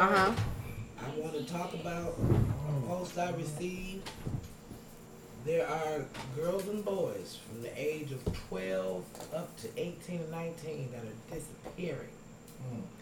[0.00, 0.32] also, Uh huh.
[1.00, 4.10] I want to talk about a post I received.
[5.44, 6.04] There are
[6.36, 11.34] girls and boys from the age of 12 up to 18 and 19 that are
[11.38, 12.08] disappearing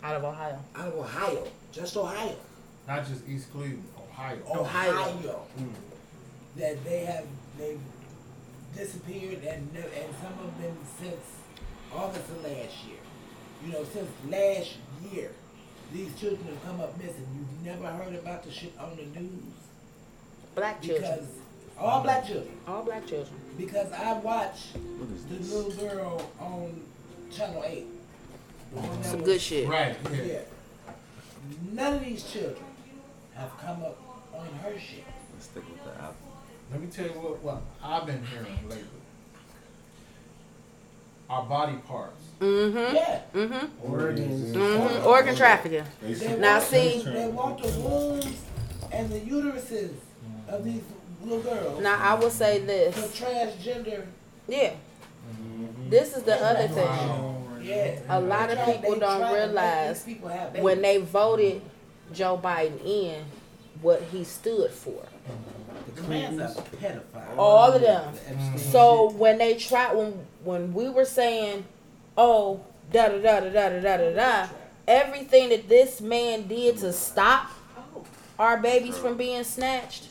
[0.02, 0.58] Out of Ohio.
[0.76, 2.36] out of Ohio, just Ohio.
[2.86, 4.38] Not just East Cleveland, Ohio.
[4.48, 4.92] Ohio.
[4.92, 5.40] Ohio.
[6.56, 7.24] That they have
[7.58, 7.80] they've
[8.76, 11.24] disappeared and and some of them since
[11.92, 13.00] August of last year.
[13.64, 14.74] You know, since last
[15.10, 15.32] year,
[15.92, 17.26] these children have come up missing.
[17.64, 19.30] You've never heard about the shit on the news
[20.54, 21.28] Black because children.
[21.78, 22.56] all black children.
[22.66, 23.34] All black children.
[23.58, 26.80] Because I watch the little girl on
[27.30, 27.86] Channel Eight.
[28.74, 29.68] The one that Some was- good shit.
[29.68, 30.22] Right, yeah.
[30.22, 30.40] Yeah.
[31.72, 32.56] None of these children
[33.34, 33.98] have come up
[34.34, 35.04] on her shit.
[35.32, 36.14] Let's stick with the apple.
[36.72, 38.84] Let me tell you what, what I've been hearing lately.
[41.28, 42.22] Our body parts.
[42.40, 42.94] Mm-hmm.
[42.94, 43.20] Yeah.
[43.34, 43.92] Mm-hmm.
[43.92, 44.54] Organs.
[44.56, 45.06] Mm-hmm.
[45.06, 45.84] Organ trafficking.
[46.02, 48.26] They Now see- they want the wombs
[48.92, 49.90] and the uteruses
[50.48, 50.82] of these
[51.24, 53.18] little girls Now I will say for this.
[53.20, 54.06] transgender.
[54.46, 54.74] Yeah.
[55.88, 56.84] This is the other thing.
[56.86, 57.42] Wow.
[57.60, 57.98] Yeah.
[58.08, 60.28] A lot of people they don't try to make realize people
[60.60, 61.62] When they voted
[62.12, 63.24] Joe Biden in,
[63.82, 65.02] what he stood for.
[65.96, 67.36] the man's a pedophile.
[67.36, 68.14] All of them.
[68.14, 71.64] The Epstein So when they try when when we were saying,
[72.16, 72.60] oh,
[72.92, 74.48] da da da da da da da da da,
[74.86, 77.50] everything that this man did to stop
[78.38, 80.08] our babies from being snatched,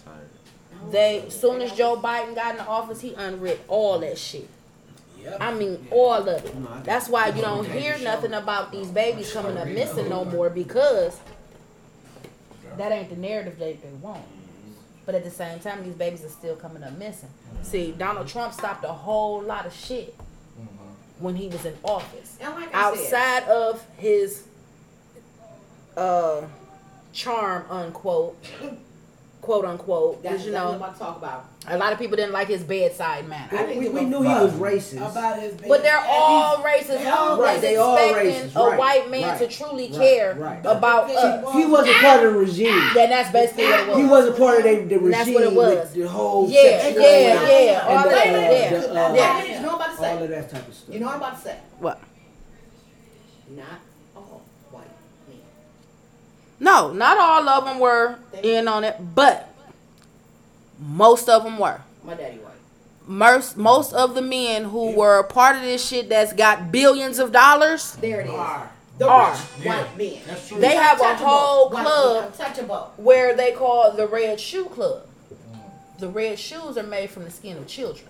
[0.92, 4.50] they soon as Joe Biden got in the office, he unwrit all that shit.
[5.40, 6.84] I mean, all of it.
[6.84, 11.20] That's why you don't hear nothing about these babies coming up missing no more because
[12.78, 14.22] that ain't the narrative they, they want.
[15.06, 17.30] But at the same time, these babies are still coming up missing.
[17.62, 20.16] See, Donald Trump stopped a whole lot of shit
[21.20, 22.38] when he was in office.
[22.42, 24.48] And like I said, Outside of his
[25.96, 26.42] uh,
[27.14, 28.36] charm, unquote,
[29.42, 31.46] quote unquote, that's, because you that's what I'm about to talk about.
[31.68, 33.48] A lot of people didn't like his bedside manner.
[33.52, 34.98] I didn't We, we knew he was racist.
[35.12, 36.08] About his But they're baby.
[36.12, 36.88] all And racist.
[36.88, 39.94] they all Who they all expecting racist, a right, white man right, to truly right,
[40.00, 40.60] care right.
[40.66, 41.54] about He- us?
[41.56, 42.90] He wasn't part of the regime.
[42.94, 43.98] Then that's basically what it was.
[43.98, 45.12] He wasn't part of the, the regime.
[45.12, 45.94] That's what it was.
[45.94, 47.86] The whole Yeah, sexual yeah, and yeah.
[47.98, 49.44] All the, that, uh, yeah, the, uh, yeah.
[49.44, 50.24] You know what I'm about to all say?
[50.24, 50.94] of that type of stuff.
[50.94, 51.60] You know what I'm about to say?
[51.80, 52.02] What?
[53.50, 53.66] Not
[54.16, 54.84] all white
[55.28, 55.38] men.
[56.60, 59.50] No, not all of them were in on it, but
[60.80, 61.82] most of them were.
[62.04, 62.52] My daddy white.
[63.08, 67.20] Most most of the men who were a part of this shit that's got billions
[67.20, 68.32] of dollars, There it is.
[68.34, 68.72] Are.
[68.98, 69.32] The Are.
[69.32, 69.82] rich Yeah.
[69.82, 70.22] white men.
[70.26, 70.60] That's true.
[70.60, 72.34] They have a whole club.
[72.34, 75.04] men, where they call the Red Shoe Club.
[75.52, 76.00] Mm.
[76.00, 78.08] The red shoes are made from the skin of children.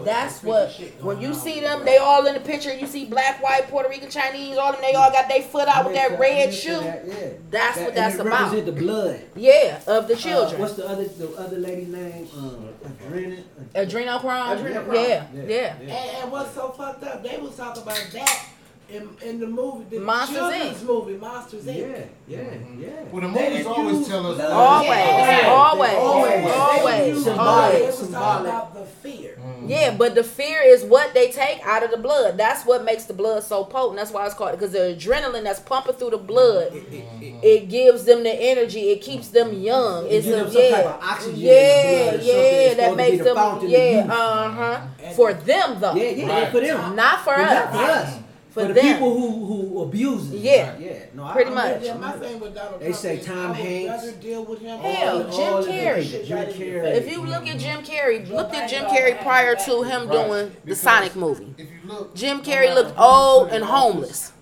[0.00, 0.70] Oh, That's what
[1.02, 2.74] when you see them, they all in the picture.
[2.74, 4.80] You see black, white, Puerto Rican, Chinese, all them.
[4.80, 6.80] They all got their foot out with that red shoe.
[6.80, 7.14] That, yeah.
[7.50, 8.52] That's That- what that's it about.
[8.52, 9.20] Represent the blood.
[9.36, 10.60] Yeah, of the Uh, children.
[10.60, 12.28] what's the other the other lady's name?
[12.34, 13.42] Uh, Adrena.
[13.74, 14.58] Adrenochrome.
[14.58, 14.94] Adrenochrome.
[14.94, 15.74] Yeah, yeah.
[15.80, 17.22] And, and what's so fucked up?
[17.22, 18.46] They was talking about that
[18.92, 20.86] in, in the movie, the Monsters, children's Inc.
[20.86, 21.76] movie, Monsters Inc.
[21.76, 22.04] yeah,
[22.38, 22.42] yeah.
[22.78, 23.02] yeah.
[23.12, 24.36] Well, the movies didn't always tell us.
[24.36, 24.50] blood.
[24.50, 25.48] Always, Yeah.
[25.48, 26.46] always, Always.
[26.50, 27.74] always, They Symbolic.
[27.74, 28.00] always.
[28.00, 29.38] was talking about the fear.
[29.66, 32.36] Yeah, but the fear is what they take out of the blood.
[32.36, 33.96] That's what makes the blood so potent.
[33.98, 38.22] That's why it's called because the adrenaline that's pumping through the blood, it gives them
[38.22, 38.90] the energy.
[38.90, 40.06] It keeps them young.
[40.06, 42.34] It It's gives a, some yeah, type of oxygen in the yeah, blood yeah.
[42.34, 44.80] It's That supposed to be makes the them, yeah, uh huh.
[45.14, 46.50] For them though, Yeah, yeah, Right.
[46.52, 46.96] for them.
[46.96, 48.18] not for But not for us.
[48.50, 48.54] Us.
[48.54, 48.92] For For the them.
[48.94, 50.38] people who who abuse it.
[50.40, 50.76] Yeah.
[50.78, 50.92] yeah.
[51.14, 51.82] No, I- Pretty I'm much.
[51.82, 53.88] Yeah, my thing with Donald They Trump say Tom Hanks.
[54.04, 54.78] rather deal with him.
[54.80, 56.26] Hell, all- Jim all Carrey.
[56.26, 56.94] Jim right in your Carrey.
[56.96, 60.26] If you look at Jim Carrey, look at Jim Carrey prior to him Right.
[60.26, 61.54] doing the Sonic movie.
[61.58, 64.32] If you look, Jim no Carrey looked old and office, homeless.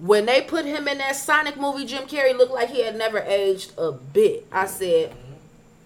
[0.00, 3.18] When they put him in that Sonic movie, Jim Carrey looked like he had never
[3.18, 4.46] aged a bit.
[4.50, 5.12] I said,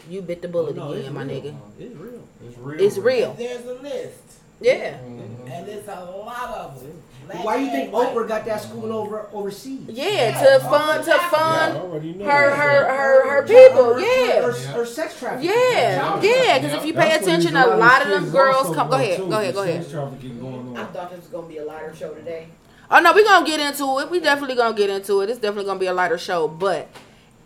[0.08, 1.42] "You bit the bullet Oh, no, again, my real.
[1.42, 1.54] nigga.
[1.80, 2.20] It's real.
[2.46, 2.80] It's real.
[2.80, 4.18] It's real." There's a list,
[4.60, 7.02] Yeah, and it's a lot of them.
[7.26, 8.08] Black Why you and think white.
[8.14, 9.80] Oprah got that school over overseas?
[9.88, 10.42] yeah.
[10.42, 13.94] To oh, fund, to I fund already her, her, her, her people.
[13.94, 15.50] Her, Yeah, her, her sex trafficking.
[15.50, 16.58] yeah, yeah.
[16.58, 18.88] Because if you pay That's attention, a lot of them girls come.
[18.88, 19.82] Go go ahead, go ahead, go ahead.
[19.82, 22.48] sex trafficking going I thought this was gonna be a lighter show today.
[22.90, 24.10] Oh no, we're gonna get into it.
[24.10, 25.30] We definitely gonna get into it.
[25.30, 26.88] It's definitely gonna be a lighter show, but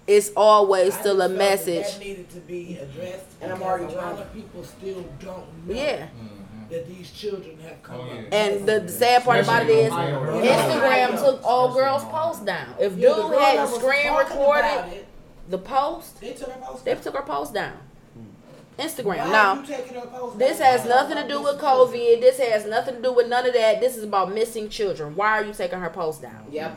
[0.07, 1.93] it's always I still a just that message.
[1.93, 3.27] That needed to be addressed.
[3.41, 6.09] And I'm because already a lot of people still don't know Yeah.
[6.09, 6.38] Mm.
[6.71, 8.25] That these children have come Oh, up.
[8.33, 12.75] And the, the sad part about it is, Instagram took all girls' posts down.
[12.79, 15.09] If Yeah, dude hadn't screen recorded it,
[15.49, 16.85] the post, They took her post.
[16.85, 17.03] they down.
[17.03, 17.73] took her post down.
[18.15, 18.83] Hmm.
[18.83, 19.27] Instagram.
[19.27, 22.21] are Now, you taking her post this has nothing to do with COVID.
[22.21, 23.81] This has nothing to do with none of that.
[23.81, 25.17] This is about missing children.
[25.17, 26.47] Why are you taking her post down?
[26.51, 26.77] Yep.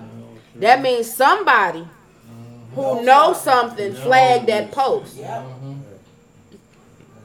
[0.56, 1.88] That means somebody
[2.76, 3.06] who mm-hmm.
[3.06, 5.18] knows something flagged that post.
[5.18, 5.46] Yep.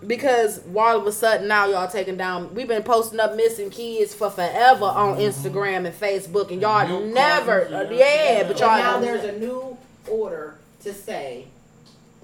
[0.07, 2.55] Because all of a sudden now y'all taking down.
[2.55, 7.05] We've been posting up missing kids for forever on Instagram and Facebook, and y'all Milk
[7.13, 7.99] never, uh, yeah.
[7.99, 9.77] yeah, but But y'all now there's a new
[10.09, 10.55] order
[10.85, 11.47] to say,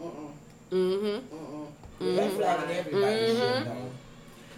[0.00, 0.30] mm-mm,
[0.70, 2.36] Mm-hmm.
[2.36, 3.90] flagging everybody's shit, though.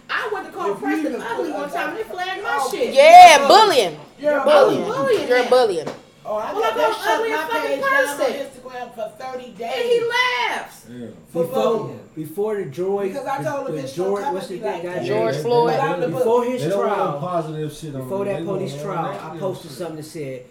[0.09, 2.69] I went to call If you Preston ugly one time and they flagged my Oh,
[2.71, 2.93] shit.
[2.93, 3.99] Yeah, bullying.
[4.19, 4.83] You're I was Bullying.
[4.85, 5.49] bullying You're him.
[5.49, 5.87] bullying.
[6.27, 8.33] Oh, I Well, got I'm that an shut ugly my fucking page down on person.
[8.45, 9.73] Instagram for 30 days.
[9.75, 10.85] And he laughs.
[10.89, 11.07] Yeah.
[11.31, 12.09] For Before, bullying.
[12.15, 15.05] before the George, Because I told him the, this the George, what's the like guy?
[15.05, 15.69] George Floyd.
[15.73, 18.25] they- But I'm the Before his They don't want no trial, positive shit on before
[18.25, 20.45] that police trial, I posted something that said,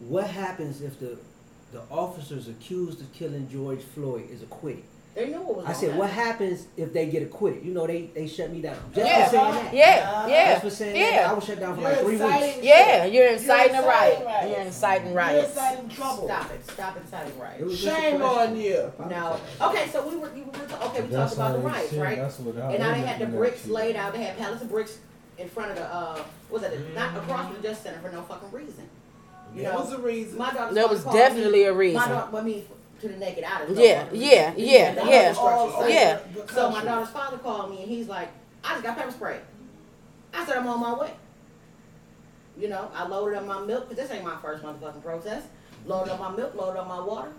[0.00, 1.16] "What happens if the
[1.72, 4.82] the officers accused of killing George Floyd is acquitted?"
[5.14, 5.96] They knew what was I said, on.
[5.98, 9.24] "What happens if they get acquitted?" You know, they they shut me down just Yeah.
[9.24, 9.74] for saying that.
[9.74, 12.38] Yeah, yeah, Just for saying that, I was shut down for You're like three weeks.
[12.38, 12.64] shit.
[12.64, 13.04] yeah.
[13.06, 14.22] You're inciting a inciting riot.
[14.24, 14.48] riots.
[14.50, 15.34] You're inciting riots.
[15.56, 16.24] You're inciting trouble.
[16.28, 16.70] Stop it.
[16.70, 17.62] Stop inciting It riots.
[17.64, 18.92] was just a Shame on you.
[19.10, 19.40] No.
[19.62, 21.00] Okay, so we were, you were okay.
[21.02, 22.16] We That's talked about the riots, right?
[22.16, 23.72] That's what I- And now they they had the bricks you.
[23.74, 24.12] laid out.
[24.12, 24.98] They had pallets of bricks
[25.38, 26.94] in front of the uh, what was it?
[26.94, 28.88] Not across the Justice Center for no fucking reason.
[29.56, 30.38] You There know, was a reason.
[30.38, 32.08] my daughter's There was definitely me, a My reason.
[32.08, 32.64] daughter, I mean,
[33.00, 33.64] to the naked eye.
[33.64, 35.34] there's no Yeah, yeah, yeah, yeah.
[35.36, 36.20] All Yeah.
[36.52, 38.28] So my daughter's father called me and he's like,
[38.64, 39.40] I just got pepper spray.
[40.32, 41.12] I said, I'm on my way.
[42.58, 45.46] You know, I loaded up my milk, because this ain't my first motherfucking protest.
[45.86, 47.32] Loaded up my milk, loaded up my water,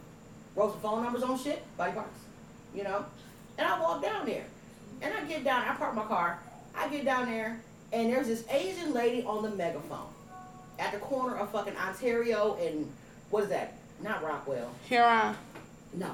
[0.55, 2.17] wrote some phone numbers on shit, body parts.
[2.73, 3.05] You know?
[3.57, 4.45] And I walk down there.
[5.01, 6.39] And I get down, I park my car.
[6.75, 7.59] I get down there,
[7.93, 10.07] and there's this Asian lady on the megaphone
[10.79, 12.91] at the corner of fucking Ontario and
[13.29, 13.73] what is that?
[14.01, 14.69] Not Rockwell.
[14.87, 15.35] Huron.
[15.93, 16.11] No.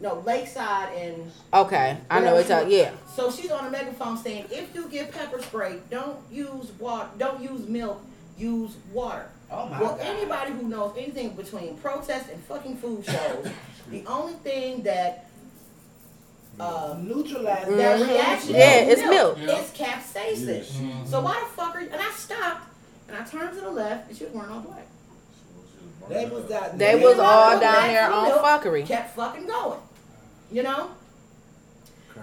[0.00, 2.66] No, Lakeside and Okay, I know it's you're.
[2.68, 2.90] Yeah.
[3.14, 7.40] so she's on a megaphone saying, if you get pepper spray, don't use water, don't
[7.40, 8.02] use milk,
[8.36, 9.28] use water.
[9.50, 10.00] Oh my well, God.
[10.00, 13.48] anybody who knows anything between protest and fucking food shows,
[13.90, 15.26] the only thing that
[16.60, 17.76] uh, Neutralize Mm-hmm.
[17.78, 19.38] that that reaction Yeah, is it's milk.
[19.40, 19.58] Yeah.
[19.58, 20.46] It's capsaicin.
[20.46, 20.72] Yes.
[20.76, 21.06] Mhm.
[21.08, 21.88] So why the fuck are you?
[21.90, 22.68] And I stopped
[23.08, 24.83] and I turned to the left and she was wearing all black.
[26.08, 27.08] They was out They there.
[27.08, 28.86] was all down there from on fuckery.
[28.86, 29.80] Kept fucking going.
[30.52, 30.90] You know?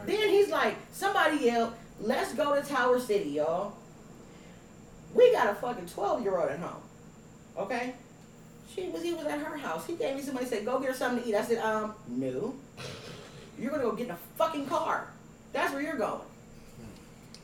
[0.06, 3.74] Then he's like, somebody yelled, let's go to Tower City, y'all.
[5.14, 6.82] We got a fucking 12 year old at home.
[7.58, 7.94] Okay?
[8.74, 9.86] She was he was at her house.
[9.86, 11.36] He gave me somebody said, go get her something to eat.
[11.36, 12.56] I said, um, no.
[13.60, 15.08] You're gonna go get in a fucking car.
[15.52, 16.22] That's where you're going.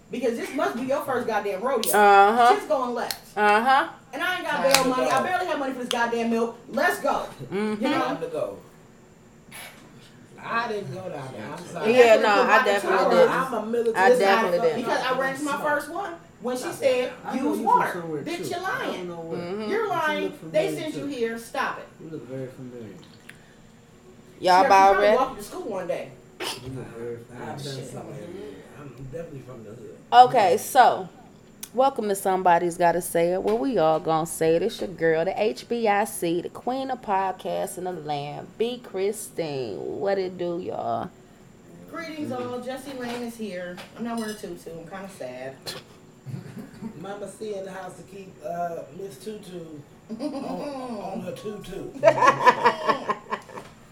[0.09, 1.91] Because this must be your first goddamn rodeo.
[1.91, 2.55] Uh huh.
[2.55, 3.37] She's going left.
[3.37, 3.89] Uh huh.
[4.13, 5.05] And I ain't got bail money.
[5.05, 5.09] go.
[5.09, 6.57] I barely have money for this goddamn milk.
[6.69, 7.27] Let's go.
[7.51, 7.83] Mm-hmm.
[7.83, 7.99] You know?
[7.99, 8.57] Time to go.
[10.39, 11.47] I didn't go down there.
[11.51, 11.93] I'm sorry.
[11.97, 13.27] Yeah, That's no, I definitely did.
[13.27, 13.51] up.
[13.51, 14.05] I'm a military.
[14.05, 14.75] I definitely did.
[14.77, 17.91] Because I ran into my first one when she said, I use you from water.
[17.93, 19.07] somewhere, Bitch, you're lying.
[19.09, 19.39] know where.
[19.39, 19.69] Mhm.
[19.69, 20.23] You're lying.
[20.23, 21.37] look They familiar, sent you here.
[21.39, 21.87] Stop it.
[22.01, 22.93] You look very familiar.
[24.39, 25.17] Y'all She about probably ready?
[25.17, 26.11] walked to school one day.
[26.39, 26.45] You
[26.75, 27.81] look very I've familiar.
[27.81, 28.15] been somewhere.
[28.79, 29.97] I'm definitely from the hood.
[30.13, 31.09] Okay, so
[31.73, 33.43] welcome to Somebody's Gotta Say It.
[33.43, 34.61] Where we all gonna say it.
[34.61, 38.79] It's your girl, the HBIC, the queen of podcasts in the land, B.
[38.79, 39.77] Christine.
[39.77, 41.09] What it do, y'all?
[41.91, 42.59] Greetings all.
[42.61, 43.77] Jesse Lane is here.
[43.97, 44.71] I'm not wearing a tutu.
[44.71, 45.55] I'm kind of sad.
[47.01, 49.61] Mama C in the house to keep uh, Miss Tutu
[50.19, 51.91] on, on her tutu.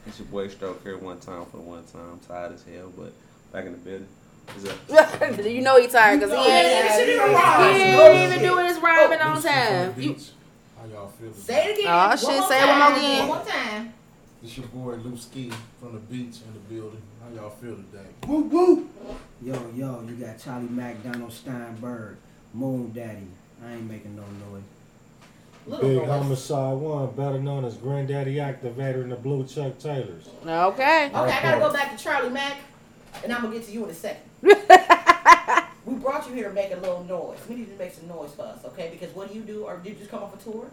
[0.08, 2.20] It's your boy Stroke here one time for the one time.
[2.28, 3.12] Tired as hell, but
[3.52, 4.08] back in the building.
[4.48, 5.46] What's up?
[5.46, 8.80] you know he tired because he You know ain't, even he ain't even doing his
[8.80, 9.94] rhyming on time.
[9.98, 10.16] You.
[10.80, 11.34] How y'all feel?
[11.34, 11.92] Say it again.
[11.92, 12.98] Aw, One shit, say it one more time.
[12.98, 13.28] again.
[13.28, 13.94] One more time.
[14.44, 17.02] It's your boy Lou Ski from the beach in the building.
[17.24, 18.06] How y'all feel today?
[18.28, 18.90] Woo woo.
[19.42, 22.18] Yo, yo, you got Charlie McDonald Steinberg,
[22.54, 23.28] Moon Daddy.
[23.66, 24.22] I ain't making no
[24.52, 24.62] noise.
[25.66, 26.08] Little Big noise.
[26.10, 30.28] Homicide One, better known as Granddaddy Activator and the Blue Chuck Taylors.
[30.44, 30.48] okay.
[30.48, 32.58] Okay, I gotta go back to Charlee Mac,
[33.24, 34.22] and I'm gonna get to you in a second.
[35.86, 37.38] We brought you here to make a little noise.
[37.50, 38.90] We need to make some noise for us, okay?
[38.92, 39.64] Because what do you do?
[39.66, 40.68] Or did you just come off a tour?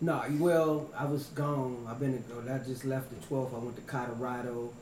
[0.00, 1.86] No, well, I was gone.
[1.88, 2.22] I've been.
[2.50, 3.54] I just left the 12th.
[3.54, 4.72] I went to Colorado,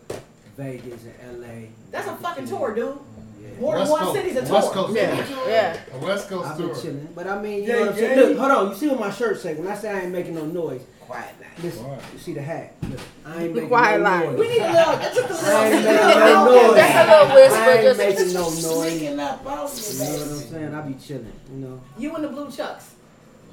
[0.56, 1.68] Vegas, and LA.
[1.90, 2.98] That's a fucking tour, dude.
[3.40, 3.60] Yeah.
[3.60, 4.84] More than West one Coast- city's a West tour.
[4.86, 5.48] Coast Yeah, tour.
[5.48, 5.80] yeah.
[5.92, 6.76] A West Coast I've been tour.
[6.80, 8.14] chilling, but I mean, you Yeah, know what I'm yeah.
[8.14, 8.28] saying.
[8.30, 8.68] Look, hold on.
[8.70, 9.54] You see what my shirt say?
[9.54, 10.80] When I say I ain't making no noise,
[11.12, 11.46] Quiet now.
[11.62, 11.84] listen.
[11.84, 12.02] Quiet.
[12.14, 12.74] You see the hat?
[12.88, 14.24] Look, I ain't making quiet, no like.
[14.30, 14.38] noise.
[14.38, 15.46] We need a little, just a little.
[15.46, 16.76] I ain't just a making little- no noise.
[16.76, 18.90] Just a little whisper, I ain't just- making no noise.
[18.92, 20.74] Sneaking up on You know what I'm saying?
[20.74, 21.32] I be chilling.
[21.52, 21.80] You know.
[21.98, 22.94] You and the blue chucks.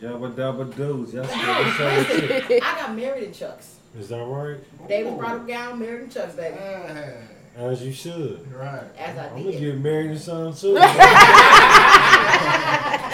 [0.02, 1.14] Yabba dabba doos.
[1.14, 2.30] Y'all Hey, still the same shit.
[2.50, 3.76] listen, I got married in chucks.
[4.00, 4.88] Is that right?
[4.88, 6.56] David brought him down, married in chucks, baby.
[6.58, 7.12] Yeah,
[7.60, 8.52] As you should.
[8.54, 8.84] right.
[8.98, 10.74] As I I'm gonna get married to some too.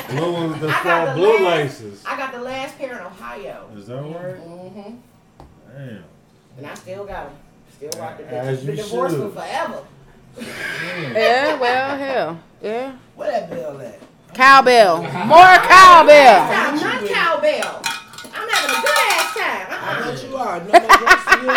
[0.09, 2.03] Blue ones that I got blue last- laces.
[2.05, 3.67] I got the last pair in Ohio.
[3.75, 4.35] Is that right?
[4.39, 4.93] Mm-hmm.
[5.75, 6.03] Damn.
[6.57, 7.35] And I still got them.
[7.75, 8.61] Still rock the As bitches.
[8.61, 9.33] you Been divorced should.
[9.33, 9.81] for forever.
[10.37, 12.95] Yeah, well, hell, yeah.
[13.15, 13.99] What that bill at?
[14.33, 16.41] Cowbell, more cowbell.
[16.51, 17.81] I'm not cowbell.
[18.33, 19.67] I'm having a good ass time.
[19.69, 20.11] I Uh-uh.
[20.11, 20.59] bet you are.
[20.59, 21.47] No more breaks for you.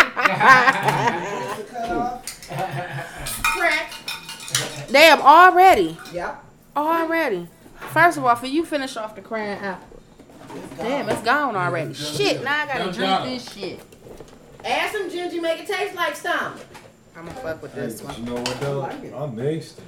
[1.45, 2.21] Just to cut off.
[2.49, 3.91] Crack.
[4.91, 6.43] Damn, already, Yep.
[6.75, 7.47] already.
[7.91, 9.85] First of all, for you finish off the crying apple.
[10.77, 11.93] Damn, it's gone already.
[11.93, 13.79] Shit, now I gotta Done drink got this shit.
[14.65, 16.59] Add some ginger, make it taste like stomach.
[17.15, 18.15] I'm gonna fuck with Hey, this one.
[18.17, 18.81] you know what though?
[18.81, 19.13] I like it.
[19.13, 19.83] I mixed it.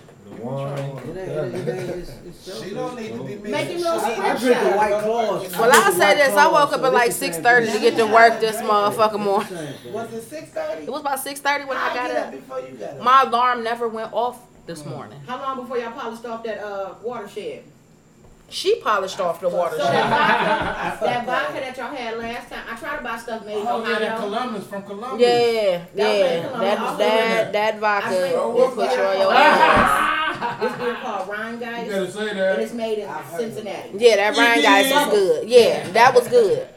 [2.61, 3.51] She don't need to be the
[4.75, 4.91] white.
[5.59, 6.35] Well, I'll say this.
[6.35, 9.53] I woke up at like 6.30 to get to work this motherfucker morning.
[9.91, 10.83] Was it six thirty?
[10.83, 13.03] It was about 6.30 when I got up.
[13.03, 15.19] My alarm never went off this morning.
[15.27, 17.63] How long before y'all polished off that uh watershed?
[18.51, 19.77] She polished off the So water.
[19.77, 21.25] that vodka, that that.
[21.25, 23.99] vodka that y'all had last time, I tried to buy stuff made in Oh, yeah,
[23.99, 25.21] that Columbus from Columbus.
[25.21, 26.49] Yeah, yeah.
[26.57, 28.09] That that that vodka
[28.53, 30.59] will put you on your ass.
[30.61, 32.53] This beer called Rhine You Guys, better say that.
[32.53, 33.89] and it's made in Cincinnati.
[33.97, 35.49] Yeah, that Rhinegeist is good.
[35.49, 36.67] Yeah, that was good.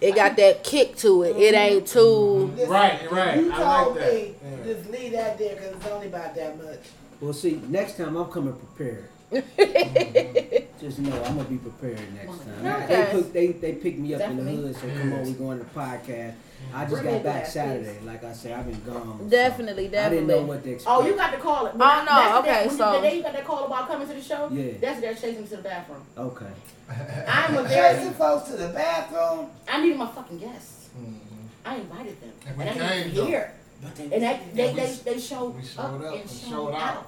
[0.00, 1.36] It got that kick to it.
[1.36, 1.74] It mm-hmm.
[1.76, 2.52] ain't too.
[2.56, 3.40] Listen, Right, right.
[3.40, 4.14] You I told like that.
[4.14, 4.34] me
[4.64, 6.80] just leave that there because it's only about that much.
[7.20, 9.08] Well, see, next time I'm coming prepared.
[10.80, 12.66] Just know I'm gonna be prepared next time.
[12.82, 12.86] Okay.
[13.04, 15.58] They, put, they they picked me up in the hood, so come on, we going
[15.58, 16.34] to the podcast.
[16.72, 17.98] I just Bring got back glass, Saturday.
[18.04, 19.18] Like I said, I've been gone.
[19.20, 20.90] so Definitely, I didn't know what to expect.
[20.96, 21.66] Oh, you got to call.
[21.66, 21.74] It.
[21.74, 24.22] Oh no, okay, when so- the day you got that call about coming to the
[24.22, 24.48] show.
[24.52, 24.72] Yeah.
[24.80, 26.02] That's that chasing me to the bathroom.
[26.18, 26.46] Okay.
[27.28, 28.14] I'm a Chasing very.
[28.14, 29.50] folks to the bathroom.
[29.68, 30.88] I needed my fucking guests.
[30.98, 31.14] Mhm.
[31.64, 33.26] I invited them, And we and I came, need though.
[33.26, 33.28] to
[33.96, 36.48] they, And that, they, we- they, they showed, We up, showed up and and showed,
[36.50, 36.80] showed out.
[36.96, 37.06] out.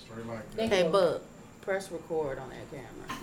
[0.00, 0.56] Straight like that.
[0.56, 0.90] Thank Hey, you.
[0.90, 1.20] Bug,
[1.64, 3.18] press record on that camera.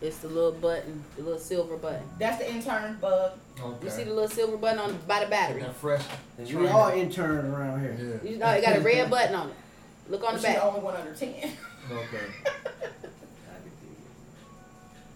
[0.00, 2.02] It's the little button, the little silver button.
[2.18, 3.32] That's the intern bug.
[3.60, 3.84] Okay.
[3.84, 5.62] You see the little silver button on by the battery.
[5.62, 6.02] that fresh.
[6.38, 8.20] And we all interns around here.
[8.22, 8.30] Yeah.
[8.30, 9.54] You know, it got a red button on it.
[10.08, 10.64] Look on the She's the back.
[10.64, 11.34] only one under ten.
[11.90, 12.24] Okay.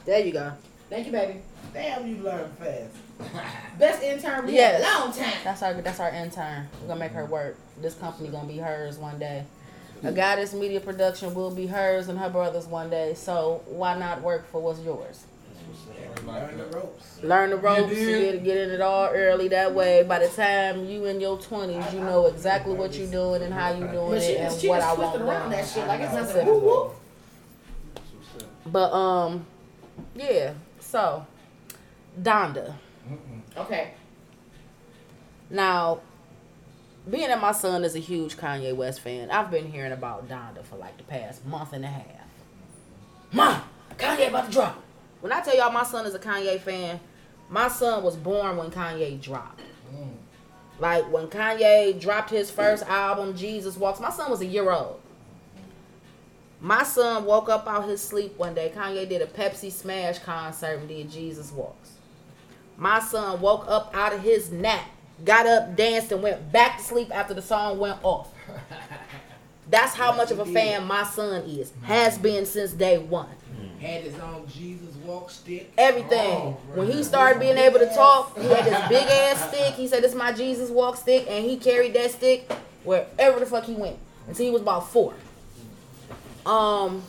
[0.05, 0.53] There you go.
[0.89, 1.41] Thank you, baby.
[1.75, 2.95] damn, you learn fast.
[3.79, 4.83] Best intern we Yes.
[4.83, 5.39] had in a long time.
[5.45, 6.67] That's our that's our intern.
[6.81, 7.57] We're gonna make her work.
[7.81, 9.45] This company gonna be hers one day.
[10.03, 13.15] A goddess media production will be hers and her brother's one day.
[13.15, 15.25] So why not work for what's yours?
[16.27, 17.23] Learn the ropes.
[17.23, 19.49] Learn the ropes, You get, get in it all early.
[19.49, 23.43] That way, by the time you in your twenties, you know exactly what you're doing
[23.43, 26.13] and how you're doing she it and what I want around that shit like it's
[26.13, 26.27] nothing.
[26.27, 26.53] Specifically.
[26.53, 26.91] Woo woo.
[28.67, 29.47] But um,
[30.15, 30.55] yeah.
[30.81, 31.27] So,
[32.21, 32.75] Donda.
[33.57, 33.93] Okay.
[35.51, 36.01] Now,
[37.11, 40.65] being that my son is a huge Kanye West fan, I've been hearing about Donda
[40.65, 42.05] for like the past month and a half.
[43.33, 43.63] Mom,
[43.97, 44.83] Kanye about to drop.
[45.21, 47.01] When I tell y'all my son is a Kanye fan,
[47.51, 49.61] my son was born when Kanye dropped.
[50.79, 55.01] Like when Kanye dropped his first album, Jesus Walks, my son was a year old.
[56.61, 58.73] My son woke up out his sleep one day.
[58.75, 61.93] Kanye did a Pepsi Smash concert and did Jesus Walks.
[62.77, 64.89] My son woke up out of his nap,
[65.25, 68.33] got up, danced, and went back to sleep after the song went off.
[69.71, 71.73] That's how much of a fan my son is.
[71.83, 73.29] Has been since day one.
[73.81, 75.73] Had his own Jesus walk stick.
[75.79, 76.53] Everything.
[76.75, 79.75] When he started being able to talk, he had this big ass stick.
[79.75, 82.51] He said, "This is my Jesus walk stick," and he carried that stick
[82.83, 85.15] wherever the fuck he went until he was about four.
[86.47, 87.03] Um,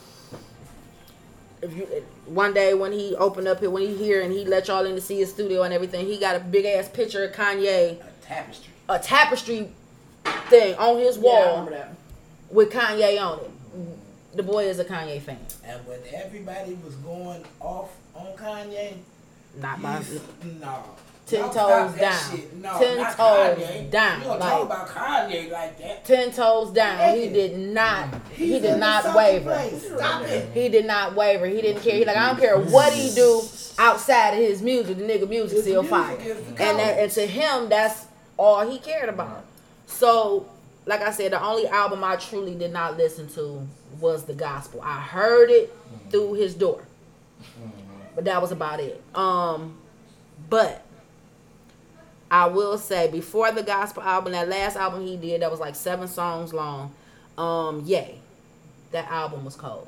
[1.61, 1.87] if you
[2.29, 4.95] one day when he opened up here, when he here and he let y'all in
[4.95, 8.25] to see his studio and everything, he got a big ass picture of Kanye, A
[8.25, 8.73] tapestry.
[8.87, 9.69] a tapestry
[10.49, 11.93] thing on his Yeah, I wall remember that.
[12.49, 13.51] with Kanye on it.
[14.35, 15.39] The boy is a Kanye fan.
[15.65, 18.93] And when everybody was going off on Kanye,
[19.59, 20.01] Not my
[20.61, 20.83] no.
[21.29, 22.41] Ten Y'all toes down.
[22.61, 26.05] No, Ten toes down, You don't like- talk about Kanye like that.
[26.05, 27.15] ten toes down.
[27.15, 28.07] He did not.
[28.31, 29.69] He did not waver.
[29.79, 30.49] Stop it.
[30.53, 31.45] He did not waver.
[31.45, 31.95] He didn't care.
[31.95, 33.41] He like I don't care what he do
[33.77, 34.97] outside of his music.
[34.97, 36.17] The nigga music His still music fire.
[36.57, 38.05] And that, and to him, that's
[38.37, 39.45] all he cared about.
[39.85, 40.47] So,
[40.85, 43.67] like I said, the only album I truly did not listen to
[43.99, 44.81] was the gospel.
[44.83, 45.75] I heard it
[46.09, 46.83] through his door,
[48.15, 49.01] but that was about it.
[49.15, 49.77] Um,
[50.49, 50.83] but
[52.31, 55.75] I will say before the gospel album, that last album he did that was like
[55.75, 56.93] seven songs long.
[57.37, 58.19] Um, yay,
[58.91, 59.87] that album was cold.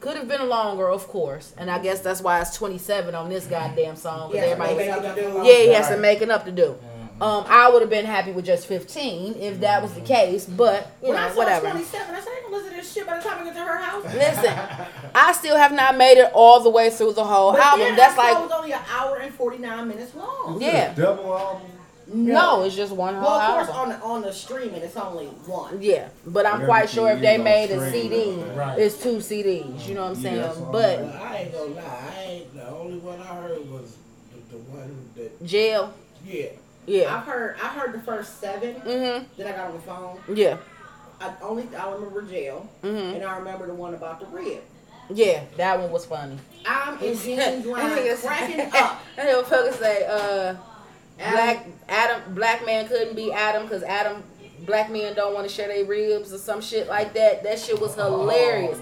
[0.00, 3.28] Could have been longer, of course, and I guess that's why it's twenty seven on
[3.28, 4.32] this goddamn song.
[4.34, 5.42] Yeah, everybody, make to do.
[5.44, 6.76] yeah, he has some making up to do.
[7.20, 10.90] Um, I would have been happy with just fifteen if that was the case, but
[11.00, 11.66] you When I know, saw whatever.
[11.70, 13.76] 27, I said, gonna listen to this shit by the time I get to her
[13.78, 14.04] house.
[14.04, 14.58] Listen,
[15.14, 17.80] I still have not made it all the way through the whole But album.
[17.86, 20.58] then That's that song like, was only an hour and forty nine minutes long.
[20.60, 20.92] yeah.
[20.94, 21.70] Double album.
[22.06, 23.92] No, it's just one whole Well, of course, album.
[23.92, 25.80] on the on the streaming, it's only one.
[25.80, 27.90] Yeah, but I'm Everything quite sure if they made a.
[27.90, 28.78] CD, Right.
[28.78, 29.86] it's two CDs.
[29.88, 30.40] You know what I'm Yeah, saying?
[30.42, 32.12] that's but Well, I ain't gonna lie.
[32.18, 33.96] I ain't the only one I heard was
[34.32, 35.94] the, the one that jail,
[36.26, 36.48] yeah.
[36.86, 40.18] Yeah, I've heard I heard the first seven mhm, that I got on the phone.
[40.36, 40.56] yeah,
[41.20, 44.62] I only I remember jail, mhm, and I remember the one about the rib.
[45.10, 45.44] yeah.
[45.56, 46.38] That one was funny.
[46.66, 49.02] I'm in jeans That line nigga cracking said- up.
[49.16, 50.54] That nigga fucker say, uh,
[51.18, 54.22] Adam- black Adam, black man couldn't be Adam because Adam,
[54.66, 57.42] black men don't want to share their ribs or some shit like that.
[57.44, 58.78] That shit was hilarious.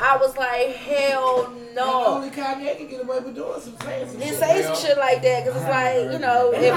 [0.00, 1.84] I was like, hell No.
[1.84, 2.06] no.
[2.06, 4.38] Only Kanye can get away with doing some saying some Didn't shit.
[4.38, 6.72] say some shit like that because it's like, you know, It's if,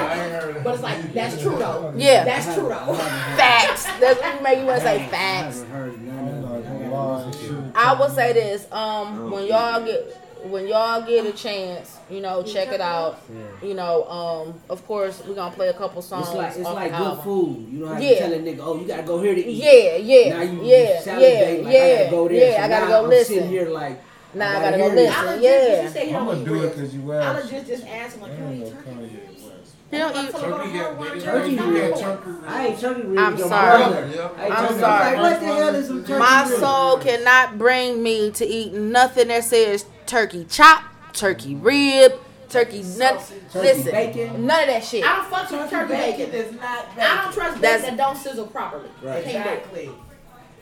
[0.55, 1.93] like- but it's like that's true though.
[1.95, 2.93] yeah, That's true though.
[2.95, 3.85] facts.
[3.99, 5.59] That's what make you want to say facts.
[5.59, 6.65] haven't heard none I'm of not it.
[6.65, 7.25] I gonna gotta lie.
[7.25, 7.71] listen to it.
[7.75, 12.41] I will say this: um, when y'all get when y'all get a chance, you know,
[12.43, 13.19] check it out.
[13.31, 13.67] Yeah.
[13.67, 16.27] You know, um, of course, we're gonna play a couple songs.
[16.27, 17.23] It's like it's like good album.
[17.23, 17.67] food.
[17.71, 18.09] You know how Yeah.
[18.09, 19.63] you tell a nigga, oh, you gotta go here to eat.
[19.63, 22.37] Yeah, yeah, Now you, yeah, you yeah, like, yeah, I gotta go there.
[22.37, 22.57] yeah.
[22.57, 23.35] So I gotta now go I'm listen.
[23.35, 25.11] sitting here like, Now I I gotta gotta go hear.
[25.11, 25.27] I listen.
[25.41, 25.83] legit, Yeah.
[25.83, 27.45] you say he I'm gonna do it because you I asked.
[27.51, 28.89] legit just asked him like, I you ain't eat no turkey?
[28.89, 29.09] Kanye
[29.99, 30.31] don't eat.
[30.31, 31.99] Turkey got Turkey Turkey got ribs.
[32.01, 32.29] turkey.
[32.47, 33.21] I ate turkey ribs.
[33.21, 33.83] I'm sorry.
[33.83, 35.17] I ate I'm sorry.
[35.17, 36.57] Like, what the hell is some turkey My ribs?
[36.59, 42.11] soul cannot bring me to eat nothing that says turkey chop, turkey rib,
[42.49, 43.17] turkey nut.
[43.53, 44.45] Turkey Listen, bacon.
[44.45, 45.05] none of that shit.
[45.05, 46.31] I don't fuck with turkey bacon.
[46.31, 47.03] is not bacon.
[47.11, 48.89] I don't trust That's- bacon that don't sizzle properly.
[49.01, 49.23] Right.
[49.23, 49.53] They can't do it.
[49.59, 49.91] Exactly.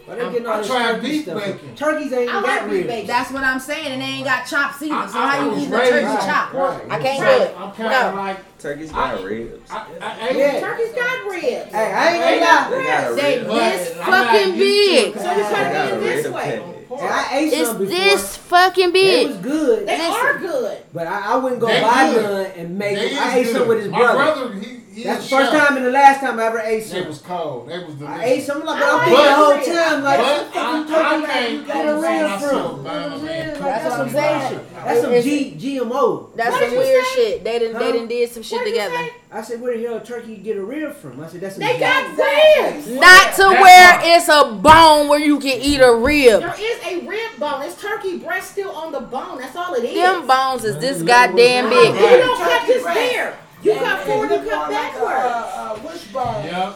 [0.05, 1.43] Why they getting I this tried turkey beef stuff?
[1.43, 1.75] bacon.
[1.75, 2.87] Turkeys ain't I even like got beef ribs.
[2.87, 3.07] bacon.
[3.07, 5.07] That's what I'm saying, and they ain't got chops either.
[5.07, 6.53] So I- I how you was eating a turkey on- chop?
[6.53, 6.81] right.
[6.89, 7.41] I can't do Right.
[7.41, 7.55] it.
[7.59, 8.21] I'm kind of No.
[8.21, 9.71] like, Turkey's I- got ribs.
[9.71, 10.59] I, I ate Yeah.
[10.59, 11.71] Turkey's got ribs.
[11.73, 12.77] Hey, I ain't They gonna got lie.
[12.77, 13.47] They got a They rib.
[13.47, 15.17] But this fucking used to big.
[15.17, 16.61] So you They cut got it a in this way.
[16.89, 17.05] Package.
[17.05, 17.95] And I ate It's some before.
[17.95, 19.43] this fucking They was big.
[19.43, 20.11] good, They Listen.
[20.25, 20.77] are good.
[20.93, 22.23] but I, I wouldn't go They buy good.
[22.23, 23.23] none and make They them.
[23.23, 24.15] I is ate some with his My brother.
[24.49, 25.67] brother, he, he That's is the first chef.
[25.67, 27.69] time and the last time I ever ate It was cold.
[27.69, 28.19] It was delicious.
[28.19, 30.59] I ate some, like, but I I'm thinking the whole time, like, But what the
[30.59, 32.83] fucking I- I turkey like can't you get a control rib from?
[32.83, 34.39] That's what I'm some saying.
[34.39, 34.75] bullshit.
[34.85, 36.29] That's some G, GMO.
[36.35, 37.43] That's some weird shit.
[37.43, 37.79] They didn't.
[37.79, 37.91] They Huh?
[37.91, 39.09] didn't did some shit What did you together.
[39.31, 41.21] I said, where the hell turkey get a rib from?
[41.23, 42.63] I said, that's some They got Exactly.
[42.63, 42.87] ribs.
[42.99, 44.17] Not to That's where right.
[44.17, 46.41] it's a bone where you can eat a rib.
[46.41, 47.61] There is a rib bone.
[47.61, 49.37] It's turkey breast still on the bone.
[49.39, 49.93] That's all it is.
[49.95, 52.19] Them bones is this goddamn look You big.
[52.21, 53.35] don't cut this breast.
[53.63, 53.73] There.
[53.73, 55.11] You And- cut and forward, it you look cut more like backward.
[55.11, 56.75] A, a wishbone Yep.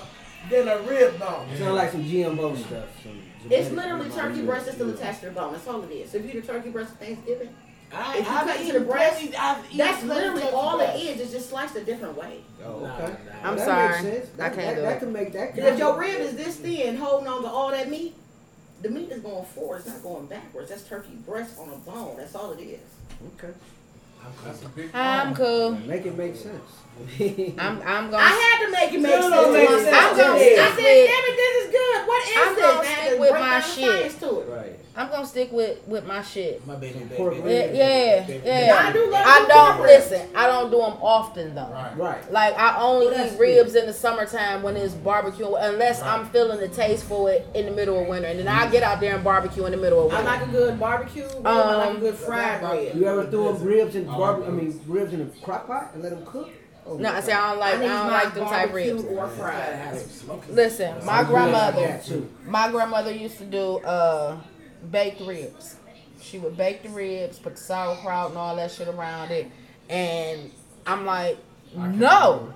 [0.50, 1.48] than a rib bone.
[1.58, 2.86] Sound like some GMO stuff.
[3.04, 5.54] some It's literally turkey breast is still attached to the bone.
[5.54, 6.12] That's all it is.
[6.12, 7.50] So if you eat a turkey breast at Thanksgiving,
[7.96, 10.98] I, If you I've cut to eaten the breast, I've eaten that's literally all breast.
[11.04, 11.22] it is.
[11.22, 12.39] It's just sliced a different way.
[12.65, 13.13] Oh, Nah, okay.
[13.43, 13.50] nah.
[13.50, 13.88] I'm That sorry.
[13.89, 14.39] makes sense.
[14.39, 15.00] I can't that, do that it.
[15.00, 15.54] can make that.
[15.56, 18.15] Because if your rib is this thin, holding on to all that meat,
[18.82, 19.78] the meat is going forward.
[19.86, 20.69] It's not going backwards.
[20.69, 22.15] That's turkey breast on a bone.
[22.17, 22.80] That's all it is.
[23.38, 23.54] Okay.
[24.45, 25.71] That's a big I'm cool.
[25.71, 26.62] Make it make sense.
[27.57, 27.81] I'm.
[27.81, 28.17] I'm gonna.
[28.29, 29.33] had to make it make Still sense.
[29.33, 29.97] don't make to sense.
[29.97, 32.07] I'm gonna I said, with- damn it, this is good.
[32.07, 32.63] What is I'm this?
[32.63, 34.19] gonna I had stick with my shit.
[34.19, 34.49] to it.
[34.49, 34.79] right.
[34.95, 36.65] I'm gonna stick with with my shit.
[36.67, 38.47] My baby, baby, Pork baby, baby, Yeah, baby, baby.
[38.47, 38.79] yeah.
[38.79, 40.29] I do love I the don't listen.
[40.36, 41.67] I don't do them often though.
[41.71, 41.97] Right.
[41.97, 42.32] Right.
[42.32, 46.60] Like I only Well, eat ribs in the summertime when it's barbecue, unless I'm feeling
[46.60, 49.15] the taste for it in the middle of winter, and then I get out there
[49.15, 50.29] and barbecue in the middle of winter.
[50.29, 50.45] I winter.
[50.45, 51.23] like a good barbecue.
[51.23, 51.47] rib.
[51.47, 52.95] I like a good fried rib.
[52.95, 56.03] You ever threw them ribs in barbe- I mean ribs in a crock pot and
[56.03, 56.49] let them cook?
[56.86, 57.75] Oh, no, I say I don't like.
[57.75, 59.06] I, need don't like them type barbecue ribs.
[59.06, 59.73] or Gotta fried.
[59.75, 60.53] have some smoking.
[60.56, 61.99] Listen, my grandmother,
[62.45, 64.36] my grandmother used to do uh
[64.91, 65.78] baked ribs.
[66.22, 69.52] She would bake the ribs, put the sauerkraut and all that shit around it,
[69.89, 70.52] and
[70.88, 71.38] I'm like,
[71.76, 72.54] no.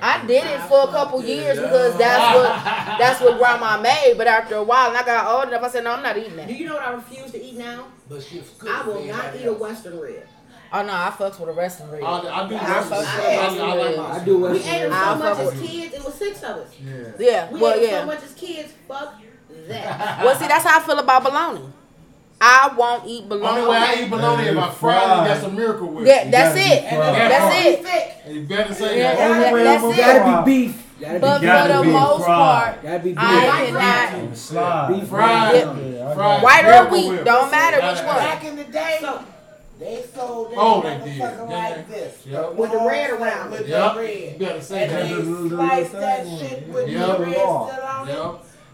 [0.00, 4.14] I did it for a couple years because that's what that's what grandma made.
[4.16, 6.36] But after a while, and I got old enough, I said, no, I'm not eating
[6.36, 6.46] that.
[6.46, 7.88] Do you know what I refuse to eat now?
[8.08, 10.24] But she good I will not everybody eat a western rib.
[10.72, 12.04] Oh no, I fucks with a wrestling rib.
[12.04, 12.88] I, I do I rest.
[12.90, 13.98] fuck I, with I, Western I like ribs.
[13.98, 15.94] I do We Western ate them so I'll much fuck as kids.
[15.94, 16.74] It was six of us.
[16.80, 17.12] Yeah.
[17.18, 18.72] Yeah, We well, ate so much as kids.
[18.86, 19.14] Fuck
[19.68, 20.24] that.
[20.24, 21.62] Well, see, that's how I feel about bologna.
[22.40, 23.58] I won't eat bologna.
[23.62, 26.06] Only way I eat bologna if I fry it, that's a miracle whip.
[26.06, 26.80] Yeah, that's You gotta it.
[26.80, 27.14] be And fried.
[27.14, 27.30] then
[27.82, 28.32] That's it.
[28.32, 29.40] you better say Yeah, that.
[29.40, 29.86] that- way that's it.
[29.86, 30.42] gonna Gotta fry.
[30.44, 30.84] be beef.
[31.00, 32.36] Gotta But be gotta for the most fried.
[32.72, 33.18] part, Gotta be beef.
[33.18, 34.14] I cannot.
[34.14, 34.88] And slide.
[34.94, 35.54] Beef Fried.
[35.54, 35.74] Yeah.
[35.78, 36.42] Yeah, Fried.
[36.42, 37.24] White or wheat, Whip.
[37.24, 38.16] don't matter which one.
[38.16, 39.20] Back in the day, So
[39.80, 41.20] they sold that Oh, they did.
[41.22, 41.56] motherfucker Yeah.
[41.68, 42.14] like this.
[42.26, 42.52] Yep.
[42.54, 43.68] With the red around With it.
[43.68, 43.94] Yep.
[43.94, 44.38] the You red.
[44.38, 45.02] better say And that.
[45.08, 47.16] they Little- little sliced that shit with Yep.
[47.18, 48.14] the red still on it.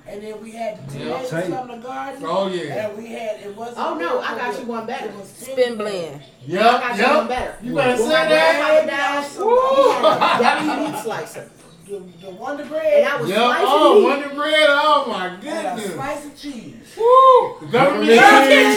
[0.06, 0.14] Yep.
[0.14, 0.88] And then we had Yep.
[0.90, 1.44] tomatoes Take.
[1.46, 2.22] from the garden.
[2.26, 2.86] Oh yeah.
[2.88, 3.78] And we had, it wasn't.
[3.78, 5.06] Oh no, I got you one better.
[5.08, 6.20] It was Spin blend.
[6.46, 6.98] I got Yep.
[6.98, 7.28] you one Yep.
[7.28, 7.54] better.
[7.62, 8.86] You better say that.
[8.86, 11.50] grandfather died, he had meat slicer.
[11.86, 14.04] the, the Wonder And Bread I was Yeah, slicing oh, meat.
[14.08, 15.94] Wonder Bread, oh my and a goodness.
[15.94, 16.74] slice of cheese.
[16.96, 17.68] Woo!
[17.70, 18.76] Government Government cheese.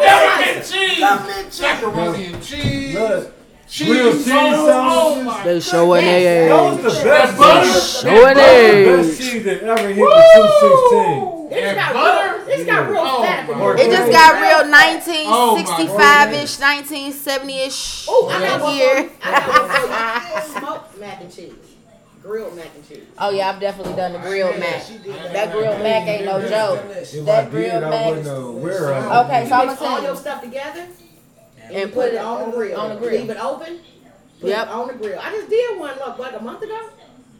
[0.00, 1.00] Government cheese.
[1.00, 1.60] Government cheese.
[1.62, 2.94] Macaroni and cheese.
[2.94, 3.37] Look,
[3.68, 3.88] Cheese.
[3.88, 5.24] grilled cheese Oh sandwiches.
[5.26, 7.38] my They showing their that was the best.
[7.38, 7.64] butter.
[7.66, 8.00] cheese.
[8.00, 9.18] Showing That was age.
[9.18, 12.36] best cheese that ever hit the This And got butter?
[12.38, 13.48] real, this got real Oh, fat.
[13.80, 18.06] It just got real 1965 ish, Oh, 1970 ish.
[18.08, 19.00] Oh, I got one Here.
[19.02, 19.10] you.
[19.22, 20.60] I got one for you.
[20.60, 21.52] Smoked mac and cheese.
[22.22, 23.04] Grilled mac and cheese.
[23.18, 24.82] Oh yeah, I've definitely done the grilled mac.
[24.82, 26.82] She did That grilled mac ain't no joke.
[27.24, 30.42] That grilled mac- wouldn't know where I Okay, You so I'm gonna all your stuff
[30.42, 30.86] together
[31.68, 32.80] and, And you put it on the grill.
[32.80, 33.20] on the grill.
[33.20, 33.80] Leave it open.
[34.40, 34.66] Put Yep.
[34.66, 35.18] it on the grill.
[35.20, 36.78] I just did one look like a month ago.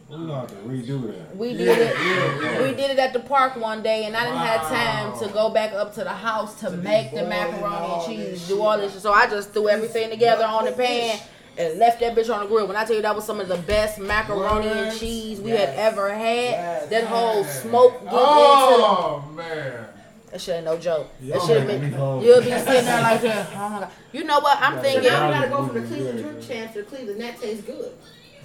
[0.09, 1.35] We gonna have to redo that.
[1.37, 2.61] We did it.
[2.63, 5.49] We did it at the park one day, and I didn't have time to go
[5.51, 8.99] back up to the house to make the macaroni and cheese, do all this.
[9.01, 11.19] So I just threw everything together on the pan
[11.59, 12.65] and left that bitch on the grill.
[12.65, 15.69] When I tell you that was some of the best macaroni and cheese we had
[15.75, 16.89] ever had, Yes.
[16.89, 19.85] that whole smoke get into Oh man.
[20.31, 21.07] That shit ain't no joke.
[21.21, 22.27] Y'all shit making me been, hungry.
[22.27, 23.47] you'll be sitting there like that.
[23.55, 23.91] Oh my god.
[24.11, 24.57] You know what?
[24.61, 25.03] I'm So thinking.
[25.11, 27.21] now we gotta go from the Cleveland drink champ to Cleveland.
[27.21, 27.91] That tastes good.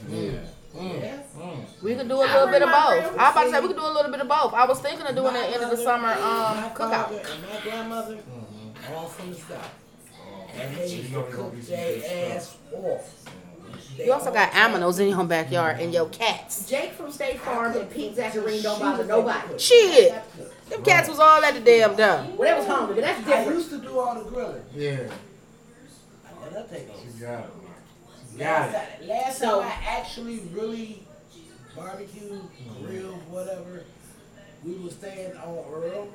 [0.08, 0.40] Mm.
[0.76, 1.18] Yeah.
[1.82, 3.04] We could do a I little bit of both.
[3.04, 4.54] friend I about to say we could do a little bit of both.
[4.54, 7.04] I was thinking of doing My it end of the summer and um my cookout.
[7.04, 8.18] father And my grandmother,
[8.92, 9.74] all from the south.
[10.56, 13.24] And they used to cook their ass off.
[13.96, 16.68] You also got aminos in your backyard and your cats.
[16.68, 19.56] Jake from State Farm and Pete Zacharine don't bother nobody.
[19.58, 20.14] Shit.
[20.70, 22.36] Them cats was all at the damn dump.
[22.36, 23.58] Well, they was hungry, but that's I different.
[23.58, 24.62] used to do all the grilling.
[24.74, 24.98] Yeah.
[26.26, 26.98] I let her take over.
[27.14, 27.50] You got it.
[28.38, 31.02] Last, time, last So- time I actually really
[31.76, 32.40] barbecue,
[32.82, 33.84] grilled, whatever,
[34.64, 36.08] we was staying on Earl,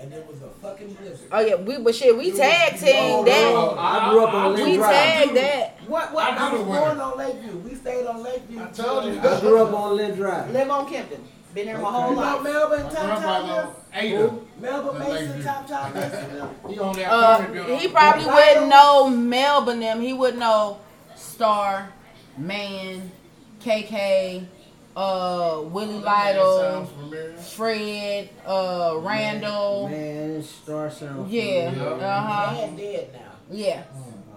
[0.00, 1.28] and there was a fucking blizzard.
[1.32, 3.52] Oh yeah, we but shit, we tag team that.
[3.54, 4.90] Oh, I grew up on We Lynn Drive.
[4.94, 5.76] tagged that.
[5.86, 6.12] What?
[6.14, 6.24] What?
[6.32, 7.56] I I do was born on Lakeview.
[7.58, 8.62] We stayed on Lakeview.
[8.62, 9.20] I told you.
[9.22, 10.50] I grew up on Lynn Drive.
[10.52, 11.24] Live on Kempton.
[11.54, 12.42] Been there my whole know life.
[12.42, 14.34] Melvin, My Top Top, Ada.
[14.60, 15.42] Melvin Mason, Lakeview.
[15.42, 16.48] Top Top Mason.
[16.68, 20.00] He on that Uh, he probably wouldn't know Melvin them.
[20.00, 20.78] He would know
[21.16, 21.88] Star,
[22.38, 23.10] Man,
[23.60, 24.46] KK,
[24.96, 26.84] uh, Willie Lytle,
[27.56, 29.88] Fred, uh, Randall.
[29.88, 31.30] Man, Star Sound.
[31.30, 31.72] Yeah.
[31.72, 31.82] Yeah.
[31.82, 32.66] Uh huh.
[32.76, 33.20] Dead now.
[33.50, 33.82] Yeah.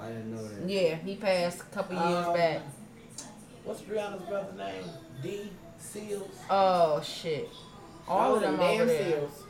[0.02, 0.68] I didn't know that.
[0.70, 0.96] Yeah.
[0.96, 2.62] He passed a couple years Um, back.
[3.64, 4.84] What's Brianna's brother's name?
[5.22, 5.50] D.
[5.80, 6.30] Seals.
[6.50, 7.50] Oh shit.
[8.08, 9.14] All of them over damn there.
[9.20, 9.44] seals.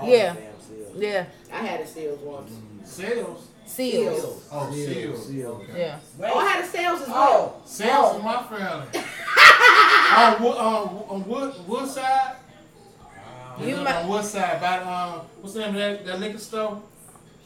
[0.00, 0.34] All Yeah.
[0.34, 0.96] damn Seals.
[0.96, 1.24] Yeah.
[1.52, 2.52] I had a seals once.
[2.84, 3.48] Sales.
[3.66, 4.48] Seals.
[4.50, 5.26] Oh, Seal, Seals.
[5.26, 5.50] seal.
[5.62, 5.78] Okay.
[5.80, 5.98] Yeah.
[6.16, 6.30] Wait.
[6.34, 7.54] Oh, I had a sales as oh, well.
[7.58, 9.04] Oh, Sales in my family.
[10.16, 12.36] on, Wood, on, on Wood, Woodside.
[13.04, 16.38] Uh, you You might- on Woodside, by um, what's the name of that, that liquor
[16.38, 16.82] store?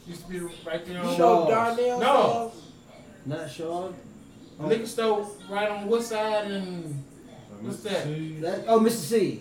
[0.07, 1.47] Used to be right there on You Sure.
[1.49, 2.51] Darnell No.
[2.53, 2.63] Sales?
[3.25, 3.95] Not Sean.
[4.63, 7.03] The liquor store right on Woodside and
[7.61, 8.05] what's that?
[8.41, 8.91] That, oh, Mr.
[8.91, 9.39] C's.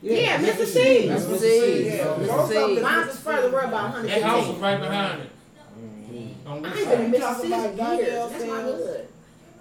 [0.00, 0.64] Yeah, Mr.
[0.64, 1.08] C's.
[1.08, 1.28] That's Mr.
[1.34, 1.38] Mr.
[1.38, 1.40] C's.
[1.40, 1.86] C's.
[1.86, 2.04] Yeah.
[2.06, 2.26] Mr.
[2.26, 2.82] Most of them- C's.
[2.82, 4.08] Mine's is further up by 100.
[4.10, 5.30] That house was right behind it.
[5.78, 6.48] Mm-hmm.
[6.48, 8.30] On I ain't been in You talking Mississippi about in years.
[8.30, 9.08] That's my hood.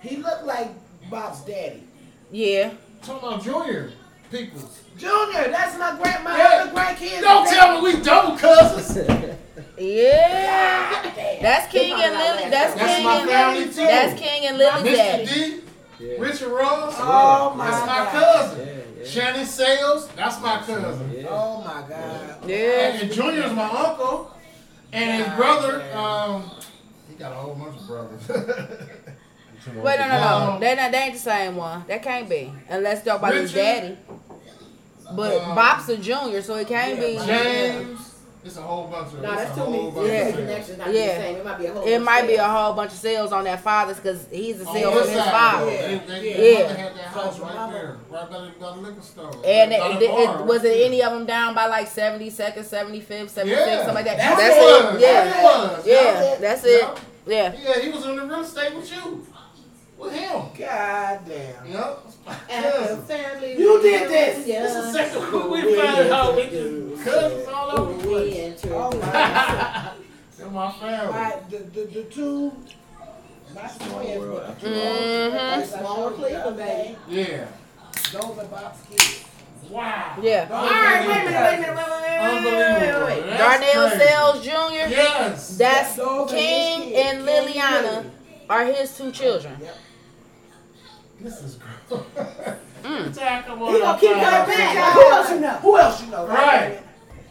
[0.02, 1.84] He looked like Bob's daddy.
[2.32, 2.72] Yeah.
[3.04, 3.92] Talking about Junior
[4.32, 4.80] Peoples.
[4.98, 6.36] Junior, that's my grandma.
[6.38, 6.62] Yeah.
[6.64, 7.22] other grandkids.
[7.22, 9.08] Don't tell me we double cousins.
[9.78, 11.02] Yeah.
[11.16, 12.50] That's That's King and Lily.
[12.52, 13.74] That's That's King my and family Lily.
[13.74, 13.82] too.
[13.82, 14.96] That's King and Lily's Mr.
[14.96, 15.26] daddy.
[15.26, 15.60] D,
[16.00, 16.14] Yeah.
[16.20, 16.96] Richard Ross.
[17.00, 18.12] Oh my That's my God.
[18.12, 18.68] cousin.
[18.68, 19.08] Yeah, yeah.
[19.10, 20.08] Shannon Sales.
[20.10, 21.12] That's my cousin.
[21.16, 21.28] Yeah.
[21.30, 22.48] Oh my God.
[22.50, 22.94] Yeah.
[23.02, 24.32] And Junior's my uncle.
[24.94, 26.52] And his brother, um,
[27.10, 28.28] he got a whole bunch of brothers.
[28.30, 30.52] Wait, no, no, no.
[30.54, 30.92] Um, They not.
[30.92, 31.86] They ain't the same one.
[31.88, 33.66] That can't be unless talk about his Richard.
[33.66, 33.98] daddy.
[35.16, 37.18] But Um, Bob's a junior, so it can't be.
[37.26, 38.08] James.
[38.44, 40.32] It's a whole bunch of No, that's too many bunch Yeah.
[40.32, 40.78] connections.
[40.80, 41.06] Not Yeah.
[41.06, 41.36] the same.
[41.36, 41.84] It might be a whole.
[41.88, 42.64] It might be a whole.
[42.64, 45.20] whole bunch of sales on that father's because he's a On sale one from his
[45.24, 45.66] side, father.
[45.66, 46.58] They, they, Yeah.
[46.58, 46.74] their Yeah.
[46.74, 49.32] had that house right there, right by the, by the liquor store.
[49.46, 50.86] And it, it, it, was it there.
[50.88, 53.76] any of them down by like 72nd, 75th, 76, Yeah.
[53.78, 54.18] something like that?
[54.18, 54.94] That's That's, it it.
[54.94, 55.02] was.
[55.02, 55.24] Yeah.
[55.24, 55.86] That's it was.
[55.86, 56.36] Yeah.
[56.40, 56.82] That's it.
[57.28, 57.54] Yeah.
[57.54, 57.54] Yeah.
[57.76, 59.28] Yeah, he was in the real estate with you.
[60.00, 60.32] With him.
[60.58, 61.72] God damn.
[61.72, 62.00] Yep.
[62.28, 63.08] At the Cousins.
[63.08, 63.58] family.
[63.60, 64.38] You did this.
[64.46, 68.08] reunion, This is the second week we found out we just cousins all over the
[68.08, 68.38] we place.
[68.38, 69.92] entered Oh the- my
[70.38, 71.14] They're my family.
[71.14, 72.52] My, the, the, the two,
[73.56, 74.44] my twins, world.
[74.48, 75.54] but the two Mhm.
[75.56, 77.46] oldest, like I Small showed you the other Cleveland, day, Yeah.
[78.12, 79.24] Those are Bob's kids.
[79.70, 80.18] Wow.
[80.22, 80.46] Yeah.
[80.46, 82.20] Those All are right, his wait a minute, wait a minute, wait, wait, wait, wait,
[82.22, 83.06] wait, Unbelievable.
[83.08, 83.26] wait, wait.
[83.30, 84.06] That's Darnell crazy.
[84.06, 84.90] Sales Jr.
[84.90, 85.58] Yes.
[85.58, 88.12] That's Those are his King kids, and King Liliana Lily.
[88.50, 89.58] are his two children.
[89.62, 89.76] Yep.
[91.24, 92.04] This is gross.
[92.84, 93.16] Mm.
[93.16, 94.48] Jack, come on, He gonna keep trying going back.
[94.48, 95.50] figure Who else you know?
[95.58, 96.28] Who else you know?
[96.28, 96.80] Right.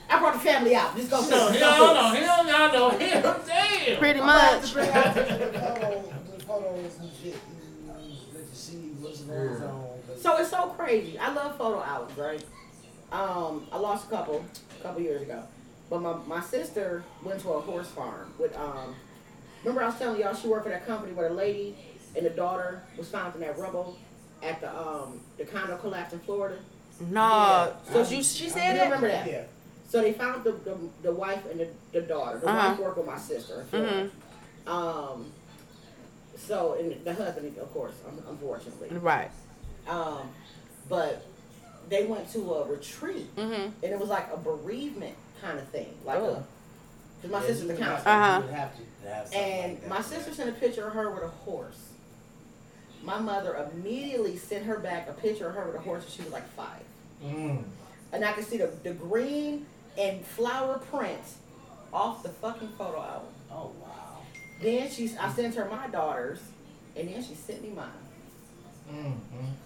[0.08, 0.96] I brought the family out.
[0.96, 1.20] Just go.
[1.20, 2.10] No, fix he it, don't know.
[2.12, 3.40] fix He don't know him.
[3.46, 3.98] Damn.
[3.98, 4.68] Pretty I'm gonna have much.
[4.70, 6.04] to bring out the photos,
[6.38, 7.36] the photos and shit.
[7.88, 8.16] let you
[8.52, 9.86] see what's going on.
[10.20, 11.18] So it's so crazy.
[11.18, 12.44] I love photo albums, right?
[13.12, 14.44] Um, I lost a couple,
[14.78, 15.42] a couple years ago,
[15.88, 18.94] but my, my sister went to a horse farm with um.
[19.64, 21.76] Remember I was telling y'all she worked for that company where the lady
[22.16, 23.96] and the daughter was found in that rubble
[24.42, 26.56] at the um the condo collapse in Florida.
[27.08, 27.72] No.
[27.92, 28.84] So So you, she You said that?
[28.84, 29.26] remember that?
[29.30, 29.42] Yeah.
[29.88, 32.38] So they found the the, the wife and the, the daughter.
[32.38, 32.68] The Uh-huh.
[32.70, 34.10] wife worked with my sister in Florida.
[34.66, 35.26] Um.
[36.36, 37.92] So and the husband, of course,
[38.28, 38.88] unfortunately.
[38.98, 39.30] Right.
[39.88, 40.30] Um,
[40.88, 41.24] but
[41.88, 43.52] they went to a retreat, Mm-hmm.
[43.82, 46.24] and it was like a bereavement kind of thing, like Oh.
[46.30, 46.44] a.
[47.22, 48.42] Cause my Yeah, sister's you the would have counselor, Uh-huh.
[48.46, 50.36] you have to have and like that, my sister yeah.
[50.36, 51.89] sent a picture of her with a horse.
[53.02, 56.22] My mother immediately sent her back a picture of her with a horse, when she
[56.22, 56.82] was like five,
[57.24, 57.64] Mm.
[58.12, 59.66] and I could see the the green
[59.98, 61.20] and flower print
[61.92, 63.28] off the fucking photo album.
[63.50, 64.18] Oh wow.
[64.62, 66.40] Then she's I sent her my daughters,
[66.96, 67.88] and then she sent me mine.
[68.90, 69.12] Mm.
[69.12, 69.18] Mm.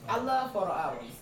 [0.08, 1.12] I love photo albums.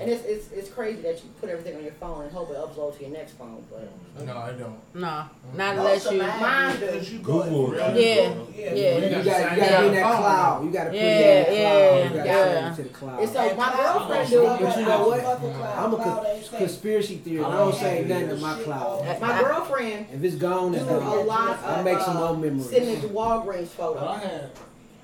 [0.00, 2.56] And it's, it's it's crazy that you put everything on your phone and hope it
[2.56, 3.86] uploads to your next phone, but
[4.24, 4.78] No, I don't.
[4.94, 5.24] No.
[5.54, 6.22] Not unless you.
[6.22, 6.86] of mine Mine is do.
[6.86, 7.74] because you go Google.
[7.78, 8.14] and- Yeah,
[8.54, 8.72] Yeah.
[8.74, 8.94] yeah.
[8.96, 10.64] You gotta, you gotta be in that cloud.
[10.64, 12.02] You gotta put Yeah, it in that yeah, cloud.
[12.02, 12.44] You gotta yeah.
[12.54, 13.22] send it to the cloud.
[13.22, 15.20] It's like- my cloud girlfriend don't do it, but you know what?
[15.20, 15.78] cloud.
[15.78, 16.58] I'm a Cloud con- ain't safe.
[16.58, 17.46] conspiracy theorist.
[17.46, 19.20] I I don't don't say nothing to to my cloud.
[19.20, 21.26] my girlfriend If it's gone, it's do a gone.
[21.26, 22.70] lot I of make some uh, more memories.
[22.70, 24.50] Sitting it the Walgreens But I photos, had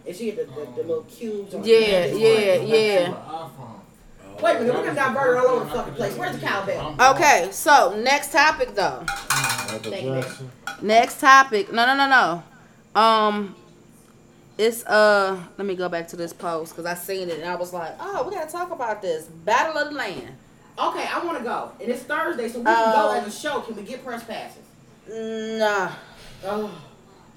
[0.06, 1.52] and she had the, the, the little cubes.
[1.54, 3.14] On Yeah, the yeah, yeah.
[4.36, 4.42] iPhone.
[4.42, 6.16] Wait a minute, we're gonna divert all over the fucking place.
[6.16, 6.96] Where's the cowbell?
[7.14, 9.04] Okay, so next topic though.
[9.08, 10.24] Thank you.
[10.82, 11.72] Next topic.
[11.72, 12.08] No, no, no,
[12.94, 13.00] no.
[13.00, 13.54] Um,
[14.58, 15.42] it's uh.
[15.58, 17.94] Let me go back to this post because I seen it and I was like,
[18.00, 20.36] oh, we gotta talk about this Battle of the Land.
[20.78, 23.38] Okay, I want to go, and it's Thursday, so we can go Um, as a
[23.38, 23.60] show.
[23.60, 24.62] Can we get press passes?
[25.08, 25.90] Nah,
[26.44, 26.70] Oh,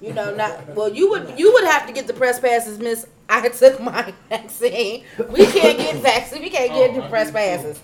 [0.02, 0.74] you know not.
[0.74, 3.06] Well, you would you would have to get the press passes, Miss.
[3.42, 5.04] I took my vaccine.
[5.28, 6.42] We can't get vaccine.
[6.42, 7.80] We can't get Oh, the I press do passes.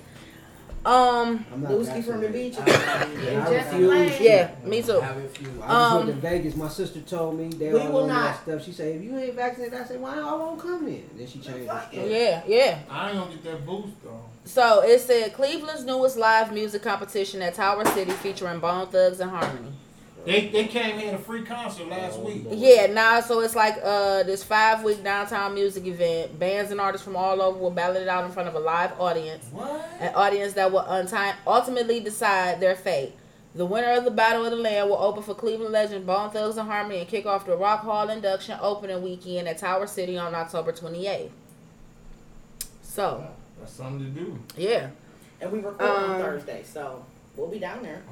[0.85, 1.45] Um.
[1.53, 2.55] I'm from the beach.
[2.59, 3.91] I- And I Jesse refuse.
[3.91, 4.13] Lane.
[4.21, 5.01] Yeah, me too.
[5.01, 5.49] I refuse.
[5.63, 6.57] I just Um, went to Vegas.
[6.57, 8.23] My sister told me they We all will not.
[8.35, 8.65] that stuff.
[8.65, 11.41] She said, "If you ain't vaccinated," I said, "Why I won't come in?" Then she
[11.41, 11.89] changed her.
[11.93, 12.79] Yeah, yeah.
[12.89, 14.21] I ain't gonna get that boost though.
[14.45, 19.73] So it said Cleveland's newest live music competition at Tower City featuring Bone Thugs-n-Harmony.
[20.27, 22.43] They they came here a free concert last week.
[22.51, 26.37] Yeah, now so it's like uh this five week downtown music event.
[26.39, 29.01] Bands and artists from all over will battle it out in front of a live
[29.01, 29.47] audience.
[29.53, 29.89] What?
[30.01, 33.13] An audience that will unti- ultimately decide their fate.
[33.55, 36.99] The winner of the Battle of the Land will open for Cleveland legend Bone Thugs-n-Harmony
[36.99, 41.31] and kick off the Rock Hall induction opening weekend at Tower City on October 28th.
[42.83, 43.27] So,
[43.59, 44.39] That's something to do.
[44.57, 44.91] yeah.
[45.41, 47.05] And we record on Um, Thursday, so
[47.37, 48.03] we'll be down there.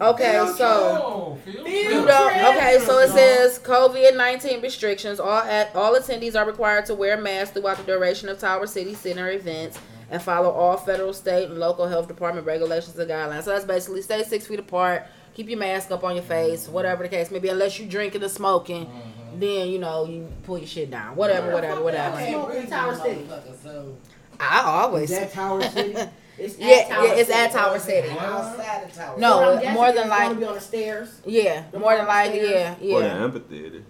[0.00, 2.56] Oh, okay, so Oh, field Field You don't.
[2.56, 5.20] Okay, so it says COVID nineteen restrictions.
[5.20, 8.94] All at all attendees are required to wear masks throughout the duration of Tower City
[8.94, 9.78] Center events
[10.10, 13.44] and follow all federal, state, and local health department regulations and guidelines.
[13.44, 17.02] So that's basically stay six feet apart, keep your mask up on your face, whatever
[17.04, 17.48] the case Maybe.
[17.48, 19.40] Unless you drinking or smoking, mm-hmm.
[19.40, 21.16] then you know you pull your shit down.
[21.16, 22.16] Whatever, whatever, I whatever.
[22.16, 23.20] can't Smoking breathe, Tower City.
[23.22, 23.96] motherfucker, So
[24.40, 25.10] I Is always.
[25.10, 25.94] that Tower City?
[26.36, 28.08] It's Yeah, at Tower yeah, it's at Tower City.
[28.10, 29.18] outside of tower.
[29.18, 31.08] No, So more than like- be on the stairs.
[31.24, 32.76] Yeah, The more than like upstairs?
[32.80, 33.82] yeah, Or the amphitheater.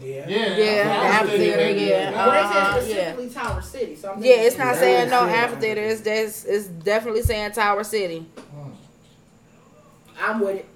[0.00, 0.28] Yeah.
[0.28, 2.10] Yeah, Yeah, the amphitheater, thinking yeah.
[2.10, 2.14] that.
[2.14, 5.24] Well, they Uh-huh, said specifically Tower City, so I'm Yeah, it's not Yeah, saying no
[5.26, 5.32] yeah.
[5.32, 5.80] amphitheater.
[5.82, 8.26] It's just, it's definitely saying Tower City.
[10.20, 10.66] I'm with it.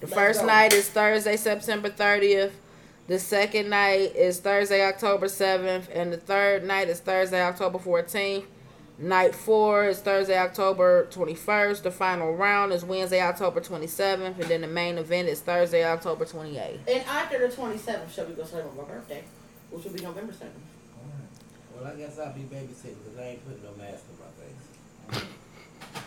[0.00, 0.46] The Let's first go.
[0.46, 2.52] night is Thursday, September 30th.
[3.06, 5.84] The second night is Thursday, October 7th.
[5.94, 8.44] And the third night is Thursday, October 14th.
[8.98, 11.82] Night four is Thursday, October 21st.
[11.82, 14.38] The final round is Wednesday, October 27th.
[14.40, 16.78] And then the main event is Thursday, October 28th.
[16.88, 19.22] And after the 27th, shall we go celebrate my birthday,
[19.70, 20.48] which will be November 7th.
[21.76, 25.24] Well, I guess I'll be babysitting because I ain't putting no mask on my face.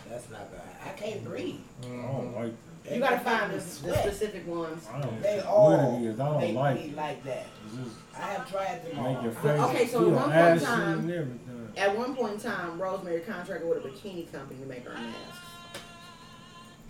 [0.08, 0.60] That's not good.
[0.84, 1.60] I can't breathe.
[1.84, 2.52] I don't like
[2.84, 4.84] They You gotta find the, the specific ones.
[4.92, 6.18] I don't They all it is.
[6.18, 6.96] I don't make like me it.
[6.96, 7.46] like that.
[7.72, 9.14] Just I have tried them all.
[9.14, 11.59] make your face okay, so feel at one point in ashy time- and everything.
[11.76, 15.38] At one point in time, Rosemary contracted with a bikini company to make our masks.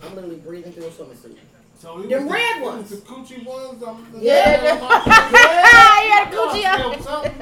[0.03, 1.37] I'm literally breathing through a swimming suit.
[1.79, 2.89] So it Them red the, ones.
[2.89, 3.81] The coochie ones.
[3.83, 4.77] I'm, Yeah.
[4.81, 6.77] I'm- Ah, had a coochie I out.
[6.79, 7.35] smelled something.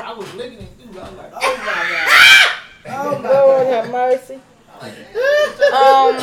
[0.00, 0.98] I was licking it too.
[0.98, 2.08] I was like, Oh my god.
[2.90, 3.72] Oh my Lord god.
[3.84, 4.34] have mercy.
[4.80, 6.16] Um,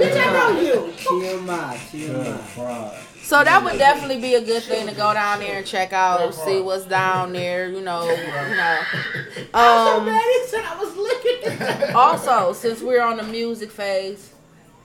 [0.00, 0.74] Bitch, I know you.
[0.96, 1.46] TMI,
[1.92, 2.38] Yeah, TMI.
[2.40, 3.04] fried.
[3.22, 6.34] So that would definitely be a good thing to go down there and check out,
[6.34, 8.16] see what's down there, you know, you
[8.56, 8.80] know.
[9.54, 11.94] Um, mad he said I was licking it.
[11.94, 14.32] also, since we're on the music phase,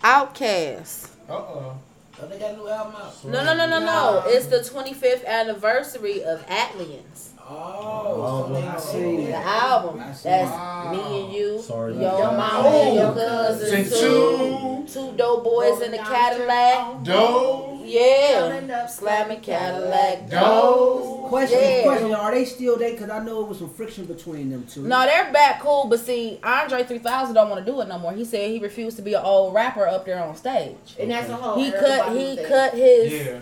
[0.03, 1.09] OutKast.
[1.29, 1.77] uh oh.
[2.19, 3.25] Oh, they got a new album out.
[3.25, 4.23] No, no, no, no, no.
[4.25, 7.26] It's the 25th anniversary of ATLiens.
[7.49, 9.99] Oh, oh, so they I got seen The album.
[10.01, 10.23] I see.
[10.29, 10.91] That's Wow.
[10.91, 11.93] me and you, Sorry.
[11.93, 12.31] your Yeah.
[12.31, 12.93] mama and oh.
[12.93, 13.13] your Oh.
[13.13, 14.93] cousin, Sing two, two.
[14.93, 17.03] two dope boys in the Cadillac.
[17.03, 17.79] Doe.
[17.85, 20.29] Yeah, slamming Cadillac.
[20.29, 21.25] Doe.
[21.29, 21.83] Question, Yeah.
[21.83, 22.91] question, are they still they?
[22.91, 24.81] Because I know it was some friction between them two.
[24.81, 28.11] No, they're back cool, but see, Andre 3000 don't want to do it no more.
[28.13, 30.75] He said he refused to be an old rapper up there on stage.
[30.99, 31.55] And that's a whole.
[31.63, 33.39] He cut he cut his Yeah.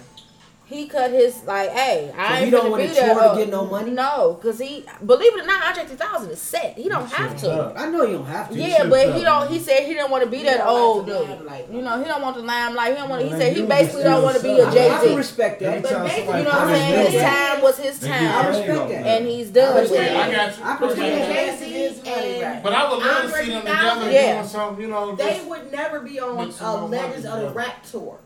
[0.67, 3.13] He cut his like, hey, I So ain't don't gonna wanna be there.
[3.13, 3.91] tour to uh, get no money?
[3.91, 6.73] No, cause he believe it or not, Andre 3000 is set.
[6.77, 7.73] He don't have to.
[7.77, 8.55] I know you don't have to.
[8.55, 9.49] Yeah, should but tell he don't.
[9.51, 11.15] He said he didn't want to be He that don't like old dude.
[11.29, 11.71] limelight.
[11.71, 12.89] You know, he don't want the limelight.
[12.89, 13.21] He don't want.
[13.23, 15.15] He said he basically don't want to be a Jay I can Z.
[15.15, 15.83] respect that.
[15.83, 17.11] But basically, You know what I'm saying?
[17.11, 19.05] His time was his I time, respect that.
[19.07, 20.31] and he's done with Okay, I it.
[20.31, 20.63] got you.
[20.63, 21.19] I can Okay.
[21.19, 23.99] respect Jay-Z and But I would love to Andre see them 3000?
[23.99, 24.33] together Yeah.
[24.37, 25.15] doing something, you know.
[25.15, 27.49] they would never be on Make some uh, more Legends of the.
[27.49, 28.19] Rap tour.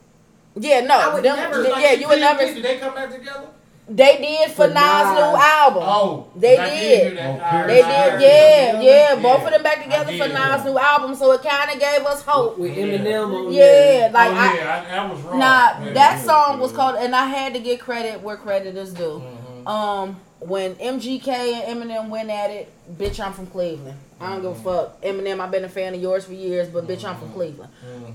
[0.60, 2.46] Yeah, I no, would them, never yeah, you would never.
[2.46, 3.48] Did they come back together?
[3.92, 5.14] They did for For Nas' Nas.
[5.16, 5.84] new album.
[5.84, 7.02] Oh, They I did.
[7.08, 7.42] hear that.
[7.42, 9.16] I- They did, heard yeah, yeah.
[9.16, 10.34] Both of them back together for did.
[10.34, 12.60] Nas' new album, so it kind of gave us hope.
[12.60, 14.12] with Eminem on Yeah, there.
[14.12, 15.40] like oh, I, yeah, I, that was wrong.
[15.40, 15.46] Nah,
[15.86, 16.22] Yeah, that yeah.
[16.22, 19.24] song was called, and I had to get credit where credit is due.
[19.66, 19.68] Mhm.
[19.68, 21.28] Um, when MGK
[21.66, 23.98] and Eminem went at it, bitch, I'm from Cleveland.
[24.22, 25.02] I don't give a fuck.
[25.02, 27.72] Eminem, I've been a fan of yours for years, but bitch, I'm from Cleveland.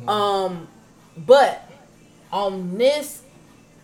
[0.07, 0.09] Mhm.
[0.09, 0.69] Um,
[1.17, 1.69] but
[2.35, 3.23] on this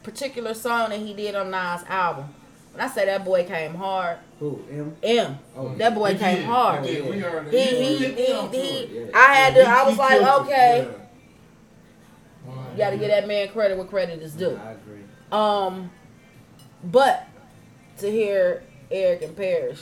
[0.03, 2.27] particular song that he did on Nas' album,
[2.73, 4.61] when I say that boy came hard, Who?
[4.71, 4.97] M?
[5.05, 6.45] M, Oh, that boy came did.
[6.47, 6.85] hard.
[6.85, 7.09] He did.
[7.09, 7.53] We heard it.
[7.53, 8.63] He, he, He he, did get on tour.
[8.63, 9.07] he, Yeah.
[9.15, 10.89] I had to, I was like, okay,
[12.47, 12.71] Yeah.
[12.73, 14.59] you gotta give that man credit where credit is due.
[14.65, 15.03] I agree.
[15.31, 15.91] Um,
[16.83, 17.29] but
[17.99, 19.81] to hear Eric and Parrish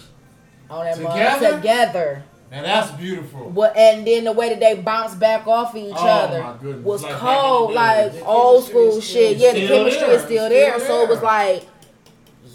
[0.69, 1.57] on that Together?
[1.57, 3.51] together, Now that's beautiful.
[3.51, 7.03] what and then the way that they bounce back off of each Oh, other was
[7.03, 7.75] Like cold, day.
[7.75, 9.37] like old school shit.
[9.37, 10.11] Yeah, the chemistry there.
[10.17, 11.67] is still Still there, so it was like,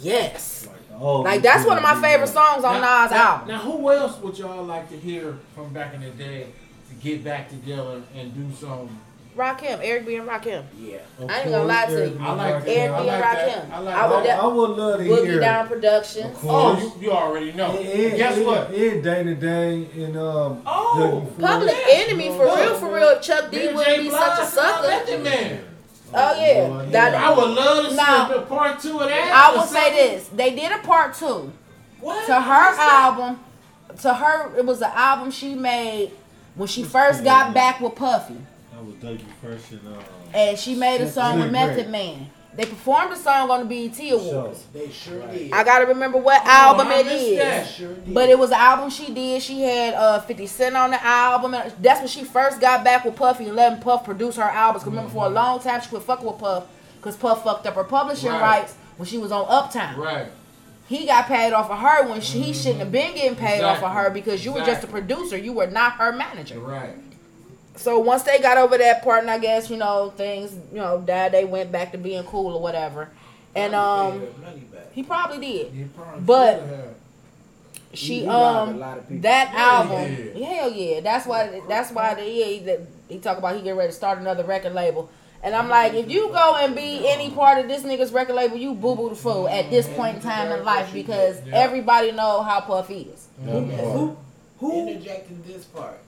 [0.01, 0.67] yes,
[0.99, 3.47] Oh, like that's one of my favorite songs on Now- Nas' now, album.
[3.49, 6.47] Now, who else would y'all like to hear from back in the day
[6.89, 8.99] to get back together and do something?
[9.35, 10.63] Rakim, Eric B and Rakim.
[10.79, 10.97] Yeah.
[11.27, 12.17] I ain't gonna lie to you.
[12.21, 12.67] I like.
[12.67, 13.23] Eric I B like and that.
[13.65, 13.71] Rakim.
[13.71, 14.39] I like I would that.
[14.39, 15.39] I would love to Boogie hear.
[15.39, 16.25] Down Productions.
[16.37, 17.71] Of Oh, you, you already know.
[17.77, 18.71] And, Guess and, what?
[18.71, 20.61] And Dana Dane and um.
[20.65, 23.09] Oh, Public Yes, Enemy, for no, real, for real.
[23.09, 24.87] If Chuck D wouldn't be Blige, such a I sucker.
[24.87, 25.63] bet you, man.
[26.15, 29.31] Oh yeah, Lord, that, I would love to Now- see a part two of that.
[29.33, 31.51] I will say this: they did a part two
[31.99, 32.25] What?
[32.27, 33.39] to her album.
[34.01, 36.11] To her, it was an album she made
[36.55, 38.41] when she first got back with Puffy, That
[38.85, 40.01] was Dougie Fresh and uh.
[40.33, 41.89] and she made a song with Slick Method Rick.
[41.89, 42.29] Man.
[42.55, 44.65] They performed the song on the BET Awards.
[44.73, 45.51] They sure did.
[45.51, 47.67] I gotta remember what Oh, album I it that.
[47.67, 47.95] Sure.
[48.07, 49.41] But it was an album she did.
[49.41, 51.55] She had uh 50 Cent on the album.
[51.55, 54.83] And that's when she first got back with Puffy and letting Puff produce her albums.
[54.83, 56.65] 'Cause remember, for a long time, she quit fucking with Puff
[56.97, 58.41] because Puff fucked up her publishing Right.
[58.41, 59.99] rights when she was on Uptown.
[59.99, 60.27] Right.
[60.87, 63.81] He got paid off of her when she, he shouldn't have been getting paid off
[63.81, 65.35] of her because you were just a producer.
[65.37, 66.59] You were not her manager.
[66.59, 66.93] Right.
[67.75, 71.01] So once they got over that part, and I guess you know things, you know,
[71.01, 71.31] died.
[71.31, 73.09] They went back to being cool or whatever.
[73.55, 74.91] And um, money back.
[74.93, 75.71] he probably did.
[75.71, 76.63] He probably But-
[77.93, 79.21] She He robbed a um lot of people.
[79.21, 80.43] that Yeah, album, he did.
[80.43, 83.75] hell yeah, that's why that's why the yeah, he, that he talk about he get
[83.75, 85.11] ready to start another record label,
[85.43, 88.57] and I'm like, if you go and be any part of this nigga's record label,
[88.57, 92.41] you boo boo the fool at this point in time in life because everybody know
[92.41, 93.27] how Puff is.
[93.45, 94.17] Who?
[94.59, 94.87] Who?
[94.87, 95.99] Interjecting this part.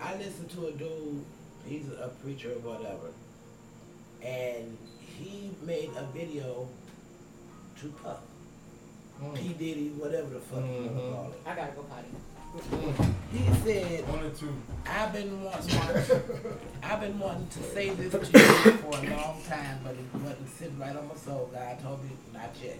[0.00, 1.24] I listened to a dude,
[1.66, 3.12] he's a preacher or whatever,
[4.22, 6.68] and he made a video
[7.80, 8.20] to Puff.
[9.18, 9.24] P.
[9.24, 9.58] Mm.
[9.58, 11.14] Diddy, whatever the fuck you want to mm-hmm.
[11.14, 11.40] call it.
[11.46, 12.08] I gotta go potty.
[13.32, 14.54] He said, One or two.
[14.86, 15.80] I've been wanting,
[16.82, 20.48] I've been wanting to say this to you for a long time, but it wasn't
[20.50, 21.50] sitting right on my soul.
[21.52, 22.78] God told me not yet.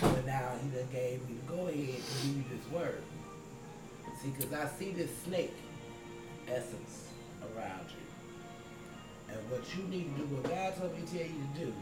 [0.00, 3.02] But now he done gave me to go ahead and give you this word.
[4.22, 5.54] See, because I see this snake
[6.48, 7.08] essence
[7.42, 9.34] around you.
[9.34, 11.72] And what you need to do, what God told me to tell you to do,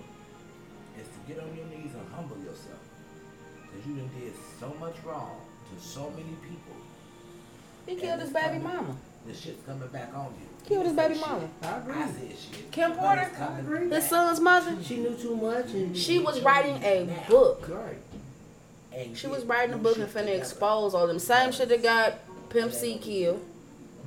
[1.01, 2.81] is to get on your knees and humble yourself.
[3.71, 5.37] Because you done did so much wrong
[5.75, 6.77] to so many people.
[7.87, 8.97] He killed his baby mama.
[9.27, 10.47] The shit's coming back on you.
[10.69, 11.41] Killed his baby said mama.
[11.41, 11.69] shit.
[11.71, 11.95] I agree.
[11.95, 12.71] I said shit.
[12.73, 13.23] Kim Porter?
[13.23, 13.89] it's coming I agree.
[13.89, 14.77] back son's mother.
[14.83, 17.69] She knew too much and She was writing a book.
[17.69, 17.99] Right.
[18.95, 20.33] and She was writing a book and finna together.
[20.39, 22.15] expose all them same shit that got
[22.51, 23.41] Pimp C killed.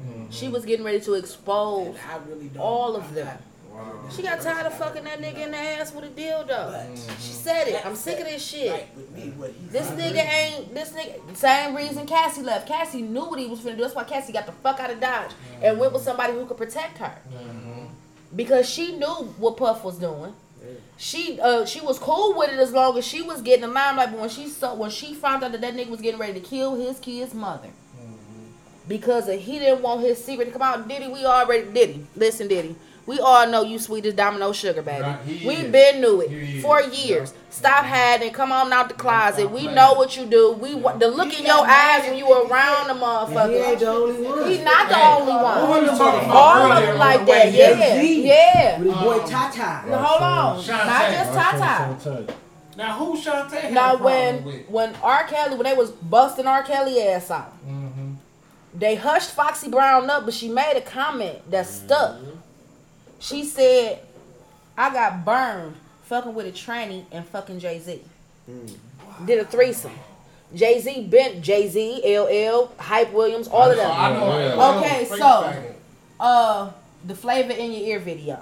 [0.01, 0.29] Mm-hmm.
[0.31, 1.95] She was getting ready to expose.
[2.09, 2.61] I really don't.
[2.63, 3.25] all of I'm them.
[3.27, 6.47] not- She got tired of fucking that nigga in the ass with a dildo.
[6.47, 7.13] But mm-hmm.
[7.19, 7.85] She said it.
[7.85, 8.71] I'm sick of this shit.
[8.71, 9.33] Right with me,
[9.69, 9.99] This said.
[9.99, 12.67] nigga ain't this nigga same reason Cassie left.
[12.67, 13.81] Cassie knew what he was finna do.
[13.83, 15.31] That's why Cassie got the fuck out of Dodge
[15.61, 17.17] and went with somebody who could protect her.
[17.33, 17.85] Mm-hmm.
[18.35, 20.33] because she knew what Puff was doing.
[20.97, 24.11] She uh she was cool with it as long as she was getting the limelight.
[24.11, 26.39] But when she saw when she found out that that nigga was getting ready to
[26.39, 27.67] kill his kid's mother,
[28.87, 30.87] because of, he didn't want his secret to come out.
[30.87, 32.05] Diddy, we already Diddy.
[32.15, 32.75] Listen, Diddy.
[33.07, 35.03] We all know you sweet as domino sugar, baby.
[35.03, 35.71] Right, we is.
[35.71, 37.35] been knew it for years.
[37.51, 38.33] Stop hiding.
[38.33, 39.41] Come on out the closet.
[39.41, 40.53] stop We know what you do.
[40.53, 43.51] We wa- the look He in your eyes when you were 50 around the And
[43.51, 43.79] he ain't motherfucker.
[43.79, 44.49] the only one.
[44.51, 45.37] He not the Hey, only who
[45.69, 45.81] one.
[45.83, 47.47] you talking about All of earlier them on like that.
[47.53, 47.77] here?
[47.77, 48.79] Yeah, yeah.
[48.79, 49.87] With his boy Um, Tata.
[49.87, 50.63] Now, hold on.
[50.63, 50.85] Shantae.
[50.87, 52.09] Not just Tata.
[52.09, 52.29] Shantae.
[52.75, 54.67] Now who Shantae had Now a when with?
[54.69, 55.23] when R.
[55.25, 56.63] Kelly when they was busting R.
[56.63, 58.04] Kelly ass out, Mm-hmm.
[58.77, 62.17] They hushed Foxy Brown up, but she made a comment that stuck.
[63.19, 63.99] She said,
[64.77, 68.03] "I got burned fucking with a tranny and fucking Jay Z.
[69.25, 69.97] Did a threesome.
[70.53, 73.89] Jay Z bent Jay Z, LL, Hype Williams, all of them.
[73.91, 74.77] I I know.
[74.77, 75.53] Okay, so-
[76.19, 76.69] uh
[77.05, 78.39] the flavor in your ear video.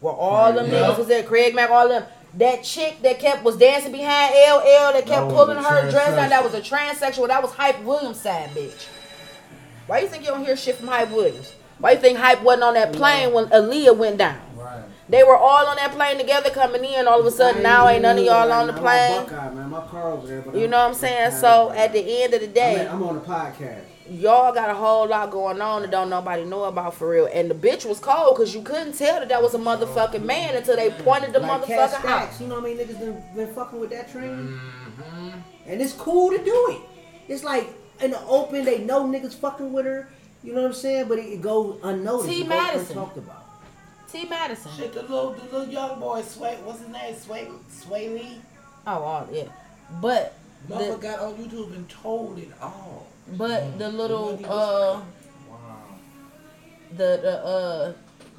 [0.00, 0.80] Where all them Yeah.
[0.80, 2.04] niggas was there, Craig Mack, all of them.
[2.34, 6.30] That chick that kept was dancing behind LL that kept was pulling her dress down.
[6.30, 7.28] That was a transsexual.
[7.28, 8.86] That was Hype Williams side bitch.
[9.92, 11.52] Why you think you don't hear shit from Hype Williams?
[11.76, 14.40] Why you think Hype wasn't on that plane when Aaliyah went down?
[14.56, 14.84] Right.
[15.06, 17.06] They were all on that plane together coming in.
[17.06, 19.24] All of a sudden, now ain't none of y'all on the I'm plane.
[19.26, 19.68] Buckeye, man.
[19.68, 21.32] My car there, You know what I'm saying?
[21.32, 23.82] So at the end of the day, I'm on the podcast.
[24.08, 27.28] y'all got a whole lot going on that don't nobody know about for real.
[27.30, 30.56] And the bitch was cold because you couldn't tell that that was a motherfucking man
[30.56, 32.40] until they pointed the like motherfucker out.
[32.40, 32.78] You know what I mean?
[32.78, 34.58] Niggas been, been fucking with that train.
[34.58, 35.28] Mm-hmm.
[35.66, 36.80] And it's cool to do it.
[37.28, 40.08] It's like in the open, they know niggas fucking with her.
[40.42, 41.08] You know what I'm saying?
[41.08, 42.28] But it, it goes unnoticed.
[42.28, 42.36] T.
[42.36, 42.96] It goes Madison.
[42.96, 43.44] untalked about.
[44.10, 44.28] T.
[44.28, 44.72] Madison.
[44.76, 47.14] Shit, the little, the little young boy, Sway, what's his name?
[47.16, 48.40] Sway, Swae Lee.
[48.86, 49.44] Oh, all yeah.
[50.00, 50.34] But
[50.68, 53.06] Mother the, got on YouTube and told it all.
[53.36, 55.00] but the little uh
[55.48, 55.76] Wow.
[56.96, 57.92] the the uh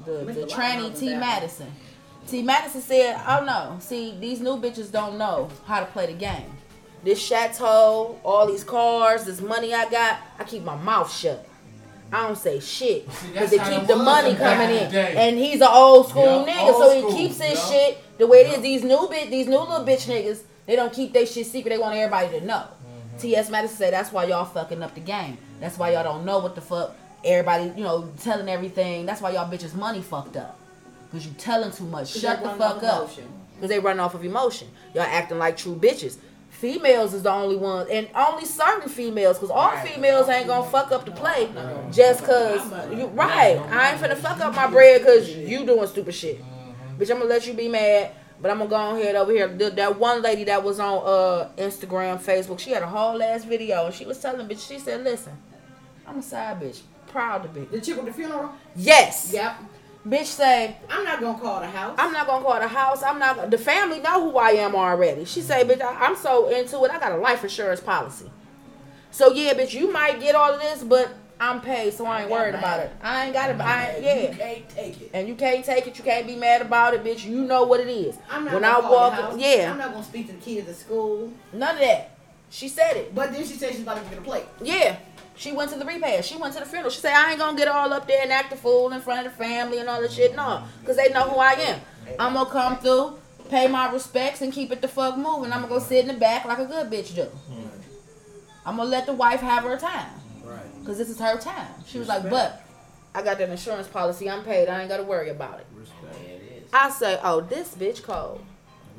[0.06, 1.10] the the Locke tranny T.
[1.10, 1.20] down.
[1.22, 1.72] Madison.
[2.28, 2.42] T.
[2.42, 6.52] Madison said, "Oh no, see these new bitches don't know how to play the game.
[7.04, 11.46] This chateau, all these cars, this money I got, I keep my mouth shut."
[12.12, 15.16] I don't say shit See, because they keep the money coming in in, day.
[15.18, 17.66] and he's an old school Yeah, nigga, old so he school, keeps his yeah.
[17.72, 18.54] shit the way it is.
[18.58, 18.62] Yeah.
[18.62, 21.72] These new bit, these new little bitch niggas, they don't keep their shit secret.
[21.72, 22.68] They want everybody to know.
[22.68, 23.18] Mm-hmm.
[23.18, 23.50] T.S.
[23.50, 25.40] Madison said that's why y'all fucking up the game.
[25.60, 26.96] That's why y'all don't know what the fuck
[27.26, 29.08] everybody, you know, telling everything.
[29.08, 30.60] That's why y'all bitches money fucked up.
[31.12, 32.10] Cause you telling too much.
[32.10, 33.00] Shut the they run off fuck up.
[33.02, 33.28] emotion.
[33.60, 34.68] Cause they run off of emotion.
[34.94, 36.18] Y'all acting like true bitches.
[36.64, 39.86] Females is the only ones, and only certain females, cause all Right.
[39.86, 41.50] females ain't gonna fuck up the play
[41.92, 42.62] just cause
[42.98, 43.60] you right.
[43.70, 46.40] I ain't finna fuck up my bread cause you doing stupid shit.
[46.98, 48.12] Bitch, I'm gonna let you be mad,
[48.42, 49.50] but I'm gonna go on here over here.
[49.50, 53.44] The- That one lady that was on uh Instagram, Facebook, she had a whole ass
[53.44, 55.34] video and she was telling bitch, she said, listen,
[56.08, 56.80] I'm a side bitch.
[57.08, 57.66] Proud to be.
[57.66, 58.52] The chick with the funeral?
[58.74, 59.32] Yes.
[59.34, 59.54] Yep.
[60.08, 61.96] Bitch say, I'm not gonna call the house.
[61.98, 63.02] I'm not gonna call the house.
[63.04, 63.50] I'm not.
[63.50, 65.24] The family know who I am already.
[65.24, 66.92] She say, bitch, I, I'm so into it.
[66.92, 68.30] I got a life insurance policy.
[69.12, 72.32] So yeah, bitch, you might get all of this, but I'm paid, so I ain't
[72.32, 72.92] worried about it.
[73.02, 73.62] I ain't got it.
[73.62, 74.36] I ain't, You yeah.
[74.36, 75.12] can't take it.
[75.14, 75.98] And you can't take it.
[75.98, 77.24] You can't be mad about it, bitch.
[77.24, 78.18] You know what it is.
[78.30, 80.76] I'm not when gonna I walk, yeah, I'm not gonna speak to the kids at
[80.76, 81.32] school.
[81.54, 82.10] none of that.
[82.50, 83.16] She said it.
[83.16, 84.46] But then she said she's about to get a plate.
[84.62, 84.98] Yeah.
[85.36, 86.30] She went to the repast.
[86.30, 86.92] She went to the funeral.
[86.92, 89.26] She said, I ain't gonna get all up there and act a fool in front
[89.26, 90.36] of the family and all that shit.
[90.36, 90.64] No.
[90.82, 91.82] Because they know who I am.
[92.20, 93.20] I'm gonna come through,
[93.50, 95.52] pay my respects, and keep it the fuck moving.
[95.52, 97.24] I'm gonna go sit in the back like a good bitch do.
[97.24, 97.68] Hmm.
[98.66, 100.10] I'm gonna let the wife have her time.
[100.80, 101.74] Because this is her time.
[101.88, 102.62] She was like, but
[103.16, 104.30] I got that insurance policy.
[104.30, 104.68] I'm paid.
[104.68, 105.68] I ain't gotta worry about it.
[105.74, 106.18] Respect.
[106.22, 106.70] Yeah, it is.
[106.74, 108.44] I say, oh, this bitch cold.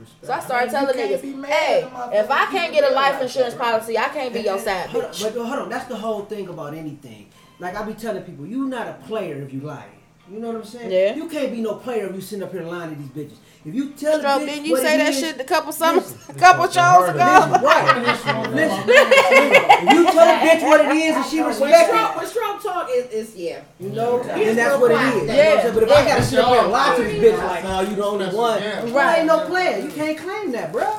[0.04, 0.26] Respect.
[0.26, 3.54] So I started I mean, telling niggas, hey, if I can't get a life insurance
[3.54, 3.70] right?
[3.70, 6.48] policy, I can't be your side Hold on, but hold on, that's the whole thing
[6.48, 7.30] about anything.
[7.58, 9.86] Like I be telling people, you not a player if you lie.
[10.30, 10.90] You know what I'm saying?
[10.90, 11.14] Yeah.
[11.14, 13.36] You can't be no player if you sitting up here lying to these bitches.
[13.66, 15.44] If you tell Stroke, a bitch didn't you what say it that is- shit a
[15.44, 17.48] couple summers, Listen, a couple it's shows hard to ago?
[17.50, 18.50] Listen, right.
[18.54, 22.16] Listen, if you tell a bitch what it is and she When respect stroke, it,
[22.18, 23.62] when stroke talk is, is yeah.
[23.80, 24.38] you know, Yeah.
[24.38, 25.00] then that's what it is.
[25.00, 25.70] You know what I'm Yeah.
[25.72, 27.20] But if I gotta sit up here and lie to Yeah.
[27.20, 28.84] this bitch like, no, you the only one, Yeah.
[28.84, 29.18] you Right.
[29.18, 29.78] ain't no player.
[29.78, 30.96] You can't claim that, bro.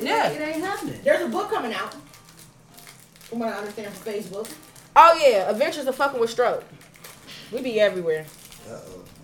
[0.00, 0.28] Yeah.
[0.30, 0.98] It ain't happening.
[1.04, 1.94] There's a book coming out.
[3.20, 4.48] From what I understand from Facebook.
[4.96, 6.64] Oh yeah, Adventures of fucking with stroke.
[7.52, 8.24] We be everywhere.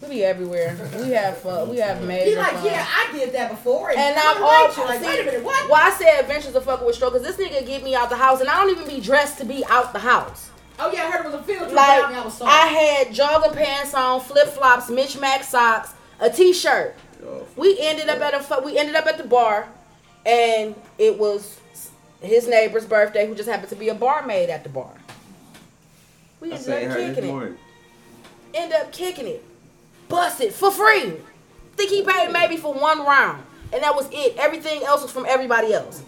[0.08, 0.76] We be everywhere.
[0.98, 1.68] We have fun.
[1.68, 2.66] We have major He's like, fun.
[2.66, 3.90] yeah, I did that before.
[3.90, 5.70] And, And I'm I'm all like, like, see, wait a minute, what?
[5.70, 7.12] Why I said Adventures of fucking with stroke?
[7.14, 9.44] Cause this nigga get me out the house, and I don't even be dressed to
[9.44, 10.50] be out the house.
[10.78, 12.50] Oh yeah, I heard it was a field trip Like I was sorry.
[12.52, 16.94] I had jogger pants on, flip flops, Mitch Mac socks, a t-shirt.
[17.56, 19.68] We ended up at a we ended up at the bar,
[20.24, 21.58] and it was
[22.20, 24.92] his neighbor's birthday, who just happened to be a barmaid at the bar.
[26.40, 27.26] We I ended up kicking it.
[27.26, 27.56] morning.
[28.54, 29.44] End up kicking it.
[30.08, 31.14] Busted for free.
[31.76, 33.42] Think he paid maybe for one round,
[33.72, 34.36] and that was it.
[34.38, 36.02] Everything else was from everybody else.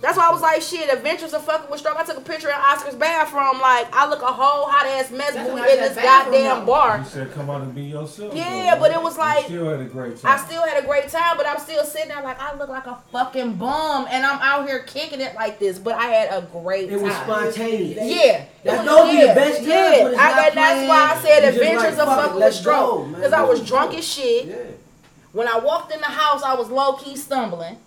[0.00, 1.96] That's why I was like, shit, Adventures of Fucking with Stroke.
[1.96, 3.60] I took a picture in Oscar's bathroom.
[3.60, 6.66] Like, I look a whole hot ass mess That's in this bathroom, goddamn though.
[6.66, 6.98] bar.
[6.98, 8.34] You said come out and be yourself.
[8.34, 10.32] Yeah, though, but it was You like- still had a great time.
[10.40, 12.86] I still had a great time, but I'm still sitting there like I look like
[12.88, 15.78] a fucking bum, and I'm out here kicking it like this.
[15.78, 16.98] But I had a great time.
[16.98, 17.98] It was spontaneous.
[18.02, 20.88] Yeah, That It those be the best times Yeah, when it's I, not and that's
[20.88, 21.54] why I planned.
[21.54, 24.06] said Adventures like, of fuck it, Fucking with let's Stroke, because I was drunk as
[24.06, 24.46] shit.
[24.46, 24.56] Yeah.
[25.32, 27.78] When I walked in the house, I was low key stumbling.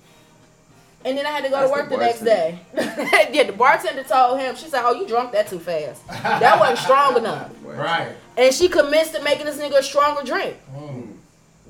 [1.06, 2.58] And then I had to go That's to work the the, next day.
[3.32, 6.06] yeah, the bartender told him, she said, Oh, you drunk that too fast.
[6.08, 7.52] That wasn't strong enough.
[7.64, 8.16] Right.
[8.36, 10.58] And she commenced to making this nigga a stronger drink.
[10.76, 11.14] Mm.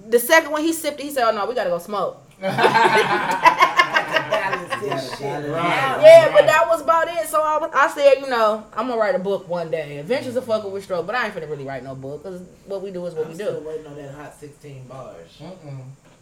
[0.07, 2.21] The second one he sipped it, he said, Oh no, we gotta go smoke.
[4.81, 5.49] balance this shit.
[5.51, 5.99] Right.
[6.01, 7.27] Yeah, but that was about it.
[7.27, 9.97] So I, was- I said, you know, I'm gonna write a book one day.
[9.97, 12.81] Adventures of fucking with stroke, but I ain't finna really write no book because what
[12.81, 13.67] we do is what I'm we still do.
[13.67, 15.27] waiting on that hot 16 bars.
[15.41, 15.81] Mm-mm.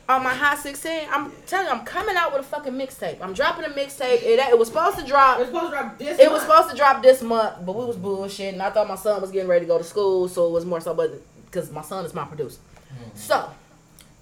[0.10, 3.22] On my hot 16, I'm telling you, I'm coming out with a fucking mixtape.
[3.22, 4.22] I'm dropping a mixtape.
[4.22, 5.40] It, it was supposed to drop.
[5.40, 7.96] It's supposed to drop this It was supposed to drop this month, but we was
[7.96, 8.60] bullshitting.
[8.60, 10.82] I thought my son was getting ready to go to school, so it was more
[10.82, 12.60] so, but because my son is my producer.
[12.94, 13.16] Mm-hmm.
[13.18, 13.50] So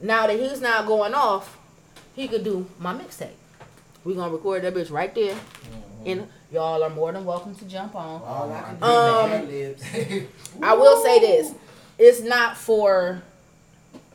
[0.02, 1.58] now that he's now going off,
[2.16, 3.30] he could do my mixtape.
[4.04, 5.36] We gonna record that bitch right there,
[6.06, 8.22] and y'all are more than welcome to jump on.
[8.24, 10.28] All I can do Um, is ad libs.
[10.62, 11.54] I will say this:
[12.00, 13.22] it's not for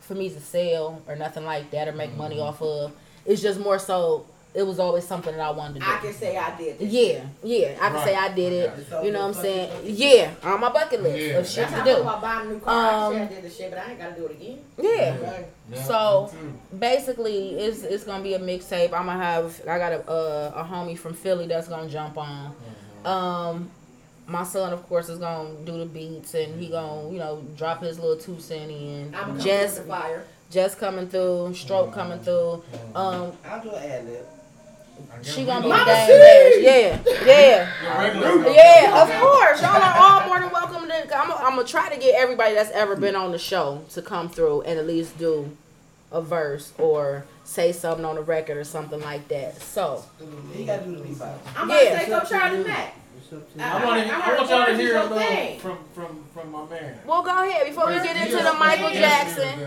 [0.01, 2.91] for me to sell or nothing like that or make money off of.
[3.25, 4.25] It's just more so.
[4.57, 5.85] It was always something that I wanted to do.
[5.85, 6.79] I can say I did.
[6.79, 6.91] This.
[6.91, 8.73] Yeah, yeah, I can say I did it.
[8.79, 9.71] It's on You know what I'm saying?
[9.85, 11.37] Yeah, on my bucket list Yeah.
[11.37, 12.01] of shit That's to how I feel do.
[12.01, 12.73] about buying a new car.
[12.73, 14.59] I I Um, did the shit, but I ain't gotta do it again.
[14.81, 15.09] Yeah.
[15.31, 15.47] Right.
[15.71, 16.31] Yeah, So
[16.79, 18.93] basically, it's it's gonna be a mixtape.
[18.93, 22.55] I'm gonna have I got a uh, a homie from Philly that's gonna jump on.
[23.05, 23.69] Um,
[24.27, 27.83] my son, of course, is gonna do the beats and he gonna you know drop
[27.83, 29.13] his little two cent in.
[29.15, 30.23] I'm coming Just fire.
[30.49, 32.63] just coming through, stroke coming through.
[32.95, 34.25] Um, I'll do an ad lib.
[35.13, 36.53] I guess she gonna be gonna- Mama dang dash.
[36.59, 38.51] Yeah, yeah.
[38.53, 39.61] Yeah, of course.
[39.61, 41.17] Y'all are all more than welcome to.
[41.17, 44.61] I'm gonna try to get everybody that's ever been on the show to come through
[44.61, 45.55] and at least do
[46.11, 49.61] a verse or say something on the record or something like that.
[49.61, 50.03] So
[50.55, 51.37] You gotta do the beatbox.
[51.55, 52.95] I'm gonna say go Charlee Mac.
[53.29, 53.65] Up to you.
[53.65, 56.49] I- I want, to, I I want y'all to hear a little from, from, from
[56.51, 56.97] my man.
[57.05, 59.59] we'll go ahead before we get into the Michael he Jackson.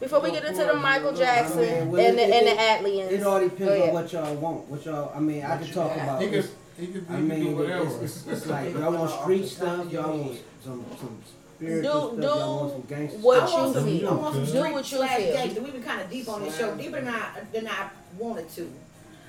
[0.00, 0.20] Everything.
[0.20, 2.88] Before we get into the Michael Jackson I mean, well, and the it- and the
[2.90, 3.10] ATLiens.
[3.12, 4.68] It all depends on what y'all want.
[4.68, 6.02] What y'all, I mean, I can talk got?
[6.04, 6.22] about.
[6.22, 7.84] He can, It's, he can, I mean, do whatever.
[7.84, 11.18] it's, it's, it's like y'all want street stuff, y'all want some some
[11.56, 13.58] spiritual Do- stuff, y'all want do some gangster what I stuff.
[13.60, 14.08] want you some, feel.
[14.08, 15.32] I want some Do what you slash feel.
[15.32, 15.60] gangster.
[15.62, 18.72] We've been kind of deep on this show, deeper than I than I wanted to.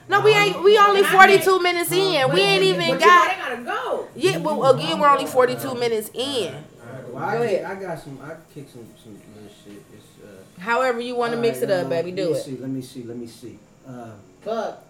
[0.07, 0.63] no, we ain't.
[0.63, 2.31] We only 42 minutes in.
[2.31, 3.01] We ain't even got.
[3.01, 4.07] know, they gotta go.
[4.15, 6.53] Yeah, well, again, we're only 42 minutes in.
[7.11, 7.77] Well, I, Go kick- ahead.
[7.77, 8.19] I got some.
[8.23, 9.81] I kick some some little shit.
[9.93, 12.43] It's, uh, However you want to mix it up, um, baby, do let me it.
[12.43, 13.03] See, let me see.
[13.03, 13.57] Let me see.
[13.87, 14.11] Uh,
[14.43, 14.83] But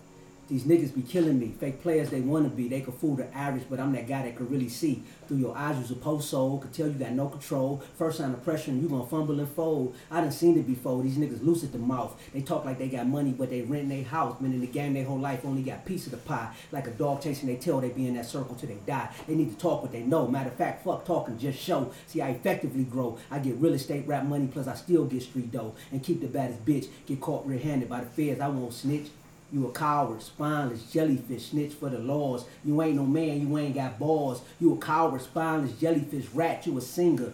[0.50, 1.54] These niggas be killing me.
[1.60, 2.68] Fake players they wanna be.
[2.68, 5.04] They can fool the average, but I'm that guy that can really see.
[5.28, 6.58] Through your eyes, you's a post soul.
[6.58, 7.84] Could tell you got no control.
[7.98, 9.96] First sign of pressure, you gonna fumble and fold.
[10.10, 11.04] I done seen it before.
[11.04, 12.20] These niggas loose at the mouth.
[12.34, 14.40] They talk like they got money, but they rent their house.
[14.40, 16.52] Been in the game their whole life, only got piece of the pie.
[16.72, 19.10] Like a dog chasing their tail, they be in that circle till they die.
[19.28, 20.28] They need to talk what they know.
[20.28, 21.92] Matter of fact, fuck talking, just show.
[22.08, 23.20] See, I effectively grow.
[23.30, 25.76] I get real estate rap money, plus I still get street dough.
[25.92, 26.88] And keep the baddest bitch.
[27.06, 28.42] Get caught red-handed by the feds.
[28.42, 29.10] I won't snitch.
[29.52, 32.46] You a coward, spineless jellyfish, snitch for the laws.
[32.64, 34.42] You ain't no man, you ain't got balls.
[34.60, 36.68] You a coward, spineless jellyfish, rat.
[36.68, 37.34] You a singer.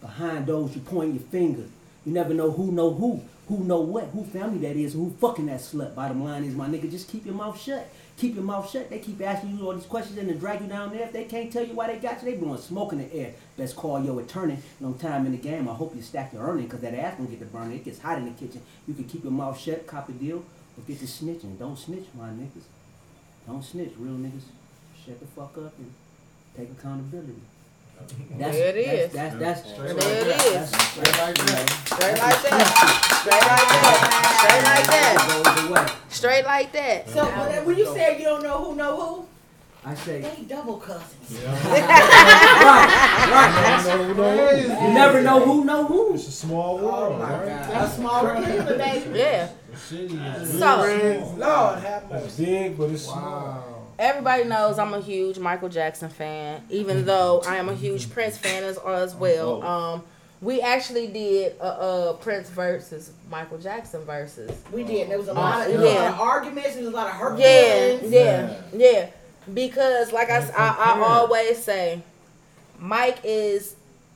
[0.00, 1.64] Behind those, you point your finger.
[2.04, 5.46] You never know who know who, who know what, who family that is, who fucking
[5.46, 5.94] that slut.
[5.94, 7.88] Bottom line is, my nigga, just keep your mouth shut.
[8.16, 8.90] Keep your mouth shut.
[8.90, 11.04] They keep asking you all these questions and then drag you down there.
[11.04, 13.34] If they can't tell you why they got you, they blowing smoke in the air.
[13.56, 14.58] Best call your attorney.
[14.80, 15.68] Long time in the game.
[15.68, 17.76] I hope you stack your earning because that ass gonna get to burning.
[17.78, 18.62] It gets hot in the kitchen.
[18.86, 20.44] You can keep your mouth shut, cop a deal,
[20.76, 21.58] or get to snitching.
[21.58, 22.64] Don't snitch, my niggas.
[23.46, 24.42] Don't snitch, real niggas.
[25.04, 25.92] Shut the fuck up and
[26.56, 27.34] take accountability.
[28.38, 29.12] That's, There it is.
[29.12, 30.66] That's, that's, that's, Straight There it like that.
[30.68, 31.70] Straight like that.
[31.86, 32.66] Straight like that.
[33.22, 33.96] Straight like that.
[34.38, 35.14] Straight like that.
[35.44, 35.86] goes away.
[36.08, 37.08] Straight like that.
[37.08, 39.26] so when, when you say you don't know who know who,
[39.84, 41.42] I say, they double cousins.
[43.32, 44.16] Right.
[44.16, 44.62] right.
[44.62, 46.14] You never know who know who.
[46.14, 47.68] It's a small Oh world, my right?
[47.68, 47.84] God.
[47.84, 49.18] A small Cleveland, baby.
[49.18, 49.48] Yeah.
[49.72, 51.36] The city is So- really small.
[51.38, 52.44] Lord have It's mercy.
[52.44, 53.16] big, but it's small.
[53.22, 53.64] Wow.
[53.98, 58.36] Everybody knows I'm a huge Michael Jackson fan, even though I am a huge Prince
[58.36, 59.62] fan as, as well.
[59.62, 60.02] Um,
[60.40, 64.50] we actually did a, a Prince versus Michael Jackson versus.
[64.72, 65.08] We did.
[65.08, 65.92] There was a lot of, there Yeah.
[65.92, 66.74] a lot of arguments.
[66.74, 68.12] There was a lot of hurt Yeah, feelings.
[68.12, 69.06] yeah, yeah.
[69.54, 72.02] Because like I, I always say,
[72.78, 73.74] Mike is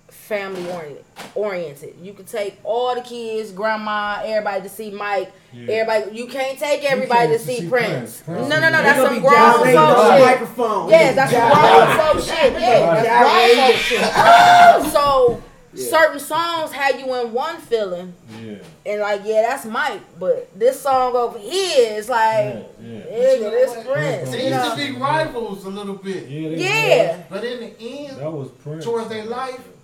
[0.09, 1.05] family oriented.
[1.35, 1.95] Oriented.
[2.03, 5.33] You can take all the kids, grandma, everybody to see Mike.
[5.53, 5.73] Yeah.
[5.75, 8.23] Everybody, you can't take everybody can't to see see Prince.
[8.23, 8.23] Prince.
[8.23, 8.83] Prince No, no, no.
[8.83, 9.75] That's some gonna grown folk shit.
[10.27, 10.89] microphone.
[10.91, 12.53] Yes, that's grown folk shit.
[12.57, 14.93] Oh, yeah, that's grown folk shit.
[14.93, 15.43] So
[15.75, 18.57] certain songs had you in one feeling, Yeah.
[18.87, 20.01] and like, yeah, that's Mike.
[20.19, 22.63] But this song over here is like, Yeah.
[22.81, 22.99] Yeah.
[23.11, 24.31] nigga, this Prince.
[24.31, 26.29] They You used to be rivals a little bit.
[26.29, 26.49] Yeah.
[26.49, 27.23] they Yeah.
[27.29, 28.19] But in the end.
[28.19, 28.85] That was Prince.
[28.85, 29.76] towards their life, they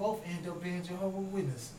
[0.00, 1.72] both end up being Jehovah's Witnesses.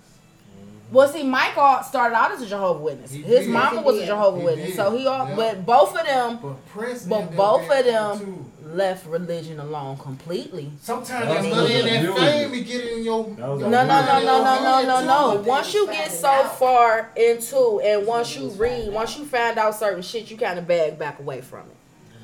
[0.91, 3.11] Well, see, Michael started out as a Jehovah Witness.
[3.11, 3.49] He His did.
[3.49, 4.07] mama was a did.
[4.07, 4.75] Jehovah He Witness, did.
[4.75, 5.27] so he all.
[5.27, 5.35] Yeah.
[5.35, 8.45] But both of them But But both of them- too.
[8.75, 10.69] left religion alone completely.
[10.81, 12.15] Sometimes That that was money and that million.
[12.15, 13.23] fame be getting in your.
[13.23, 15.41] That was your a No, no, no, no, no, no, no, no.
[15.43, 16.59] Once you get so out.
[16.59, 20.67] far into, and once you read, once you find out certain shit, you kind of
[20.67, 21.75] bag back away from it.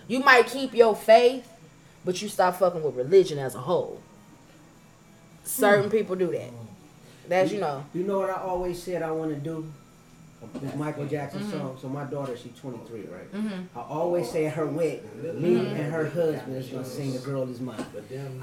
[0.10, 1.48] You might keep your faith,
[2.06, 4.02] but you stop fucking with religion as a whole.
[5.48, 6.50] Certain people do that.
[7.28, 7.84] That's you know.
[7.93, 9.66] You know what I always said I want to do?
[10.62, 11.52] This Michael Jackson Mm-hmm.
[11.52, 11.78] song.
[11.82, 13.34] So my daughter, she's 23, right?
[13.34, 13.66] Mhm.
[13.76, 15.02] I always say at her wedding,
[15.41, 17.76] me and her husband is gonna sing "The Girl Is Mine."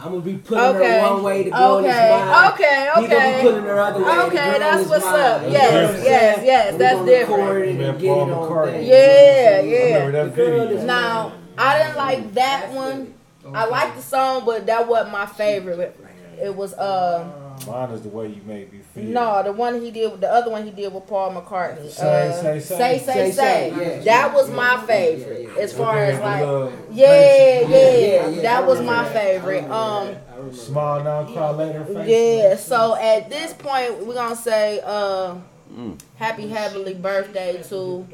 [0.00, 0.98] I'm gonna be putting Okay.
[1.00, 2.10] her one way, the girl is Okay.
[2.10, 2.52] mine.
[2.52, 2.90] Okay.
[2.94, 3.40] Gonna be Okay.
[3.42, 4.04] putting her other way.
[4.16, 5.14] the Okay, girl that's is what's mine.
[5.20, 5.42] up.
[5.44, 7.40] You Yes, know what I'm yes, yes, And that's gonna different.
[7.42, 8.72] record it and get it on McCartney.
[8.72, 8.86] thing.
[8.86, 10.10] Yeah, I yeah.
[10.10, 10.76] that The girl video.
[10.78, 13.14] is Now I didn't like that one.
[13.54, 15.96] I like the song, but that wasn't my favorite.
[16.42, 17.26] It was uh
[17.66, 19.04] Mine is the way you make me feel.
[19.04, 21.88] no the one he did the other one he did with Paul McCartney.
[21.90, 22.76] Say, uh, say, say.
[22.76, 23.32] say say Say, say.
[23.32, 24.04] say, yeah.
[24.04, 26.42] That was my favorite as far as like
[26.90, 29.62] yeah yeah, Yeah, yeah, that was my favorite.
[29.64, 30.28] remember Um that.
[30.30, 32.04] I remember smile now, cry later.
[32.04, 32.56] Yeah.
[32.56, 35.36] So at this point we're gonna say uh
[35.72, 35.98] Mm.
[36.16, 38.06] happy heavenly birthday to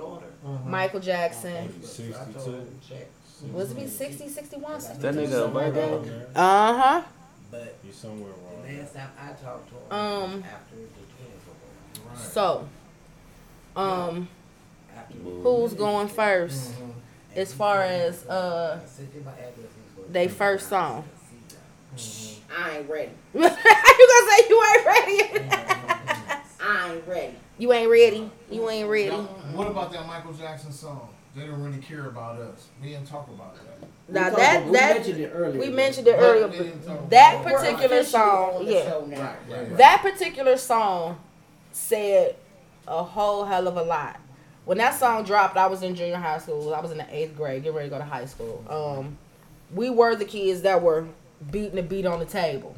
[0.67, 1.69] Michael Jackson.
[1.83, 2.67] 62.
[3.53, 6.01] Was it be 60, 61, That nigga a something like that?
[6.01, 6.27] Virgo.
[6.35, 7.03] Uh huh.
[7.51, 8.63] But You somewhere wrong.
[8.67, 10.83] the last time I talked to him, Um, after the
[11.17, 12.69] twins were born, So,
[13.77, 14.29] um,
[14.97, 16.93] after who's going first Mhm.
[17.35, 19.55] as far as uh I sent you my address.
[19.57, 21.05] he's going they first song?
[22.57, 23.11] I ain't ready.
[23.35, 25.51] you gonna say you ain't ready?
[26.63, 27.35] I ain't ready.
[27.59, 28.31] you ain't ready.
[28.51, 29.11] You ain't ready.
[29.11, 29.23] Now,
[29.55, 31.09] What about that Michael Jackson song?
[31.35, 32.69] They don't really care about us.
[32.83, 33.89] We didn't talk about that.
[34.09, 35.61] We Now talked that about- we that mentioned it earlier.
[35.61, 36.49] we mentioned it earlier.
[36.49, 38.91] we didn't talk but That particular song, yeah.
[38.91, 39.77] Right, right, right.
[39.77, 41.19] That particular song
[41.73, 42.35] said
[42.89, 44.19] a whole hell of a lot.
[44.65, 46.75] When that song dropped, I was in junior high school.
[46.75, 48.65] I was in the eighth grade, getting ready to go to high school.
[48.69, 49.17] Um,
[49.73, 51.07] we were the kids that were
[51.51, 52.75] beating the beat on the table.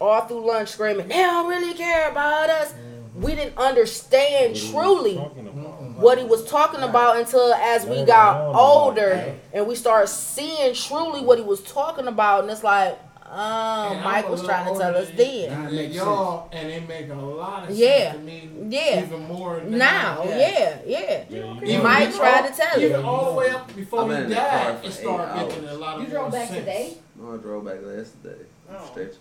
[0.00, 2.72] All through lunch screaming, they don't really care about us.
[3.14, 5.77] We didn't understand What truly talking about.
[5.98, 11.20] What he was talking about until as we got older and we started seeing truly
[11.22, 12.42] what he was talking about.
[12.44, 15.48] And it's like, um, And Mike was trying to tell us than- then.
[15.50, 18.12] That And makes y'all, and it make a lot of Yeah.
[18.12, 18.50] sense to me.
[18.68, 19.02] Yeah.
[19.04, 20.22] Even more Now, now.
[20.24, 21.24] yeah, yeah.
[21.28, 23.06] Yeah, you Even Mike tried to tell Even you.
[23.06, 25.40] all the way up before I've been he in the car died, for it started
[25.42, 26.58] eight making a lot of You drove back sense.
[26.60, 26.96] today?
[27.16, 28.44] No, I drove back yesterday.
[28.72, 28.86] Oh.
[28.92, 29.12] Stretch.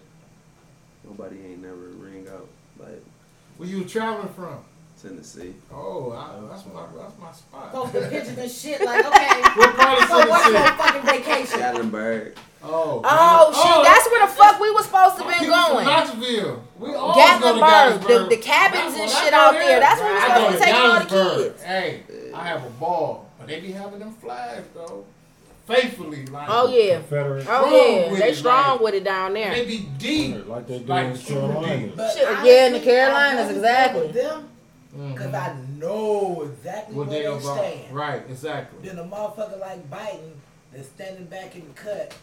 [1.04, 2.48] Nobody ain't never ring out
[2.80, 3.02] like
[3.58, 4.60] Where you traveling from?
[5.02, 5.54] Tennessee.
[5.72, 7.72] Oh, I, that's my that's my spot.
[7.72, 9.42] Posting pictures and shit like, okay.
[9.56, 10.78] What part of So what's your Tennessee?
[10.78, 11.60] fucking vacation?
[11.60, 12.34] Gatlinburg.
[12.64, 13.84] Oh, Oh, shit, oh.
[13.84, 15.86] that's where the fuck we was supposed to my been going.
[15.86, 16.64] Knoxville.
[16.80, 19.80] We all go to Gatlinburg, the, the cabins and shit out there, there.
[19.80, 21.00] That's where we I supposed to to take all
[21.38, 21.64] the kids.
[21.64, 22.02] Hey,
[22.34, 25.06] I have a ball, but they be having them flags though,
[25.68, 26.26] faithfully.
[26.26, 26.96] Like, Oh yeah.
[26.98, 27.46] Confederate.
[27.48, 28.20] Oh Strong yeah.
[28.20, 29.52] They it, strong like- with it down there.
[29.54, 30.48] they be deep.
[30.48, 32.14] Like they do Like in the Carolinas.
[32.16, 34.02] Shit, yeah, in the Carolinas, exactly.
[34.02, 34.47] With them,
[35.14, 35.36] because Mhm.
[35.36, 37.58] I know exactly What where they they about?
[37.58, 37.96] stand.
[37.96, 38.88] Right, exactly.
[38.90, 40.32] Then a motherfucker like Biden
[40.74, 42.14] that's standing back in the cut.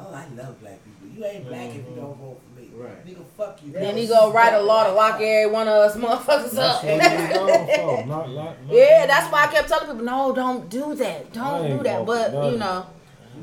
[0.00, 1.08] Oh, I love black people.
[1.12, 2.68] You ain't black if you don't vote for me.
[2.72, 3.04] Right.
[3.04, 3.72] Nigga, fuck you.
[3.72, 6.84] Then he go write a law to lock every one of us motherfuckers That's up.
[6.84, 8.06] what we going for.
[8.06, 11.32] Not, not, not, Yeah, that's why I kept telling people, no, don't do that.
[11.32, 12.06] Don't do that.
[12.06, 12.86] But, for you know,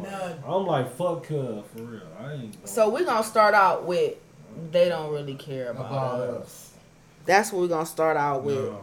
[0.01, 0.43] None.
[0.47, 2.01] I'm like, fuck Cuz, for real.
[2.19, 4.13] I ain't going so we're going to start out with
[4.71, 6.41] they don't really care about, About us.
[6.41, 6.64] us.
[7.25, 8.73] That's what we're going to start out with.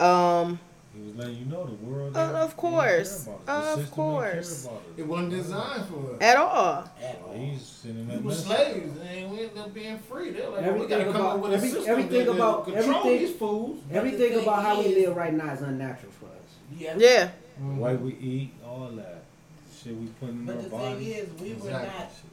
[0.00, 0.06] No.
[0.06, 0.58] Um,
[0.94, 2.16] He was letting you know the world.
[2.16, 3.24] Uh, didn't- of didn't course.
[3.24, 3.66] care about us.
[3.72, 4.68] Of The system didn't care course.
[4.96, 6.20] It wasn't designed for us.
[6.20, 6.84] at all.
[7.02, 7.32] At all.
[7.34, 10.30] He's sending We that were slaves, and we ended up being free.
[10.30, 12.64] They're like, we Everything gotta come about- up with a every- system everything that, about-
[12.64, 13.80] control everything- these fools.
[13.92, 16.32] Everything about how we live right now is unnatural for us.
[16.78, 16.94] Yeah.
[16.96, 17.30] Yeah.
[17.58, 19.22] The way we eat, all that.
[19.82, 21.84] Shit we put in But our the thing is, we were not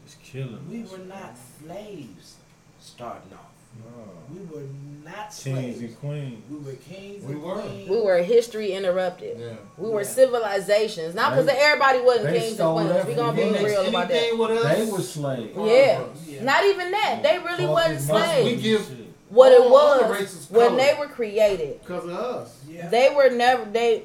[0.05, 0.91] It's killing we us.
[0.91, 2.35] were not slaves
[2.79, 3.50] starting off.
[4.33, 4.63] We were
[5.03, 5.79] not Kings slaves.
[5.79, 6.43] and queens.
[6.49, 7.61] We were kings We and were.
[7.61, 7.89] queens.
[7.89, 9.39] We were history interrupted.
[9.39, 9.47] Yeah.
[9.77, 10.07] We were Yeah.
[10.07, 11.15] civilizations.
[11.15, 12.89] Not because everybody wasn't they kings and queens.
[12.89, 14.15] that We from gonna be real about that.
[14.17, 14.77] Anything with us?
[14.77, 15.57] They were slaves.
[15.57, 16.03] Yeah.
[16.27, 16.43] Yeah.
[16.43, 17.19] Not even that.
[17.23, 18.45] They really wasn't slaves.
[18.45, 18.97] We give-
[19.29, 22.57] What it All other was races when they were created, Because of us.
[22.69, 22.89] Yeah.
[22.89, 24.03] they were never they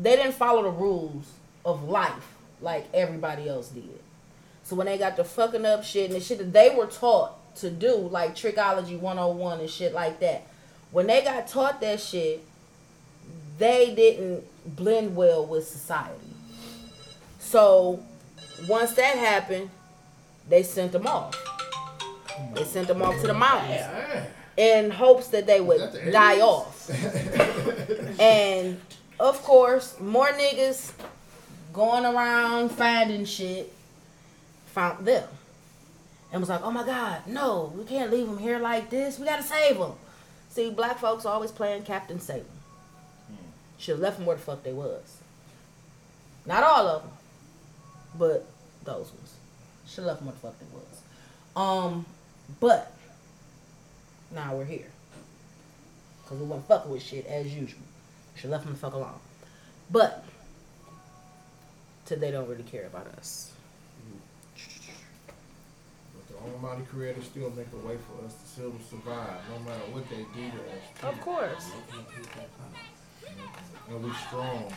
[0.00, 1.24] they didn't follow the rules
[1.64, 3.98] of life like everybody else did.
[4.64, 7.37] So when they got to fucking up shit and the shit that they were taught
[7.60, 10.46] to do, like tricknology 101 and shit like that,
[10.90, 12.44] when they got taught that shit,
[13.58, 14.44] they didn't
[14.76, 16.14] blend well with society.
[17.38, 18.02] So
[18.68, 19.70] once that happened,
[20.48, 21.36] they sent them off.
[22.54, 23.82] They sent them off to the mountains
[24.56, 26.90] in hopes that they would that the die off.
[28.20, 28.80] And
[29.20, 30.92] of course, more niggas
[31.72, 33.72] going around finding shit
[34.66, 35.28] found them
[36.32, 39.18] and was like, "Oh my God, no, we can't leave them here like this.
[39.18, 39.92] We gotta save them."
[40.50, 42.46] See, black folks always playing Captain Satan.
[43.78, 45.18] Should have left them where the fuck they was.
[46.46, 47.12] Not all of them,
[48.18, 48.46] but
[48.84, 49.34] those ones.
[49.86, 51.02] Should have left them where the fuck they was.
[51.54, 52.06] Um,
[52.60, 52.92] but
[54.34, 54.90] now we're here.
[56.22, 57.80] Because we wasn't fucking with shit as usual.
[58.34, 59.20] Should left them the fuck alone.
[59.90, 60.24] But
[62.04, 63.52] today they don't really care about us.
[66.14, 69.84] But the Almighty Creator still make a way for us to still survive, no matter
[69.92, 71.14] what they do to us.
[71.14, 71.70] Of course.
[73.88, 74.72] And we strong.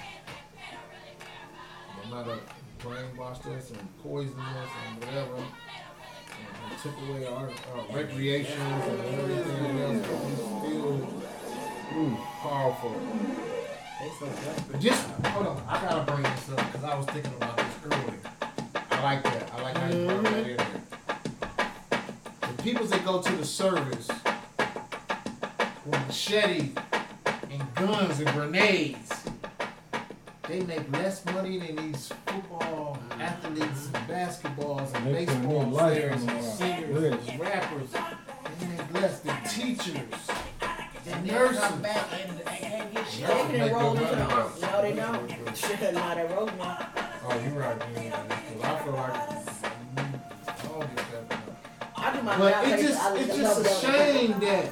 [2.04, 2.40] No matter
[2.80, 5.36] brainwashed us and poisoned us and whatever.
[5.36, 5.46] And,
[6.72, 11.22] and took away our, our recreations and everything else, but we still
[11.98, 12.96] ooh, powerful.
[14.80, 18.20] Just hold on, I gotta bring this up because I was thinking about this earlier.
[18.90, 19.52] I like that.
[19.54, 20.58] I like how you brought that in
[22.64, 24.08] people that go to the service
[25.86, 26.70] with machete
[27.50, 29.24] and guns and grenades,
[30.48, 33.20] they make less money than these football mm.
[33.20, 37.90] athletes and basketballs and They baseball players and singers and rappers.
[38.60, 39.98] They make less than teachers
[40.62, 41.60] And and nurses.
[41.62, 43.28] come back and, and can't get shit.
[43.28, 44.34] They can enroll into the money.
[44.34, 44.62] army.
[44.62, 45.58] No, they don't.
[45.58, 46.88] Shit, not enroll now.
[47.28, 47.82] Oh, you're right.
[47.96, 49.31] Yeah, because I feel like
[52.12, 52.64] I do my But job.
[52.68, 54.66] it's just, just it's just a shame that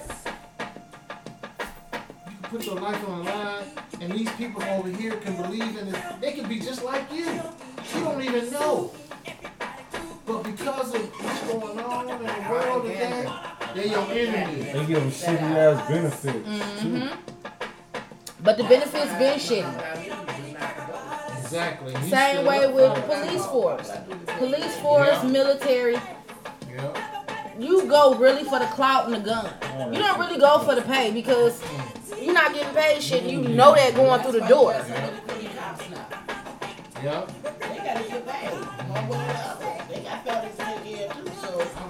[2.30, 3.64] you can put your life on the line,
[4.02, 6.22] and these people over here can believe in it.
[6.22, 7.26] They can be just like you.
[7.96, 8.92] You don't even know.
[10.26, 13.32] But because of what's going on in the world today,
[13.74, 14.62] they're your enemy.
[14.64, 16.48] They give them shitty ass benefits.
[16.50, 17.08] Mm-hmm.
[18.44, 21.40] But the benefits been shitty.
[21.40, 21.96] Exactly.
[21.96, 23.06] He Same way with for it.
[23.26, 23.92] police force.
[24.38, 25.30] Police force, Yeah.
[25.30, 25.98] military.
[26.72, 27.19] Yeah.
[27.60, 29.54] You go really for the clout and the gun.
[29.94, 31.62] You don't really go for the pay because
[32.22, 33.24] you're not getting paid shit.
[33.24, 34.74] You know that going through the door.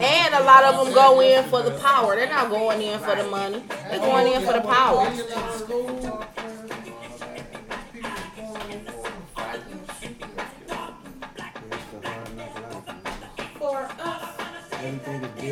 [0.01, 2.15] And a lot of them go in for the power.
[2.15, 3.63] They're not going in for the money.
[3.89, 5.05] They're going in for the power.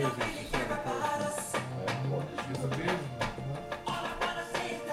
[0.02, 1.54] For us.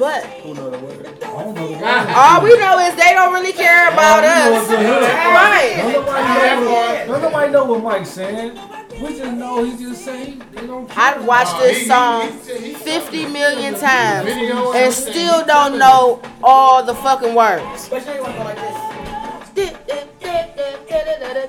[0.02, 1.06] But Who know the word?
[1.06, 1.84] I don't know the word.
[1.84, 2.58] all we ah.
[2.58, 4.68] know is they don't really care about us.
[4.68, 5.76] Right.
[5.78, 8.60] Don't nobody, know, don't nobody know what Mike's saying.
[9.00, 10.98] We just know he just saying they don't care.
[10.98, 16.82] I've watched this song he- he- he- 50 million times and still don't know all
[16.82, 17.88] the fucking words.
[17.88, 18.82] But you want to go like this.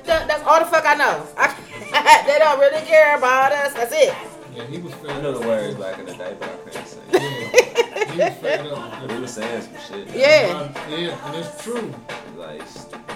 [0.05, 1.26] That's all the fuck I know.
[1.38, 3.72] I, they don't really care about us.
[3.72, 4.12] That's it.
[4.55, 6.86] Yeah, he was fed I know the words back in the day, but I can't
[6.86, 7.59] say.
[8.09, 9.11] Yeah, he was fed up.
[9.11, 10.09] He was saying some shit.
[10.16, 10.72] Yeah.
[10.88, 11.94] Yeah, and it's true.
[12.36, 12.62] Like,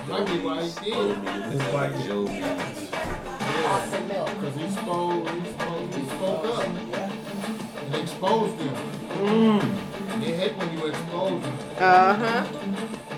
[0.08, 1.18] Might be why he did.
[1.54, 2.38] It's like- Joe me.
[2.40, 8.74] Yeah, because he spoke, he spoke, he spoke up and exposed them.
[10.20, 11.58] They hate when you expose them.
[11.78, 12.46] Uh huh.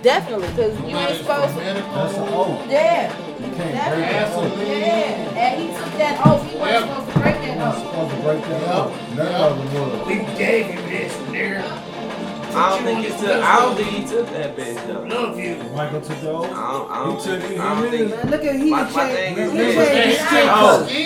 [0.02, 1.60] Definitely, because you Whether ain't supposed to.
[1.60, 2.70] medical, That's an oath.
[2.70, 3.12] Yeah.
[3.58, 4.58] You can't break that oath.
[4.58, 5.42] Yeah.
[5.42, 6.44] And he took that oath.
[6.50, 6.82] He wasn't Yep.
[6.88, 7.78] supposed to break that You're oath.
[7.78, 8.92] supposed to break that oath.
[9.16, 10.06] None of them would.
[10.06, 11.64] We gave him this, nigga.
[12.54, 13.44] I don't think he took.
[13.44, 15.04] I don't think he took that bitch though.
[15.04, 15.56] Love you.
[15.76, 16.90] Michael took the I don't.
[16.90, 17.52] I don't took think.
[17.52, 17.60] it.
[17.60, 18.24] I don't He think.
[18.30, 18.96] Look at he My- changed.
[18.96, 20.54] my thing He is changed his skin Oh.
[20.54, 20.78] color.
[20.78, 21.04] Oh, He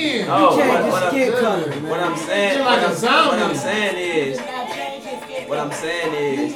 [0.63, 1.91] changed what, his skin I'm, color.
[1.91, 3.29] what I'm saying, Feel what like I'm, a zombie.
[3.29, 4.41] what I'm saying is,
[5.49, 6.55] what I'm saying is,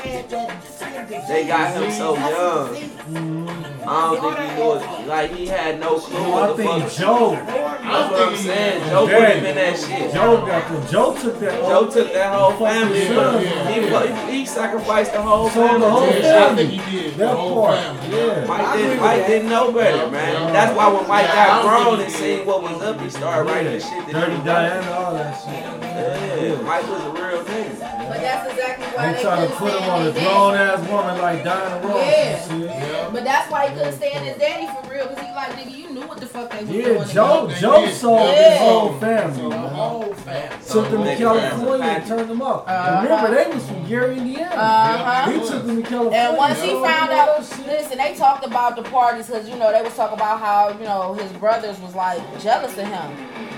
[1.28, 2.68] they got him so young.
[2.68, 3.55] Mm-hmm.
[3.88, 6.92] I don't think he was like he had no clue I what the think fuck.
[6.92, 8.90] Joe, That's what I'm saying.
[8.90, 10.12] Joe put him in that shit.
[10.12, 11.92] Joe got the Joe took that Joe oath.
[11.94, 14.26] took that whole family, but Yeah.
[14.26, 15.80] he, he, he sacrificed the whole Sold family.
[15.80, 16.66] the whole to Yeah, I family.
[16.68, 17.12] think he did.
[17.14, 18.16] The That whole part, family.
[18.18, 18.44] yeah.
[18.46, 20.32] Mike, I didn't, Mike didn't know better, man.
[20.32, 20.52] Yeah.
[20.52, 23.10] That's why when Mike Yeah, I got grown and he seen what was up, he
[23.10, 25.52] started writing the shit Dirty Diana, all that shit.
[25.54, 27.80] Yeah, Mike was a real nigga.
[28.08, 30.14] But that's exactly why They they, try to couldn't put him stand on a his
[30.14, 30.26] daddy.
[30.26, 32.12] grown ass woman like Diana Ross Yeah.
[32.12, 32.70] and shit.
[32.70, 33.10] Yeah.
[33.12, 35.90] But that's why he couldn't stand his daddy for real, cause he like, nigga, you
[35.90, 37.08] knew what the fuck they was Yeah, doing.
[37.08, 37.94] Joe, They Joe did.
[37.96, 38.50] sold Yeah.
[38.50, 39.36] his whole family.
[39.36, 39.68] So the man.
[39.74, 40.50] whole family.
[40.70, 42.68] Took them to California and turned them up.
[42.68, 43.02] Uh-huh.
[43.02, 44.54] Remember, they was from Gary, Indiana.
[44.54, 45.30] Uh-huh.
[45.30, 46.18] He took them to California.
[46.18, 49.82] And once he found out, listen, they talked about the parties because you know they
[49.82, 53.10] was talking about how you know his brothers was like jealous of him,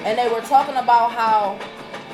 [0.04, 1.58] and they were talking about how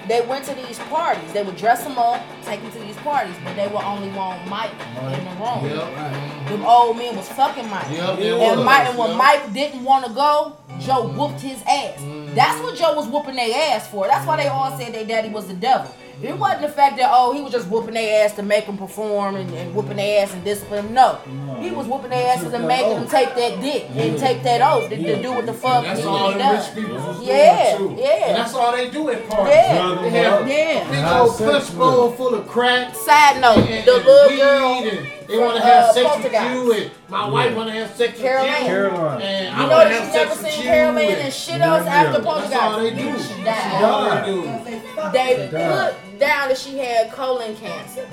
[0.09, 1.33] they went to these parties.
[1.33, 4.47] They would dress him up, take him to these parties, but they would only want
[4.49, 5.65] Mike in the room.
[5.65, 6.49] Yep.
[6.49, 7.91] Them old men was fucking Mike.
[7.91, 9.19] Yep, And was, Mike, and when yep.
[9.19, 11.17] Mike didn't want to go, Joe mm-hmm.
[11.19, 12.01] whooped his ass.
[12.35, 14.07] That's what Joe was whooping their ass for.
[14.07, 15.95] That's why they all said their daddy was the devil.
[16.23, 18.79] It wasn't the fact that oh he was just whooping their ass to make them
[18.79, 20.95] perform and, and whooping their ass and discipline them.
[20.95, 24.61] No, he was whooping their asses and making them take that dick and take that
[24.63, 26.57] oath to, to do what the fuck And that's he all the done.
[26.57, 28.03] rich people was Yeah, doing too.
[28.03, 28.27] yeah.
[28.29, 29.55] And that's all they do at parties.
[29.55, 29.99] Yeah.
[30.03, 30.49] They have up.
[30.49, 30.89] Yeah.
[30.89, 32.95] big Have old punch with bowl full of crack.
[32.95, 36.23] Side note, and, the and little weed girl and they want to have uh, sex
[36.25, 38.51] with you and my wife want to have sex Caroline.
[38.53, 38.67] with you.
[38.67, 39.23] Caroline.
[39.23, 40.69] And You I know want to that have never sex with seen you.
[40.69, 41.95] Caroline and and shit Yeah, else yeah.
[41.95, 43.29] after That's all they Poltergeist.
[43.29, 43.35] do.
[43.37, 43.85] She That's died.
[43.85, 45.13] all they do.
[45.13, 45.95] They died.
[45.95, 48.07] put down that she had colon cancer,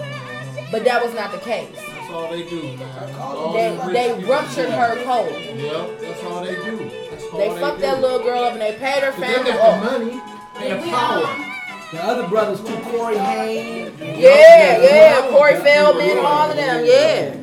[0.72, 1.70] but that was not the case.
[1.76, 3.16] That's all they do, man.
[3.20, 4.72] All They the they ruptured do.
[4.72, 5.34] her colon.
[5.60, 6.92] Yep, that's all they do.
[7.10, 7.82] That's all They they fucked do.
[7.84, 9.84] that little girl up and they paid her 'Cause They family got off.
[9.84, 10.22] the money
[10.58, 11.46] and the power.
[11.92, 13.98] The other brothers too, Corey Haim.
[14.00, 17.34] Yeah, yeah, Corey Feldman, all of them, yeah.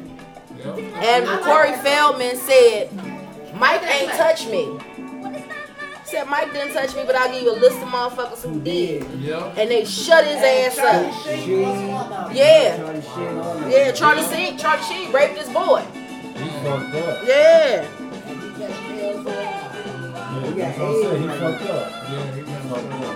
[1.03, 2.89] And Corey Feldman said,
[3.55, 4.69] Mike ain't touched me.
[6.11, 9.05] Said Mike didn't touch me, but I'll give you a list of motherfuckers who did.
[9.21, 9.55] Yep.
[9.59, 11.13] And they shut his ass up.
[11.27, 11.61] Sheen.
[11.61, 13.71] Yeah, Charlie Sheen, all that.
[13.71, 15.83] yeah, Charlie Sheen, Charlie Sheen raped this boy.
[15.83, 17.27] He fucked up.
[17.27, 17.87] Yeah.
[18.59, 18.69] Yeah,
[20.45, 21.23] He got that's what I'm saying.
[21.23, 21.93] He fucked up.
[22.09, 23.15] Yeah, he Fucked up.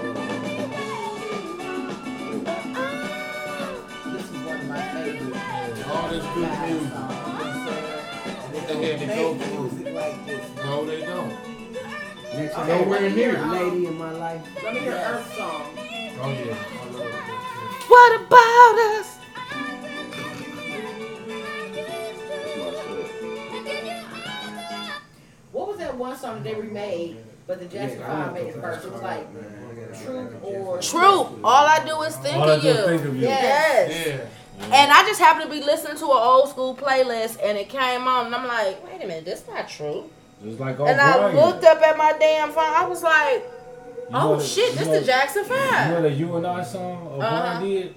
[4.12, 5.88] This is one of my favorite.
[5.88, 6.92] all this good music.
[8.52, 9.62] What they had to go through.
[9.62, 10.44] music like this.
[10.56, 11.51] No, they don't.
[12.34, 13.38] Next Okay, time, Nowhere near.
[13.38, 14.42] Um, Lady in my life.
[14.62, 15.62] Let me hear Earth song.
[15.76, 17.88] Oh yeah, I love it.
[17.88, 19.18] What about us?
[25.52, 28.86] What was that one song that they remade, but the Jackson Five made it first?
[28.86, 29.26] It was like
[30.02, 31.40] Truth or True.
[31.44, 32.74] All I do is think All of do you.
[32.74, 33.22] think of you.
[33.22, 34.06] Yes.
[34.58, 34.64] Yeah.
[34.74, 38.06] And I just happened to be listening to an old school playlist and it came
[38.08, 40.08] on and I'm like, wait a minute, this not true.
[40.44, 42.64] Like And I looked up at my damn phone.
[42.64, 43.44] I was like,
[44.10, 46.02] know oh shit, this know- the Jackson You know Five.
[46.02, 47.60] that You and I song O'Brien Uh-huh.
[47.60, 47.94] did?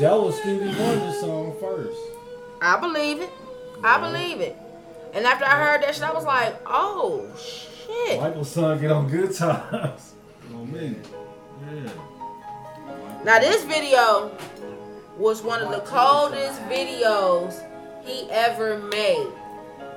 [0.00, 1.98] That was Stevie Wonder's song first.
[2.60, 3.30] I believe it.
[3.84, 4.56] I believe it.
[5.14, 8.20] And after I heard that shit, I was like, oh shit.
[8.20, 10.14] Michael's son get on good times.
[10.54, 10.96] on me.
[11.74, 11.90] Yeah.
[13.24, 14.32] Now this video
[15.16, 17.54] was one of the coldest videos
[18.04, 19.28] he ever made.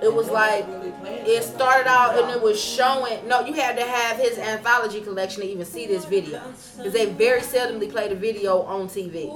[0.01, 0.65] It was like
[1.05, 3.27] it started out and it was showing.
[3.27, 6.41] No, you had to have his anthology collection to even see this video
[6.77, 9.31] because they very seldomly played a video on TV.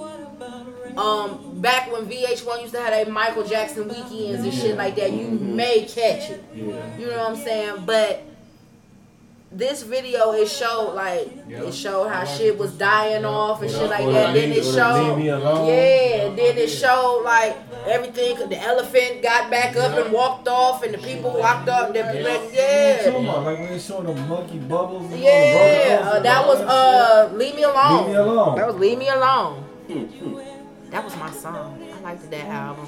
[0.98, 5.14] Um, back when VH1 used to have a Michael Jackson weekends and shit like that,
[5.14, 6.44] you may catch it.
[6.54, 6.68] You
[7.08, 7.84] know what I'm saying?
[7.86, 8.24] But
[9.52, 11.64] this video it showed like Yeah.
[11.64, 14.34] it showed how shit was dying off and Or shit like or that.
[14.34, 15.68] the Then it showed Leave me alone.
[15.68, 18.38] yeah, then it showed like everything.
[18.50, 21.88] The elephant got back up and walked off, and the people walked up.
[21.88, 23.02] And then people, like, What yeah.
[23.10, 25.04] Like when they showing the monkey bubbles.
[25.06, 26.10] and all the yeah.
[26.14, 27.98] Uh, that was uh, leave me alone.
[28.06, 28.56] Leave me alone.
[28.56, 29.64] That was leave me alone.
[30.92, 31.82] That was my song.
[31.98, 32.86] I liked that album.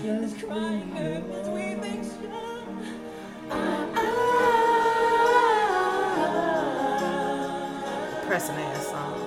[8.31, 9.19] depressing ass song.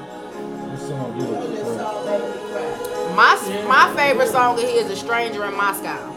[3.14, 3.36] My
[3.68, 6.10] my favorite song of his is "Stranger in Moscow."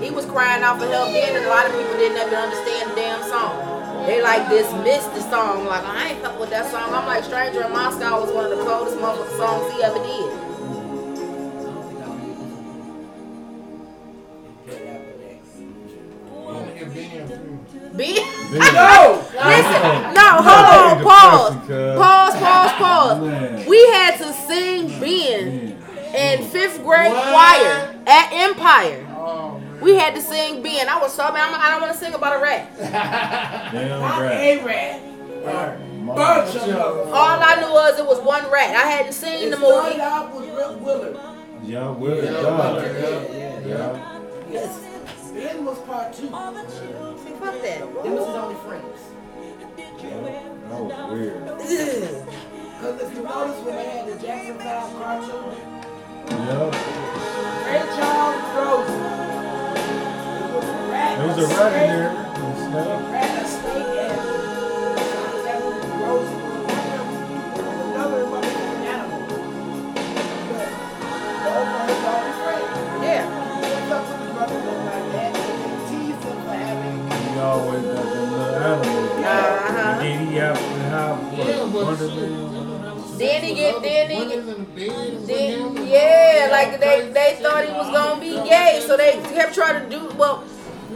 [0.00, 2.90] He was crying out for help then, and a lot of people didn't even understand
[2.90, 4.04] the damn song.
[4.06, 6.92] They like dismissed the song, like I ain't fuck with that song.
[6.92, 10.50] I'm like, "Stranger in Moscow" was one of the coldest motherfucking songs he ever did.
[17.96, 18.16] Ben.
[18.50, 19.24] No.
[19.32, 20.66] Listen, no, hold
[20.98, 21.54] on, pause,
[21.96, 23.20] pause, pause, pause.
[23.20, 23.66] Man.
[23.68, 25.76] We had to sing Ben
[26.14, 29.06] in fifth grade choir at Empire.
[29.80, 30.88] We had to sing Ben.
[30.88, 31.50] I was so mad.
[31.54, 32.76] I'm- don't want to sing about a rat.
[33.72, 34.40] Damn Not rat.
[34.40, 36.06] a rat.
[36.06, 36.76] Bunch of.
[37.12, 38.74] All I knew was it was one rat.
[38.76, 40.00] I hadn't seen It the movie.
[40.00, 41.16] out with Rick Willard.
[41.62, 42.82] Yeah, Will Yeah, done.
[42.82, 44.18] yeah, Yeah.
[44.50, 44.78] Yes.
[45.32, 46.28] Ben was part two.
[47.40, 47.78] Fuck that.
[47.80, 49.00] Them was his only friends.
[50.68, 52.36] That was weird.
[52.80, 55.52] Because if you notice when they had the Jackson 5 cartoon,
[56.30, 56.70] Yeah.
[57.66, 59.00] Ray Charles Rosen.
[59.76, 61.18] It was a rat.
[61.18, 63.29] There was a rat in there.
[78.74, 80.02] Uh-huh.
[83.42, 88.82] He Yeah, get- then he yeah, like they they thought he was gonna be gay,
[88.86, 90.44] so they kept trying to do well.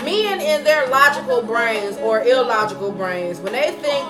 [0.04, 4.04] Men in their logical brains or illogical brains, when they think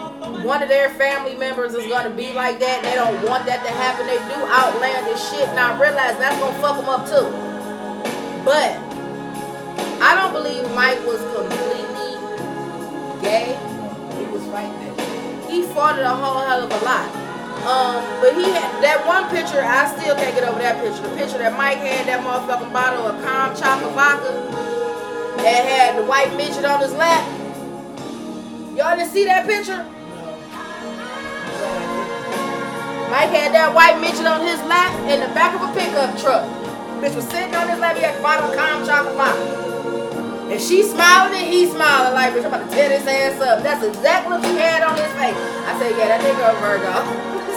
[0.44, 3.70] one of their family members is gonna be like that, they don't want that to
[3.72, 4.06] happen.
[4.06, 7.28] They do outlandish shit, and I realize that's gonna fuck them up too.
[8.44, 8.76] But
[10.00, 11.83] I don't believe Mike was completely
[13.20, 13.54] gay.
[14.18, 15.50] He was fighting that.
[15.50, 17.24] He fought it a whole hell of a lot.
[17.64, 19.64] Um, but he had that one picture.
[19.64, 21.00] I still can't get over that picture.
[21.00, 24.32] The picture that Mike had that motherfucking bottle of calm chocolate vodka
[25.40, 27.24] that had the white midget on his lap.
[28.76, 29.80] Y'all didn't see that picture?
[33.08, 36.44] Mike had that white midget on his lap in the back of a pickup truck.
[37.00, 37.96] Bitch was sitting on his lap.
[37.96, 39.63] He had bottle of calm chocolate vodka.
[40.50, 43.62] And she smiling and he smiling like, bitch, I'm about to tear this ass up.
[43.62, 45.34] That's exactly what he had on his face.
[45.66, 46.94] I said, yeah, that nigga a Virgo.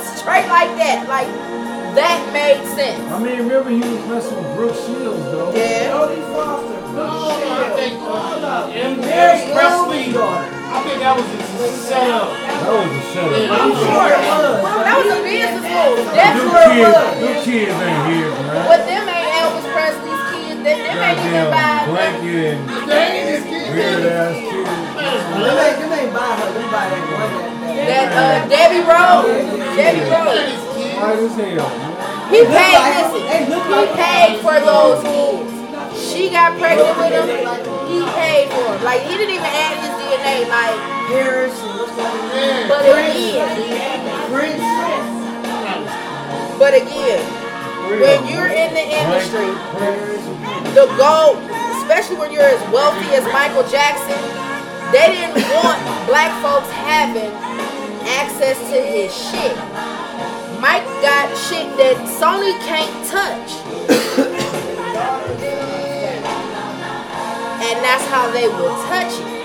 [0.17, 1.05] Straight like that.
[1.07, 1.27] Like,
[1.95, 3.01] that made sense.
[3.11, 5.51] I mean, remember he was messing with Brooke Shields though.
[5.53, 5.91] Yeah.
[5.93, 6.77] Jodie Foster.
[6.97, 10.13] No, I think uh, He Elvis married Presley.
[10.13, 10.49] Daughter.
[10.67, 12.27] I think that was his setup.
[12.33, 13.33] That was a setup.
[13.37, 14.53] Yeah, I'm sure it was.
[14.65, 15.97] Well, that was a business move.
[16.05, 17.13] Them That's where it kids, was.
[17.17, 18.65] them kids ain't here, man.
[18.65, 20.16] But them ain't Elvis Presley's
[20.67, 21.87] Them, them ain't even Goddamn by.
[21.87, 22.59] blanket and
[22.91, 23.39] They
[23.71, 24.67] weird ass kids.
[24.67, 26.49] Ain't, them buy her.
[26.51, 27.57] Them buy that one
[27.87, 29.47] that, uh, Debbie Rose.
[29.79, 30.59] Debbie Rose.
[30.99, 31.71] White as hell.
[32.27, 35.55] He paid, listen, he paid for those kids.
[35.95, 37.31] She got pregnant with him.
[37.87, 38.83] He paid for him.
[38.83, 40.49] Like, he didn't even add his DNA.
[40.51, 40.75] Like,
[41.07, 41.55] Harris
[42.67, 43.47] but again,
[44.29, 44.67] Prince.
[46.59, 47.46] but again,
[47.95, 49.47] when you're in the industry,
[50.75, 51.39] the goal,
[51.79, 54.19] especially when you're as wealthy as Michael Jackson,
[54.91, 57.31] they didn't want black folks having
[58.03, 59.55] access to his shit.
[60.59, 63.51] Mike got shit that Sony can't touch.
[67.61, 69.37] and that's how they will touch it.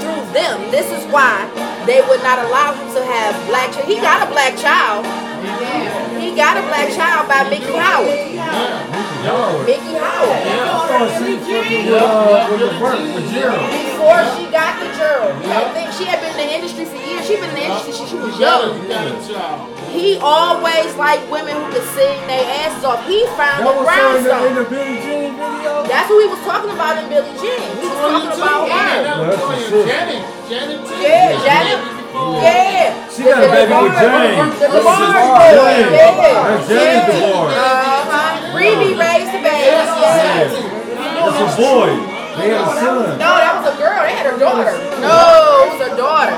[0.00, 0.70] Through them.
[0.70, 1.50] This is why
[1.86, 3.88] they would not allow him to have black child.
[3.88, 6.03] He got a black child.
[6.34, 8.10] He got a black child by Mickey Howard.
[8.10, 10.42] Mickey Howard.
[10.42, 13.62] I thought she fucking with, uh, with the work with Gerald.
[13.70, 15.30] Before she got the germ.
[15.46, 17.22] I think she had been in the industry for years.
[17.22, 18.82] She'd been in the industry since she was young.
[18.90, 19.70] Got a child.
[19.94, 23.06] He always liked women who could sing their asses off.
[23.06, 24.74] He found That the her in the, brownstone.
[24.74, 25.86] Billie Jean video.
[25.86, 27.62] That's who he was talking about in Billie Jean.
[27.78, 29.06] He was talking about her.
[29.06, 29.86] that was That's going the sister.
[29.86, 30.18] Janet.
[30.50, 30.82] Janet.
[30.98, 31.78] Yeah, Janet.
[32.14, 33.10] Yeah.
[33.10, 34.54] She got a baby with James.
[34.62, 35.74] The That's DeBarge boy.
[35.74, 36.14] yeah.
[36.14, 36.46] Yeah.
[36.46, 37.54] That's James DeBarge.
[37.58, 38.54] Uh-huh.
[38.54, 39.66] Rebbie raised the baby.
[39.66, 40.54] Yes.
[40.54, 41.90] That's a boy.
[42.38, 43.18] They had a son.
[43.18, 43.98] No, that was a girl.
[44.06, 44.74] They had a daughter.
[45.02, 46.34] No, it was a daughter.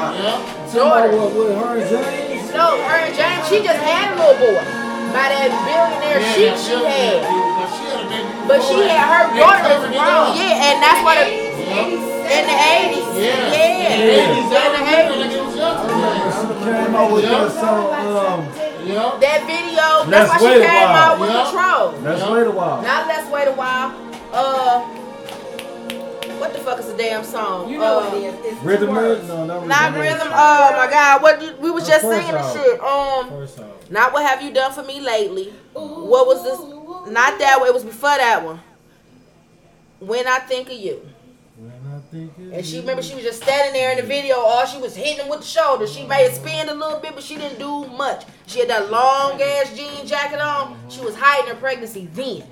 [0.72, 1.08] Daughter.
[1.12, 2.52] with, her and James.
[2.52, 4.60] No, her and James, she just had a little boy.
[5.12, 7.24] By that billionaire shit she had.
[7.24, 8.48] But she had.
[8.48, 10.36] But she had her daughter was grown.
[10.36, 12.36] Yeah, and that's it, Yeah.
[12.36, 13.08] in the 80s.
[13.16, 13.56] Yeah.
[13.56, 13.96] Yeah.
[14.04, 14.36] Yeah.
[14.36, 15.45] In the 80s.
[15.66, 18.48] She came out with that song, um,
[18.86, 19.18] Yeah.
[19.20, 20.96] That video, Let's that's why she wait a came while.
[20.96, 21.42] out with Yeah.
[21.44, 22.02] Control.
[22.02, 22.32] Let's Yeah.
[22.32, 22.82] wait a while.
[22.82, 23.92] Now let's wait a while.
[24.32, 24.80] Uh,
[26.38, 27.68] what the fuck is the damn song?
[27.68, 28.34] You know uh, what it is.
[28.52, 30.00] It's Rhythm No, not Not rhythm.
[30.02, 30.28] rhythm.
[30.32, 31.22] Oh my God!
[31.22, 32.62] What you, we was just first singing this album.
[32.62, 32.80] shit.
[32.80, 33.74] Um, First album.
[33.90, 35.52] not what have you done for me lately?
[35.72, 36.58] What was this?
[37.12, 37.68] Not that one.
[37.68, 38.60] It was before that one.
[39.98, 41.00] When I think of you.
[42.12, 42.80] And she you.
[42.80, 44.36] remember she was just standing there in the video.
[44.36, 45.86] All she was hitting him with the shoulder.
[45.86, 48.24] She made it spin a little bit, but she didn't do much.
[48.46, 50.76] She had that long ass jean jacket on.
[50.88, 52.44] She was hiding her pregnancy then.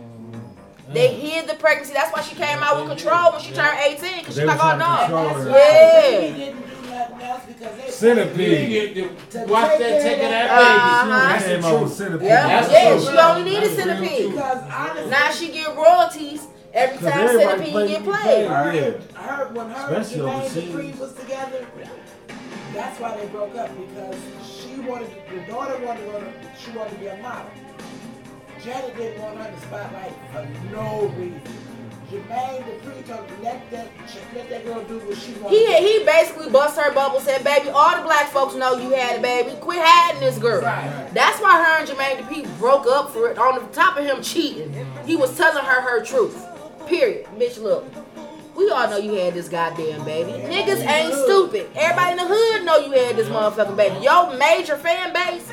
[0.93, 1.95] They hid the pregnancy.
[1.95, 4.19] That's why she came out with control when she turned 18.
[4.19, 4.97] Because she's like, oh no.
[5.01, 5.51] control her.
[5.51, 6.21] Yeah.
[6.21, 9.11] He didn't do nothing else because they Centipede.
[9.49, 11.39] Watch that take taking that Uh-huh.
[11.39, 11.63] baby.
[11.63, 11.93] That's the truth.
[11.95, 12.27] centipede.
[12.29, 14.31] Yeah, That's yeah, the she only needed centipede.
[14.33, 18.23] Because honestly, Now she get royalties every Cause time everybody centipede play- get play.
[18.23, 18.47] played.
[18.49, 19.23] her, Yeah.
[19.23, 20.65] her when her Especially and Jermaine overseas.
[20.75, 21.67] Dupri was together,
[22.75, 26.27] that's why they broke up because she wanted the daughter wanted to go to
[26.59, 27.51] she wanted to be a model.
[28.63, 31.41] Janet didn't want her in the spotlight for no reason.
[32.11, 33.89] Jermaine Dupri told her, let that
[34.35, 35.51] let that girl do what she wants.
[35.57, 35.67] He
[35.99, 39.23] he basically bust her bubble, said, "Baby, all the black folks know you had a
[39.23, 39.53] baby.
[39.61, 41.09] Quit hiding this girl." Right.
[41.15, 43.39] That's why her and Jermaine Dupri broke up for it.
[43.39, 44.73] On the top of him cheating,
[45.07, 46.45] he was telling her her truth.
[46.87, 47.27] Period.
[47.39, 47.85] Bitch, look.
[48.57, 50.31] We all know you had this goddamn baby.
[50.33, 51.69] Niggas ain't stupid.
[51.75, 54.05] Everybody in the hood know you had this motherfucking baby.
[54.05, 55.49] Your major fan base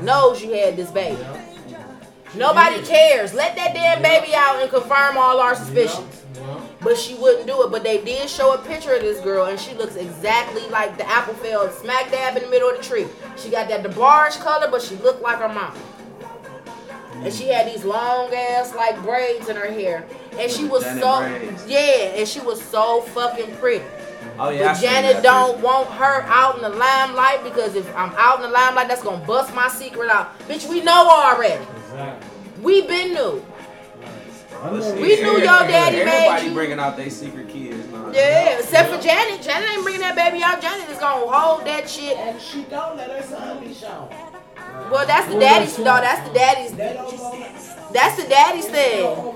[0.00, 1.22] knows you had this baby.
[2.34, 3.34] Nobody cares.
[3.34, 6.24] Let that damn baby out and confirm all our suspicions.
[6.80, 7.70] But she wouldn't do it.
[7.70, 11.08] But they did show a picture of this girl, and she looks exactly like the
[11.08, 13.06] apple fell smack dab in the middle of the tree.
[13.36, 15.76] She got that DeBarge color, but she looked like her mom.
[17.24, 20.04] And she had these long ass like braids in her hair,
[20.38, 21.66] and she was Janet so braids.
[21.66, 23.84] yeah, and she was so fucking pretty.
[24.38, 25.64] Oh yeah, But seen Janet don't picture.
[25.66, 29.24] want her out in the limelight because if I'm out in the limelight, that's gonna
[29.26, 30.38] bust my secret out.
[30.40, 31.64] Bitch, we know already.
[31.86, 32.28] Exactly.
[32.62, 33.44] We been knew.
[34.62, 36.54] I We knew your daddy made Everybody you.
[36.54, 37.86] bringing out their secret kids.
[37.88, 38.10] Nah.
[38.10, 39.42] Yeah, except for Janet.
[39.42, 40.60] Janet ain't bringing that baby out.
[40.60, 42.16] Janet is gonna hold that shit.
[42.16, 44.08] and she don't let her son be shown.
[44.90, 45.78] Well, that's the daddy's.
[45.78, 46.72] No, that's the daddy's.
[47.92, 49.32] That's the daddy's thing.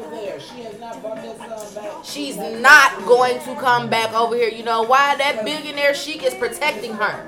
[2.05, 4.49] She's not going to come back over here.
[4.49, 5.17] You know why?
[5.17, 7.27] That billionaire chic is protecting her.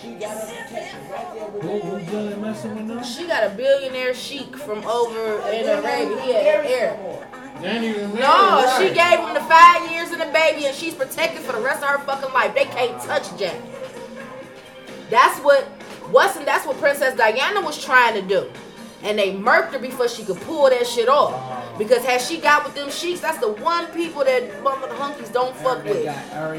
[0.00, 0.12] She
[3.26, 6.20] got a billionaire chic from over in Arabia.
[6.22, 6.98] He had an air.
[7.60, 10.76] They ain't even married, No, she gave him the five years and the baby, and
[10.76, 12.54] she's protected for the rest of her fucking life.
[12.54, 13.56] They can't touch Jack.
[15.08, 15.66] That's what
[16.10, 18.50] what's and that's what Princess Diana was trying to do.
[19.02, 21.78] And they murked her before she could pull that shit off.
[21.78, 25.54] Because had she got with them sheiks, that's the one people that motherfucking hunkies don't
[25.56, 26.04] fuck with.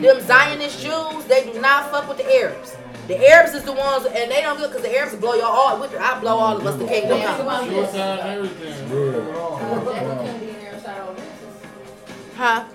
[0.02, 2.78] Them Zionist Jews, they do not fuck with the Arabs.
[3.08, 5.80] The Arabs is the ones, and they don't get because the Arabs blow y'all all
[5.80, 7.66] with I blow all of us the kingdom out.
[7.66, 8.68] Suicide everything.
[8.92, 9.88] Yeah.
[9.88, 12.36] Jackie Kennedy and Aristotle Onassis.
[12.36, 12.66] Huh?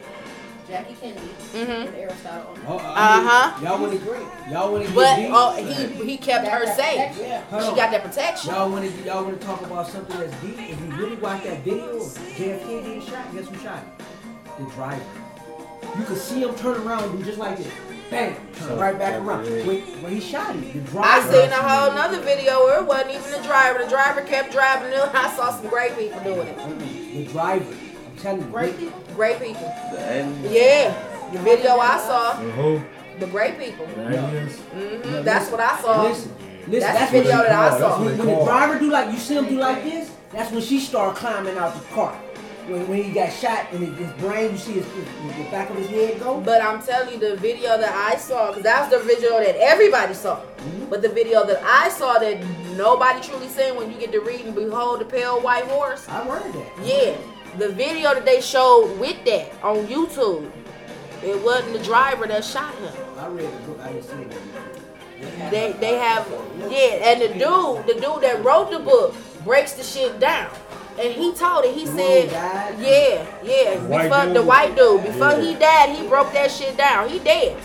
[0.66, 1.70] Jackie Kennedy Mm-hmm.
[1.88, 2.64] and Aristotle Onassis.
[2.68, 3.64] Oh, I Uh-huh.
[3.64, 5.28] Y'all want to y'all want to But deep?
[5.32, 7.16] oh, he he kept her safe.
[7.18, 7.42] Yeah.
[7.60, 8.50] She got that protection.
[8.54, 10.58] Y'all want to y'all want to talk about something that's deep?
[10.58, 13.90] If you really watch that video of JFK getting shot, guess who shot him?
[14.66, 15.04] The driver.
[15.98, 17.68] You could see him turn around and do just like this.
[18.10, 18.36] Bang!
[18.58, 19.44] Turn right back around.
[19.66, 21.06] When, when he shot him, the driver.
[21.06, 21.32] I driver.
[21.32, 23.82] seen a whole nother video where it wasn't even the driver.
[23.82, 24.92] The driver kept driving.
[24.92, 26.56] And I saw some great people doing it.
[27.26, 27.64] The driver.
[27.74, 28.48] I'm telling you.
[28.48, 29.00] Great people.
[29.14, 29.62] Great people.
[30.50, 31.08] Yeah.
[31.32, 32.82] The video I saw, The who?
[33.18, 33.86] the great people.
[33.86, 34.56] The aliens?
[34.58, 36.02] hmm That's what I saw.
[36.02, 36.30] Listen,
[36.68, 36.70] listen.
[36.80, 38.04] That's That's, the video that I saw.
[38.04, 40.10] When, when the driver do like, you see him do like this.
[40.32, 42.12] That's when she start climbing out the car.
[42.68, 45.04] When, when he got shot and his, his brain, you see his, his,
[45.36, 46.40] the back of his head go.
[46.40, 49.56] But I'm telling you, the video that I saw, because that was the video that
[49.56, 50.36] everybody saw.
[50.36, 50.84] Mm-hmm.
[50.90, 52.44] But the video that I saw that
[52.76, 56.06] nobody truly seen when you get to read and behold the pale white horse.
[56.08, 56.86] I heard that.
[56.86, 57.16] Yeah,
[57.58, 60.50] the video that they showed with that on YouTube,
[61.24, 62.92] it wasn't the driver that shot him.
[63.18, 63.80] I read the book.
[63.80, 65.50] I didn't see it.
[65.50, 69.14] They they have yeah, and the dude, the dude that wrote the book
[69.44, 70.50] breaks the shit down.
[70.98, 72.30] And he told it, he The said,
[72.78, 75.40] yeah, yeah, white before, the white dude, before Yeah.
[75.40, 77.08] he died, he broke that shit down.
[77.08, 77.56] He dead.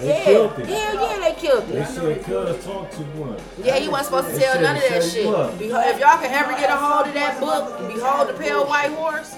[0.00, 0.66] They yeah, killed him.
[0.66, 1.84] hell yeah, they killed They him.
[1.86, 3.36] said cuz talk to one.
[3.62, 5.26] Yeah, he wasn't supposed to They tell none of that shit.
[5.26, 5.54] what?
[5.60, 9.36] If y'all can ever get a hold of that book, Behold the Pale White Horse,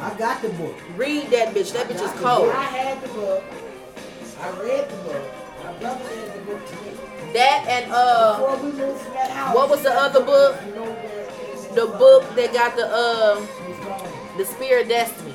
[0.00, 0.74] I got the book.
[0.96, 1.72] read that bitch.
[1.74, 2.48] That bitch is cold.
[2.50, 3.44] I had the book.
[4.40, 5.22] I read the book.
[5.64, 7.32] My brother read the book to me.
[7.32, 9.54] That and uh Before we moved from that house.
[9.54, 10.56] What was the other book?
[10.66, 11.66] You know where it is.
[11.68, 13.46] the book that got the uh
[14.36, 15.34] the Spirit of Destiny.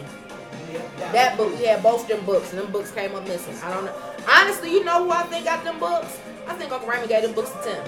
[1.13, 3.55] That book, yeah, had both them books, and them books came up missing.
[3.63, 3.93] I don't know.
[4.27, 6.19] Honestly, you know who I think got them books?
[6.47, 7.83] I think Uncle Raymond gave them books to Tim.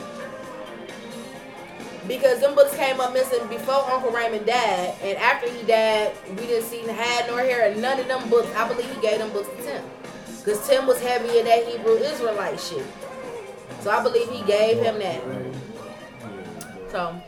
[2.07, 6.47] Because them books came up missing before Uncle Raymond died, and after he died, we
[6.47, 8.49] didn't see the had nor hair, and none of them books.
[8.55, 9.83] I believe he gave them books to Tim,
[10.39, 12.85] because Tim was heavy in that Hebrew Israelite shit.
[13.81, 15.21] So I believe he gave him that.
[16.89, 17.21] So,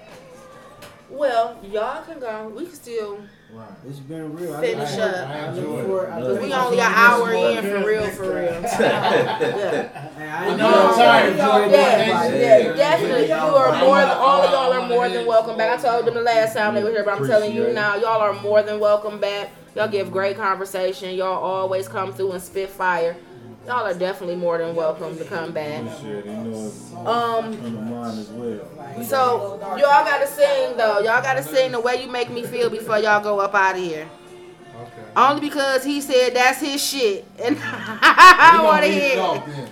[1.10, 2.48] well, y'all can go.
[2.50, 3.20] We can still
[3.54, 3.68] Right.
[3.86, 4.56] It's been real.
[4.56, 5.28] I- Finish I- up.
[5.28, 7.88] I I look enjoyed for- I Cause look we only an some hour in for
[7.88, 8.44] real, for real.
[8.62, 9.88] yeah.
[10.18, 10.96] Hey, I I enjoyed know I'm it.
[10.96, 11.72] tired.
[11.72, 12.58] Yeah, Yeah.
[12.60, 13.28] yeah, definitely.
[13.28, 15.78] You are more than all of y'all are more than welcome back.
[15.80, 18.22] I told them the last time they were here, but I'm telling you now, y'all
[18.22, 19.50] are more than welcome back.
[19.76, 21.14] Y'all give great conversation.
[21.16, 23.18] Y'all always come through and spit fire.
[23.68, 25.84] Y'all are definitely more than welcome to come back.
[26.02, 29.04] Shit, they know it's Um, on as well.
[29.04, 31.00] so y'all gotta sing though.
[31.00, 33.82] Y'all gotta sing the way you make me feel before y'all go up out of
[33.82, 34.10] here.
[34.82, 34.92] Okay.
[35.16, 39.68] Only because he said that's his shit, and I want to gonna it hear.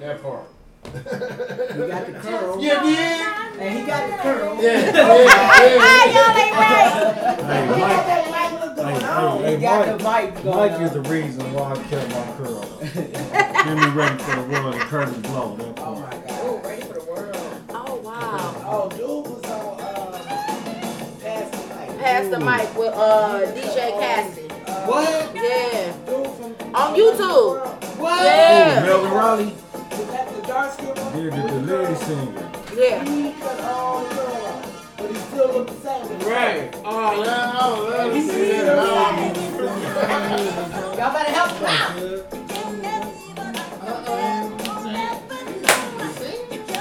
[0.00, 0.44] That part.
[0.86, 0.92] He
[1.88, 2.62] got the curl.
[2.62, 3.52] Yeah, yeah.
[3.60, 4.62] And he got the curl.
[4.62, 7.36] Yeah, yeah, yeah, Ah, y'all ain't right.
[7.36, 9.42] Hey, Look Mike, that light look going hey, on.
[9.42, 10.82] hey, He got Mike, the mic going Mike on.
[10.82, 12.65] is the reason why I kept my curl.
[12.96, 15.56] Get me ready for the world and curtain blow.
[15.56, 16.24] That Oh my God.
[16.30, 17.36] Oh, ready for the world.
[17.70, 18.62] Oh wow.
[18.64, 20.18] Oh, dude was on uh,
[21.20, 21.98] Pass the Light.
[21.98, 24.48] Pass the mic with uh DJ Cassie.
[24.86, 25.34] What?
[25.34, 25.92] Yeah.
[26.06, 27.66] Dude from On YouTube.
[27.98, 28.24] What?
[28.24, 28.82] Yeah.
[28.84, 30.96] Melvin Riley, Was that the dark skin one?
[31.24, 32.50] yeah, the, the lady singer.
[32.76, 33.04] Yeah.
[33.04, 36.18] He cut all the curl off, but he still looked the same.
[36.20, 36.74] Right.
[36.84, 38.78] Oh, yeah, oh, let me see that.
[38.78, 38.86] Oh.
[40.96, 42.35] Y'all better help him out.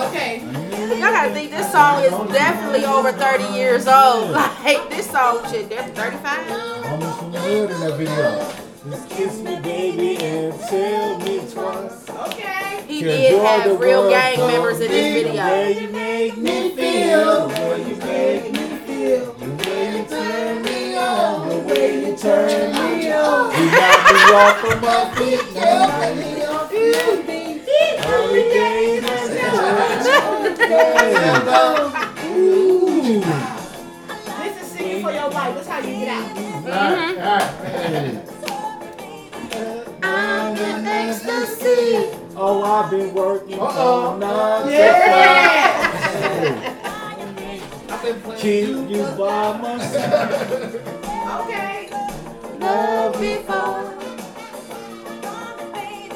[0.07, 0.41] Okay.
[0.89, 4.31] Y'all gotta think this song is definitely over 30 years old.
[4.31, 6.51] Like this song shit, they're 35.
[6.91, 8.53] almost from the hood in that video.
[8.89, 12.09] Just kiss me, baby, and tell me twice.
[12.09, 12.83] Okay.
[12.87, 15.43] He did have real gang members in this The video.
[15.45, 20.61] way you make me feel, the way you make me feel, the way you turn
[20.63, 20.70] me
[21.75, 23.51] you turn me on.
[23.51, 27.41] You got me off of my feet, got me off your feet.
[32.33, 33.19] Ooh.
[34.39, 35.53] This is singing for your life.
[35.55, 36.25] That's how you get out.
[36.67, 37.17] Alright.
[40.03, 42.09] I'm in ecstasy.
[42.35, 44.69] Oh, I've been working all night.
[44.71, 45.11] Yeah.
[48.37, 51.00] Keep you by my side.
[51.31, 51.89] Okay.
[52.59, 53.83] Love before.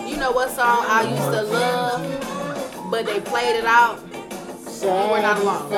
[0.08, 4.00] You know what song I used to love, but they played it out.
[4.84, 5.70] We're not alone.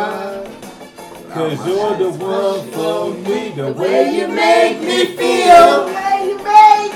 [1.31, 5.85] Cause you're the one for me, the way you make me The feel.
[5.85, 6.91] way you made.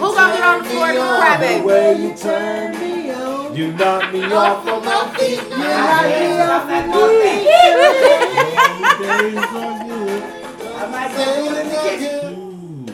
[0.00, 3.56] Who gonna get on the floor and cry, The way you turn me on.
[3.56, 5.42] You knock me off of my feet.
[5.42, 6.98] You knock me off of my
[10.30, 10.39] feet.
[10.80, 12.16] I might go do it in the kitchen.
[12.40, 12.88] Ooh.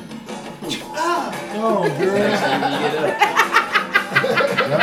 [1.52, 2.18] Come on, girl.
[4.66, 4.82] Yo.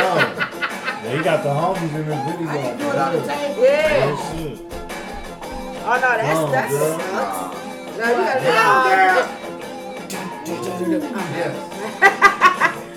[1.04, 2.48] They got the homies in the video.
[2.78, 3.62] Do it on the table.
[3.62, 4.16] Yeah.
[4.32, 4.56] Shit.
[5.86, 6.72] Oh no, that's on, that's.
[6.72, 6.96] girl.
[7.98, 8.46] No, you gotta do
[11.34, 11.54] Yeah.
[11.84, 12.23] When they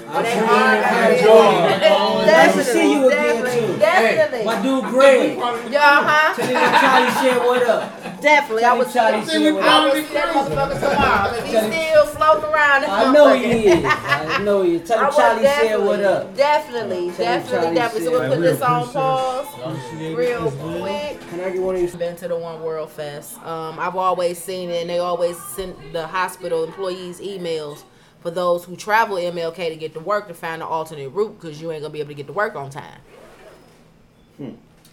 [0.09, 1.83] I'm hard, sure I you gotta enjoy do it.
[1.83, 2.25] it.
[2.27, 3.79] Nice to see you again, Definitely, too.
[3.79, 4.45] definitely.
[4.45, 5.37] My dude Greg.
[5.71, 6.33] Yeah, huh?
[6.35, 8.21] Tell him Charlie said what up.
[8.21, 8.63] Definitely.
[8.63, 9.93] I Tell him was Charlie said what I up.
[9.93, 11.29] will see that motherfucker tomorrow.
[11.29, 12.85] 'cause He's still floating around.
[12.85, 13.85] I know he is.
[13.85, 14.87] I know he is.
[14.87, 16.35] Tell I him Charlie said what up.
[16.37, 18.05] Definitely, definitely, definitely.
[18.05, 21.29] So said- we'll put this on appreciate pause real quick.
[21.29, 21.95] Can I get one of these?
[21.97, 23.37] Been to the One World Fest.
[23.43, 27.83] Um, I've always seen it, and they always send the hospital employees emails
[28.21, 31.61] for those who travel MLK to get to work to find an alternate route because
[31.61, 32.99] you ain't gonna be able to get to work on time.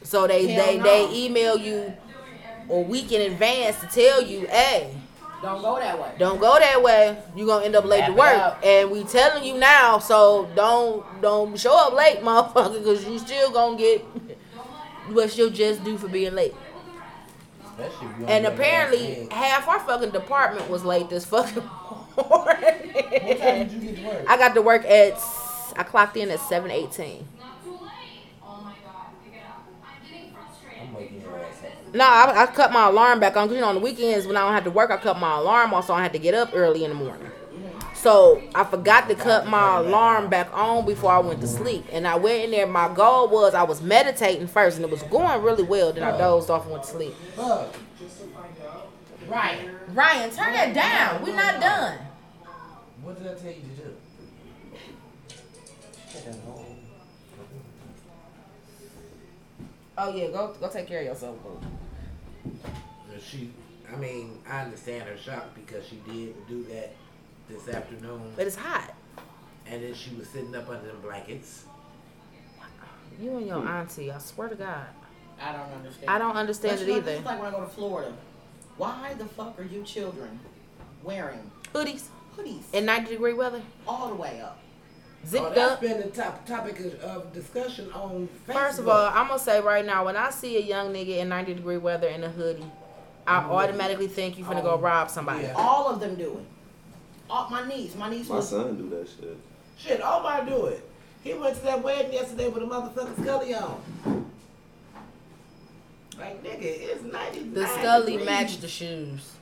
[0.02, 0.84] So they Hell they no.
[0.84, 1.92] they email you
[2.70, 4.94] a week in advance to tell you, hey,
[5.42, 6.12] Don't go that way.
[6.18, 7.18] don't go that way.
[7.36, 8.58] You're gonna end up late Wrap to work.
[8.64, 13.50] And we telling you now, so don't don't show up late, motherfucker, because you still
[13.50, 14.00] gonna get
[15.10, 16.54] what you'll just do for being late.
[17.64, 21.64] Especially if you And apparently half our fucking department was late this fucking leg.
[21.64, 22.92] What time morning.
[22.92, 24.24] did you get to work?
[24.28, 25.14] I got to work at
[25.76, 27.26] I clocked in at seven eighteen.
[30.80, 31.32] I'm waking your.
[31.92, 33.46] No, I, I cut my alarm back on.
[33.48, 35.38] 'cause, You know, on the weekends when I don't have to work, I cut my
[35.38, 37.30] alarm off, so I had to get up early in the morning.
[37.94, 41.86] So I forgot to cut my alarm back on before I went to sleep.
[41.92, 42.66] And I went in there.
[42.66, 45.92] My goal was I was meditating first, and it was going really well.
[45.92, 47.14] Then I dozed off and went to sleep.
[49.26, 49.34] Fuck.
[49.34, 51.22] Ryan, Ryan, turn that down.
[51.22, 51.98] We're not done.
[53.02, 53.94] What did I tell you to do?
[59.96, 61.36] Oh yeah, go go take care of yourself.
[61.42, 61.60] boo.
[63.20, 63.50] She,
[63.92, 66.92] I mean, I understand her shock because she did do that
[67.48, 68.92] this afternoon, But it's hot.
[69.66, 71.64] and then she was sitting up under the blankets.
[73.20, 74.86] You and your auntie, I swear to God.
[75.40, 76.10] I don't understand.
[76.10, 77.10] I don't understand But it either.
[77.12, 78.12] It's like when I go to Florida.
[78.76, 80.40] Why the fuck are you children
[81.02, 82.04] wearing Hoodies
[82.36, 84.58] hoodies in 90 degree weather, all the way up?
[85.26, 85.80] Zipped Oh, zipped that's up.
[85.80, 88.52] been the top topic of, of discussion on Facebook.
[88.54, 91.28] First of all, I'm gonna say right now, when I see a young nigga in
[91.28, 92.66] 90 degree weather in a hoodie,
[93.26, 93.50] I Mhm.
[93.50, 95.44] automatically think you finna go Oh, rob somebody.
[95.44, 95.54] yeah.
[95.56, 96.44] All of them do it.
[97.30, 98.50] All, my niece, my niece My was.
[98.50, 99.36] son do that shit.
[99.78, 100.86] shit, Omar do it.
[101.22, 104.30] He went to that wedding yesterday with a motherfucking Scully on.
[106.18, 107.40] Like nigga, it's ninety.
[107.44, 109.32] The Scully matched the shoes.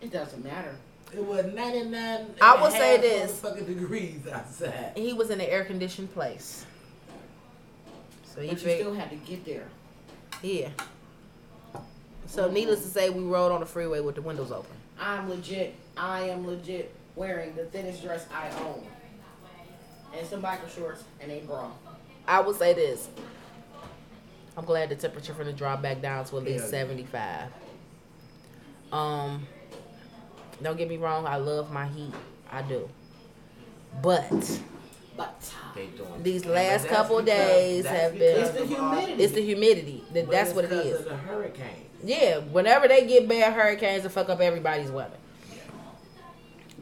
[0.00, 0.74] It doesn't matter.
[1.14, 2.26] It was ninety nine.
[2.40, 3.38] I will say this.
[3.40, 4.92] Fucking degrees outside.
[4.96, 6.64] He was in an air conditioned place.
[8.34, 9.68] So he But you fig- still had to get there.
[10.42, 10.70] yeah.
[12.26, 14.70] So needless to say, we rode on the freeway with the windows open.
[14.98, 15.74] I'm legit.
[15.98, 18.86] I am legit wearing the thinnest dress I own,
[20.16, 21.70] and some biker shorts and a bra.
[22.26, 23.08] I will say this.
[24.56, 26.70] I'm glad the temperature finna drop back down to at least Yeah.
[26.70, 27.48] 75.
[28.92, 29.46] Um,
[30.62, 32.12] don't get me wrong, I love my heat.
[32.50, 32.88] I do.
[34.02, 34.60] But
[35.16, 35.52] But
[36.22, 39.22] These last couple because- days have been it's the humidity.
[39.22, 40.04] it's the humidity.
[40.12, 41.00] That, but that's it's what it is.
[41.00, 41.86] Of the hurricane.
[42.02, 45.16] Yeah, whenever they get bad hurricanes, they fuck up everybody's weather.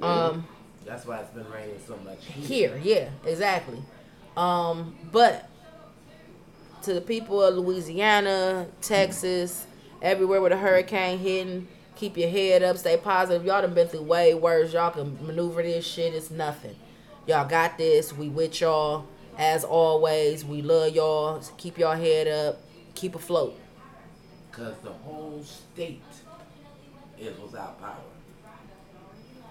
[0.00, 0.46] Um,
[0.86, 3.82] That's why it's been raining so much here, yeah, exactly.
[4.36, 5.48] Um, but
[6.82, 9.66] to the people of Louisiana, Texas,
[10.00, 13.44] everywhere with a hurricane hitting, keep your head up, stay positive.
[13.44, 14.72] Y'all done been through way worse.
[14.72, 16.14] Y'all can maneuver this shit.
[16.14, 16.76] It's nothing.
[17.26, 18.12] Y'all got this.
[18.12, 20.44] We with y'all as always.
[20.44, 21.42] We love y'all.
[21.58, 22.60] Keep your head up.
[22.94, 23.58] Keep afloat.
[24.50, 26.02] Because the whole state
[27.18, 27.96] is without power.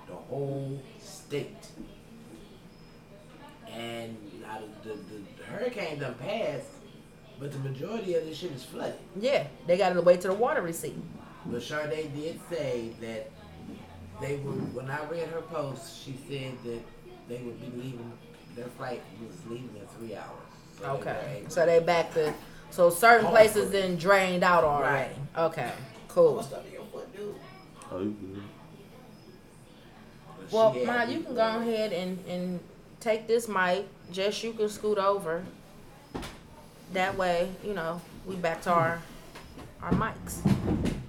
[0.08, 1.68] The whole state.
[3.72, 4.18] And
[4.84, 4.96] the, the,
[5.38, 6.66] the hurricane done passed,
[7.40, 8.96] but the majority of this shit is flooded.
[9.20, 11.02] Yeah, they got to wait till the water recede.
[11.46, 13.32] But Sade did say that
[14.22, 16.82] they would, when I read her post, she said that
[17.30, 18.12] they would be leaving,
[18.56, 20.28] their flight was leaving in three hours.
[20.80, 21.38] So Okay.
[21.42, 22.34] able- So they back to
[22.72, 25.16] so certain places then drained out already.
[25.38, 25.72] Okay.
[26.08, 26.36] Cool.
[26.36, 27.36] What's under your foot, dude?
[27.92, 28.44] Oh, you good.
[30.52, 32.60] Well, Ma, you can go ahead and, and
[33.00, 33.88] take this mic.
[34.12, 35.44] Just you can scoot over.
[36.94, 39.02] That way, you know, we back to our
[39.82, 40.40] our mics.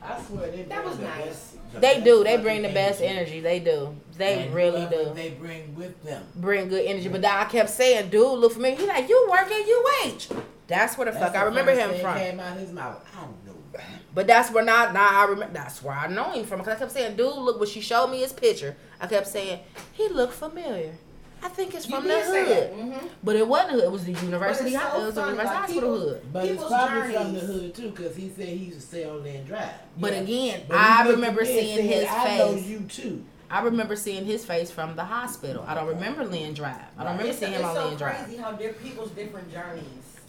[0.03, 1.25] I swear they That was the nice.
[1.25, 2.25] best- the They best do.
[2.25, 3.41] They bring the best energy.
[3.41, 3.97] They do.
[4.17, 5.13] They And really do.
[5.15, 6.25] They bring with them.
[6.37, 7.09] Bring good energy.
[7.09, 8.75] But I kept saying, dude, look for me.
[8.75, 10.35] He like, you work at UH.
[10.67, 12.17] That's where the That's fuck I remember him from.
[12.19, 13.05] Came out his mouth.
[13.17, 13.83] I know that.
[14.15, 16.59] But that's where not now I remember that's where I know him from.
[16.61, 18.77] Cause I kept saying, dude, look when she showed me his picture.
[19.01, 19.61] I kept saying,
[19.93, 20.95] he looked familiar.
[21.43, 22.73] I think it's from the did say that.
[22.75, 22.79] hood.
[22.93, 23.09] Mhm.
[23.25, 23.85] But it wasn't the hood.
[23.85, 24.73] It was the university.
[24.75, 26.33] But it's so it was the university like, hospital people- hood.
[26.33, 29.05] But it's People's probably from the hood too, because he said he used to stay
[29.05, 29.71] on Land Drive.
[29.97, 30.19] But Yeah.
[30.21, 33.25] again, But I remember seeing said, his I know you too.
[33.51, 35.65] I remember seeing his face from the hospital.
[35.67, 36.77] I don't remember Lynn Drive.
[36.97, 38.25] I don't remember It's, seeing him it's on so Lynn Drive.
[38.25, 39.85] crazy how their people's different journeys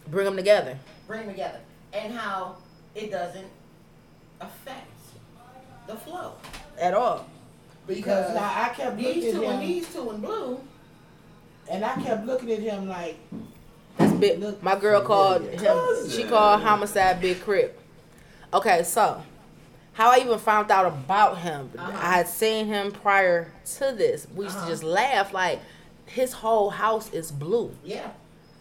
[0.08, 0.78] Bring them together.
[1.08, 1.60] bring them together,
[1.94, 2.56] and how
[2.96, 3.46] it doesn't
[4.40, 4.88] affect
[5.88, 6.34] the flow.
[6.80, 7.28] At all.
[7.88, 10.60] Because now I kept looking These two at and these two in blue.
[11.72, 13.18] And I kept looking at him like,
[13.98, 14.39] That's big.
[14.39, 15.60] Look My girl called familiar.
[16.03, 16.10] him.
[16.10, 17.80] She called homicide Big Crip.
[18.53, 19.23] Okay, so
[19.93, 21.72] how I even found out about him?
[21.77, 21.91] Uh-huh.
[21.98, 24.27] I had seen him prior to this.
[24.35, 24.65] We used Uh-huh.
[24.68, 25.60] to just laugh like
[26.06, 28.10] his whole house is blue, Yeah.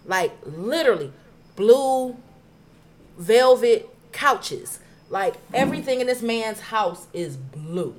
[0.07, 1.13] like literally
[1.57, 2.17] blue
[3.19, 4.79] velvet couches.
[5.09, 7.95] Like everything in this man's house is blue.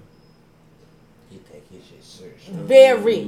[1.29, 2.29] he take his shit serious.
[2.49, 3.23] Very.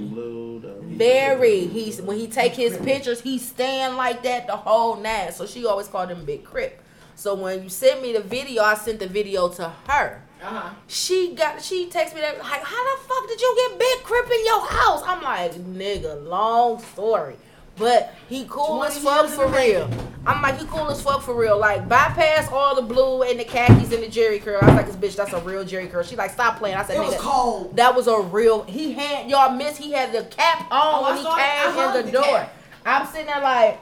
[0.81, 1.67] Very.
[1.67, 5.33] He's when he take his pictures, he stand like that the whole night.
[5.33, 6.81] So she always called him Big Crip.
[7.15, 10.23] So when you sent me the video, I sent the video to her.
[10.41, 10.69] Uh huh.
[10.87, 14.25] She got she texted me that like, how the fuck did you get Big Crip
[14.25, 15.01] in your house?
[15.05, 17.37] I'm like, nigga, long story.
[17.75, 19.89] But he cool as fuck for in the real.
[20.27, 21.57] I'm like, he cool as fuck for real.
[21.57, 24.59] Like, bypass all the blue and the khakis and the Jerry curl.
[24.61, 26.03] I was like, this bitch, that's a real Jerry curl.
[26.03, 26.77] She like, stop playing.
[26.77, 27.75] I said, It was nigga, cold.
[27.75, 28.63] that was a real.
[28.63, 29.75] He had y'all miss.
[29.77, 31.41] He had the cap on Oh, I when he saw it.
[31.41, 32.23] I came in the, the door.
[32.37, 32.55] cap.
[32.85, 33.79] I'm sitting there like.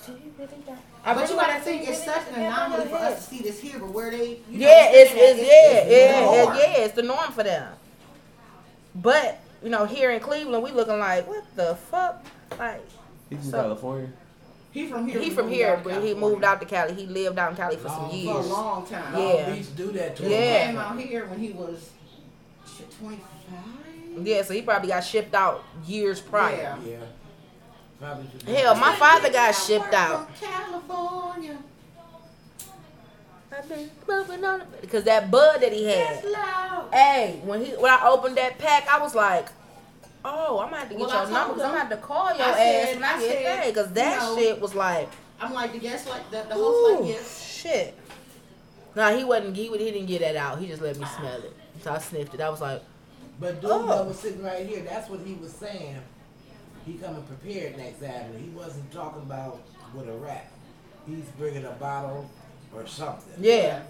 [0.00, 2.58] "So you really got- I But really you gotta think it's such an the cap
[2.60, 5.10] on anomaly for us to see this here, but where they, you know, Yeah, it's
[5.10, 6.54] saying it's yeah, it's yeah, norm.
[6.56, 7.72] it's, yeah, it's the norm for them.
[8.94, 12.24] But you know, here in Cleveland, we looking like what the fuck?
[12.58, 12.82] Like
[13.30, 14.08] He's So- from California.
[14.70, 15.18] He from here.
[15.18, 16.92] he we from here, out to but he moved out to Cali.
[16.94, 19.14] He lived out in Cali for some Long- for a long time.
[19.14, 19.20] Yeah.
[19.46, 20.42] Long Beach do that to He him.
[20.42, 20.66] Yeah.
[20.66, 21.90] came out here when he was
[23.00, 24.26] 25.
[24.26, 26.76] Yeah, so he probably got shipped out years prior.
[26.84, 26.96] Yeah.
[28.00, 28.16] Yeah.
[28.46, 30.28] Hell, my father got shipped out.
[30.38, 31.56] California.
[33.50, 36.22] I've been moving on because that bud that he had.
[36.22, 36.94] It's.
[36.94, 39.48] Hey, when he when I opened that pack, I was like,
[40.28, 42.36] "Oh, I'm gonna have to get Well, your number because I'm gonna have to call
[42.36, 44.74] your I ass said- when I, get said, there because that you know, shit was
[44.74, 45.08] like,
[45.40, 47.44] I'm like the guest, like the, the host, ooh, like yes.
[47.62, 47.94] shit."
[48.94, 49.56] Nah, he wasn't.
[49.56, 50.58] He, he didn't get that out.
[50.58, 51.54] He just let me smell it.
[51.82, 52.40] So I sniffed it.
[52.40, 52.82] I was like,
[53.38, 53.86] But dude Oh.
[53.88, 55.96] that was sitting right here, that's what he was saying.
[56.84, 58.38] He coming prepared next Saturday.
[58.42, 59.60] He wasn't talking about
[59.94, 60.50] with a rap.
[61.06, 62.28] He's bringing a bottle
[62.74, 63.32] or something.
[63.38, 63.80] "Yeah,"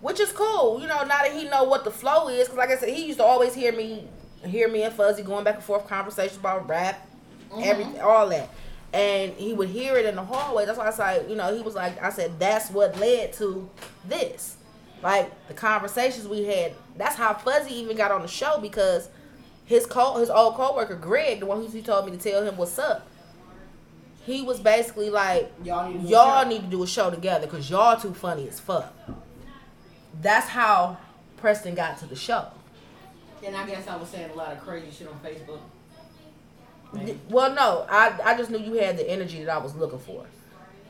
[0.00, 0.80] which is cool.
[0.80, 3.06] You know, now that he know what the flow is, because like I said, he
[3.06, 4.08] used to always hear me,
[4.44, 7.06] hear me and Fuzzy going back and forth conversations about rap,
[7.50, 7.60] mm-hmm.
[7.62, 8.50] everything, all that.
[8.92, 10.66] And he would hear it in the hallway.
[10.66, 13.68] That's why I said, you know, he was like, I said, that's what led to
[14.04, 14.56] this.
[15.02, 16.74] Like the conversations we had.
[16.96, 19.08] That's how Fuzzy even got on the show because
[19.64, 22.56] his co his old coworker Greg, the one who he told me to tell him
[22.56, 23.08] what's up.
[24.24, 27.68] He was basically like, Y'all need to y'all need to do a show together because
[27.68, 28.94] y'all too funny as fuck.
[30.20, 30.98] That's how
[31.38, 32.46] Preston got to the show.
[33.44, 35.58] And I guess I was saying a lot of crazy shit on Facebook.
[37.04, 39.98] Th- Well, no, I I just knew you had the energy that I was looking
[39.98, 40.26] for.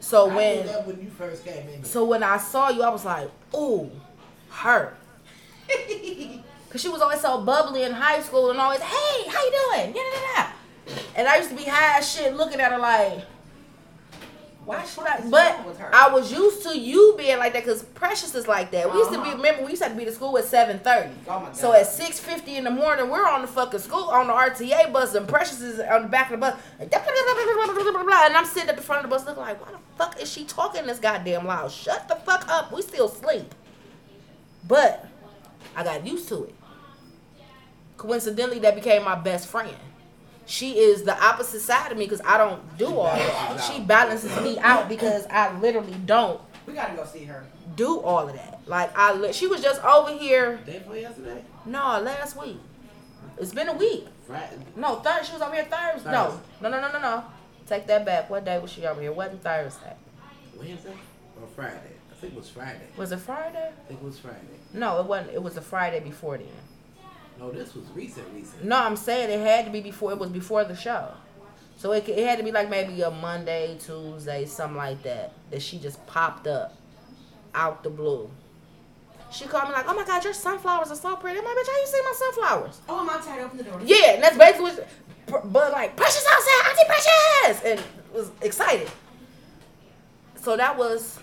[0.01, 1.85] So I when knew that when you first came in.
[1.85, 3.91] so when I saw you, I was like, ooh,
[4.51, 4.95] her.
[6.71, 9.95] Cause she was always so bubbly in high school and always, hey, how you doing?
[9.95, 10.53] Yeah, yeah, yeah.
[11.17, 13.25] And I used to be high as shit looking at her like,
[14.65, 15.21] why should I?
[15.29, 15.91] But with her?
[15.93, 18.91] I was used to you being like that because Precious is like that.
[18.93, 19.37] We used to be, Uh-huh.
[19.37, 21.11] remember, we used to have to be to school at 7.30.
[21.29, 24.93] Oh So at 6.50 in the morning, we're on the fucking school, on the RTA
[24.93, 26.55] bus, and Precious is on the back of the bus.
[26.79, 30.31] And I'm sitting at the front of the bus looking like, why the fuck is
[30.31, 31.71] she talking this goddamn loud?
[31.73, 32.73] Shut the fuck up.
[32.73, 33.55] We still sleep.
[34.67, 35.09] But
[35.75, 36.55] I got used to it.
[37.97, 39.75] Coincidentally, that became my best friend.
[40.47, 43.61] She is the opposite side of me because I don't do all that.
[43.61, 47.45] She balances me out because I literally don't We gotta go see her.
[47.77, 48.61] do all of that.
[48.67, 50.57] Like I, li- she was just over here.
[50.67, 51.43] Day before yesterday?
[51.65, 52.59] No, last week.
[53.39, 54.07] It's been a week.
[54.27, 54.59] Friday.
[54.77, 55.25] No, third.
[55.25, 56.11] She was over here Thursday.
[56.11, 56.43] No, Thursday.
[56.61, 57.25] no, no, no, no, no.
[57.67, 58.29] Take that back.
[58.29, 59.13] What day was she over here?
[59.13, 59.95] Wasn't Thursday.
[60.59, 60.93] Wednesday?
[61.41, 61.79] Or Friday?
[62.11, 62.87] I think it was Friday.
[62.97, 63.69] Was it Friday?
[63.71, 64.39] I think it was Friday.
[64.75, 65.35] No, it wasn't.
[65.35, 66.47] It was the Friday before then.
[67.43, 68.65] No, this was recent, recent.
[68.65, 70.13] No, I'm saying it had to be before.
[70.13, 71.09] It was before the show.
[71.77, 75.33] So it, it had to be like maybe a Monday, Tuesday, something like that.
[75.51, 76.77] That she just popped up
[77.53, 78.31] out the blue.
[79.33, 81.67] She called me like, "Oh my God, your sunflowers are so pretty." I'm like, "Bitch,
[81.67, 83.41] how you see my sunflowers?" Oh, I'm outside.
[83.41, 83.81] Open the door.
[83.85, 84.71] Yeah, and that's basically
[85.27, 85.53] what.
[85.53, 87.83] But like, Precious outside, Auntie Precious, and
[88.15, 88.89] was excited.
[90.37, 91.19] So that was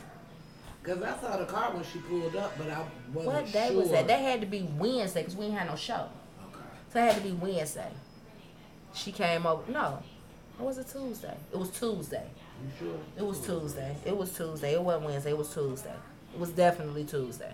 [0.82, 2.84] Because I saw the car when she pulled up, but I
[3.14, 3.82] wasn't what day sure.
[3.82, 4.08] was that?
[4.08, 6.08] That had to be Wednesday because we didn't have no show.
[6.48, 6.66] Okay.
[6.94, 7.92] So it had to be Wednesday.
[8.94, 9.70] She came over.
[9.72, 10.02] No,
[10.58, 11.36] or was it Tuesday?
[11.52, 12.28] It was Tuesday.
[12.64, 13.00] You sure?
[13.18, 13.96] It was Tuesday.
[14.06, 14.74] It was Tuesday.
[14.74, 15.32] It wasn't Wednesday.
[15.32, 15.96] It was Tuesday.
[16.34, 17.52] It was definitely Tuesday.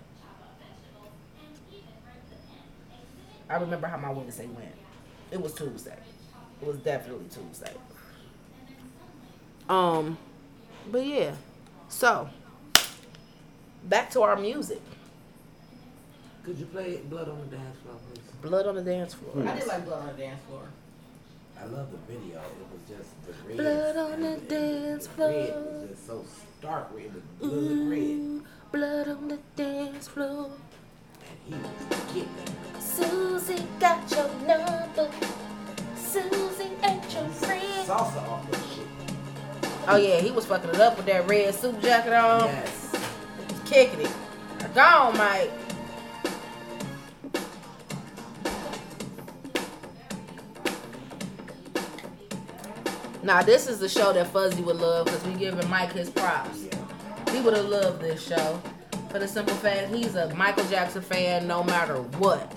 [3.48, 4.74] I remember how my Wednesday went.
[5.30, 5.96] It was Tuesday.
[6.60, 7.72] It was definitely Tuesday.
[9.68, 10.18] Um,
[10.90, 11.34] but yeah.
[11.88, 12.28] So
[13.88, 14.80] back to our music.
[16.44, 18.22] Could you play Blood on the Dance Floor, please?
[18.42, 19.48] Blood on the dance floor.
[19.48, 20.62] I did like blood on the dance floor.
[21.58, 22.38] I love the video.
[22.38, 23.56] It was just the red.
[23.56, 25.62] Blood on the and dance the red floor.
[25.62, 26.24] was just so
[26.58, 27.06] stark red.
[27.06, 27.98] It was blood red.
[28.00, 30.50] Ooh, blood on the dance floor.
[31.28, 32.82] And he was getting it.
[32.82, 35.10] Susie got your number.
[35.96, 37.88] Susie ain't your friend.
[37.88, 38.86] Salsa off that shit.
[39.88, 42.95] Oh yeah, he was fucking it up with that red suit jacket on, Yes.
[43.66, 44.14] Kicking it.
[44.74, 45.50] Gone, Mike.
[53.22, 56.64] Now this is the show that Fuzzy would love because we giving Mike his props.
[57.32, 58.62] He would have loved this show.
[59.10, 62.56] For the simple fact he's a Michael Jackson fan no matter what.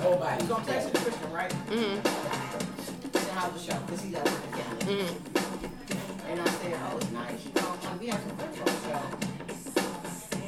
[0.00, 0.46] Nobody.
[0.66, 1.50] Text it to Christian, right?
[1.68, 3.18] Mm-hmm.
[3.18, 3.78] Say how's the show?
[3.86, 4.76] Cause he's at work again.
[4.80, 6.30] Mm-hmm.
[6.30, 7.44] And I said, oh, it's nice.
[7.44, 8.81] You know, like, we have some friends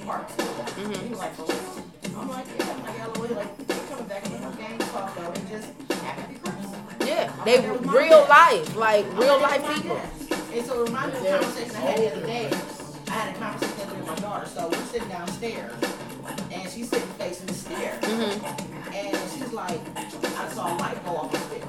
[0.09, 0.52] on the show.
[0.52, 1.02] Part 2 Mhm.
[1.02, 2.18] He was like, real?
[2.18, 2.70] I'm like, yeah.
[2.72, 2.94] I'm like.
[3.31, 5.31] Like, we're coming back gang talk though.
[5.32, 5.68] And just
[6.02, 6.36] happy.
[7.06, 10.01] Yeah, they real life, like real life people.
[10.52, 12.51] And so it reminded me of a conversation I had the other day.
[13.09, 14.47] I had a conversation the other day with my daughter.
[14.47, 15.72] So we're sitting downstairs,
[16.52, 18.01] and she's sitting facing the stairs.
[18.05, 18.94] Mm-hmm.
[18.94, 21.64] And she's like, I saw a light go off the stairs.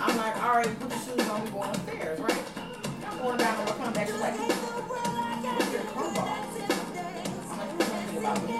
[0.00, 2.42] I'm like, all right, put your shoes on, we're going upstairs, right?
[3.06, 4.06] I'm going down and we're coming back.
[4.06, 5.17] She's like,
[5.98, 6.38] where's your crowbar?
[7.50, 8.54] I'm like, what you about me?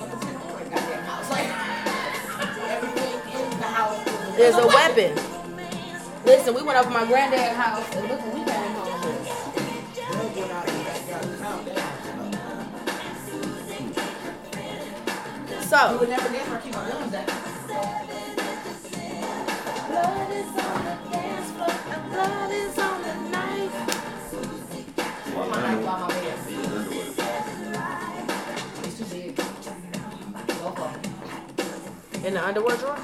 [0.00, 1.30] Look at the goddamn house.
[1.30, 1.50] Like,
[2.70, 5.12] everything in the house was is a weapon.
[6.24, 9.20] Listen, we went up over my granddad's house and look what we came home with.
[9.94, 11.68] Doug went out and got, got pound
[15.64, 17.26] So, would never guess where keep my guns at.
[19.88, 22.93] blood is on the dance floor, and blood is on the knife.
[32.24, 32.98] In the underwear drawer?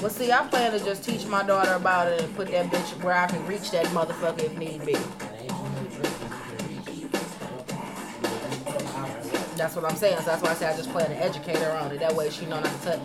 [0.00, 3.02] Well, see, I plan to just teach my daughter about it and put that bitch
[3.04, 4.94] where I can reach that motherfucker if need be.
[9.56, 10.18] That's what I'm saying.
[10.18, 12.00] So that's why I say I just plan to educate her on it.
[12.00, 12.98] That way she know not to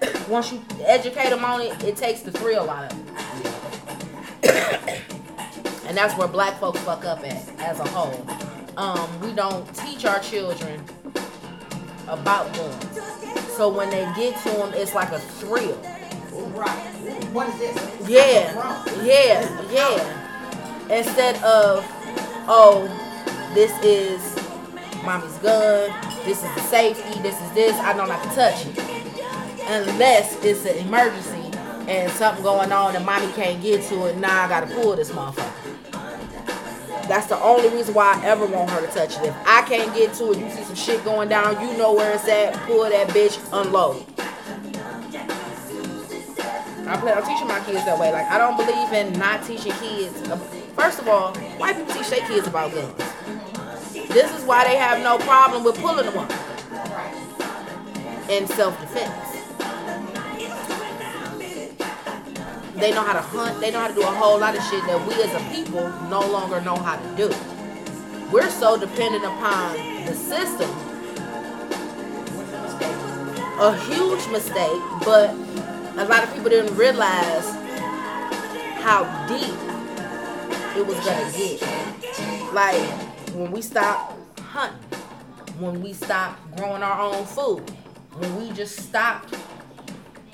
[0.00, 0.28] touch.
[0.28, 3.57] Once you educate them on it, it takes the thrill out of it.
[4.48, 8.26] And that's where black folks fuck up at as a whole.
[8.76, 10.84] Um, we don't teach our children
[12.06, 13.00] about guns.
[13.56, 15.76] So when they get to them, it's like a thrill.
[16.54, 16.94] Right.
[17.32, 18.08] What is this?
[18.08, 20.96] Yeah, yeah, yeah.
[20.96, 21.84] Instead of,
[22.48, 22.86] oh,
[23.54, 24.36] this is
[25.04, 25.90] mommy's gun,
[26.24, 28.78] this is the safety, this is this, I not have to touch it.
[29.66, 31.37] Unless it's an emergency
[31.88, 35.10] and something going on and mommy can't get to it, now I gotta pull this
[35.10, 35.78] motherfucker.
[37.08, 39.24] That's the only reason why I ever want her to touch it.
[39.24, 42.14] If I can't get to it, you see some shit going down, you know where
[42.14, 44.04] it's at, pull that bitch, unload.
[46.86, 48.12] I plan on teaching my kids that way.
[48.12, 50.20] Like I don't believe in not teaching kids.
[50.74, 52.96] First of all, white people teach their kids about guns.
[54.08, 56.30] This is why they have no problem with pulling one
[58.30, 59.37] in self-defense.
[62.78, 63.60] They know how to hunt.
[63.60, 65.88] They know how to do a whole lot of shit that we as a people
[66.08, 67.28] no longer know how to do.
[68.30, 69.74] We're so dependent upon
[70.06, 70.70] the system.
[73.60, 75.30] A huge mistake, but
[75.96, 77.50] a lot of people didn't realize
[78.80, 79.56] how deep
[80.76, 81.60] it was gonna get.
[82.52, 82.80] Like
[83.34, 84.78] when we stopped hunting,
[85.58, 87.68] when we stopped growing our own food,
[88.18, 89.34] when we just stopped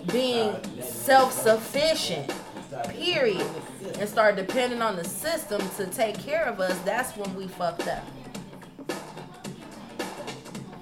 [0.09, 2.33] being self-sufficient,
[2.89, 3.47] period,
[3.99, 7.87] and start depending on the system to take care of us, that's when we fucked
[7.89, 8.05] up.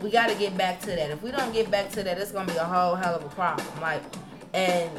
[0.01, 1.11] We got to get back to that.
[1.11, 3.29] If we don't get back to that, it's gonna be a whole hell of a
[3.29, 3.67] problem.
[3.81, 4.03] Like,
[4.53, 4.91] and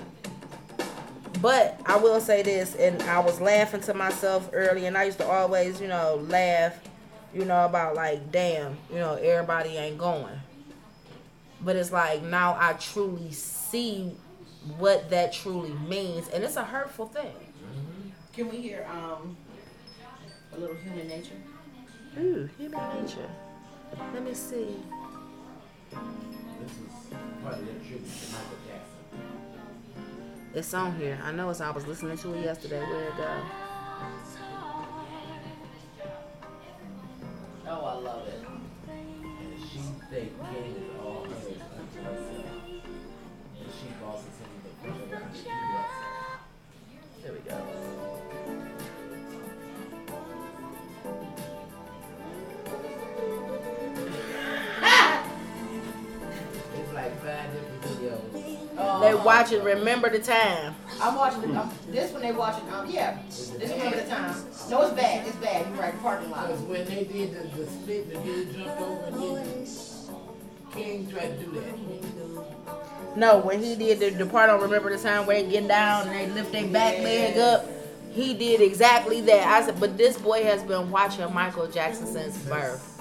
[1.41, 5.17] but I will say this, and I was laughing to myself early, and I used
[5.17, 6.79] to always, you know, laugh,
[7.33, 10.39] you know, about like, damn, you know, everybody ain't going.
[11.59, 13.62] But it's like now I truly see
[14.77, 17.33] what that truly means, and it's a hurtful thing.
[18.33, 19.35] Can we hear um
[20.53, 21.35] a little human nature?
[22.19, 23.29] Ooh, human nature.
[24.13, 24.75] Let me see.
[26.61, 27.13] This is
[27.43, 29.01] part of the tribute to Michael Jackson.
[30.53, 31.19] It's on here.
[31.23, 31.61] I know it's.
[31.61, 32.79] I was listening to it yesterday.
[32.79, 33.41] Where it go?
[37.67, 38.39] Oh, I love it.
[38.87, 39.79] And she
[40.11, 40.92] think King is
[59.03, 59.63] They watching.
[59.63, 60.75] Remember the time.
[61.01, 62.21] I'm watching the, um, this one.
[62.21, 62.69] They watching.
[62.71, 63.19] Um, yeah.
[63.27, 64.35] This remember the time.
[64.69, 65.27] No, it's bad.
[65.27, 65.67] It's bad.
[65.69, 66.01] You're right.
[66.01, 66.47] Parking lot.
[66.47, 69.69] Because when they did the, the split, the dude jumped over and did
[70.73, 73.17] King tried to do that.
[73.17, 76.07] No, when he did the, the part on Remember the Time where they get down
[76.07, 77.65] and they lift their back leg up,
[78.11, 79.47] he did exactly that.
[79.47, 82.92] I said, but this boy has been watching Michael Jackson since birth.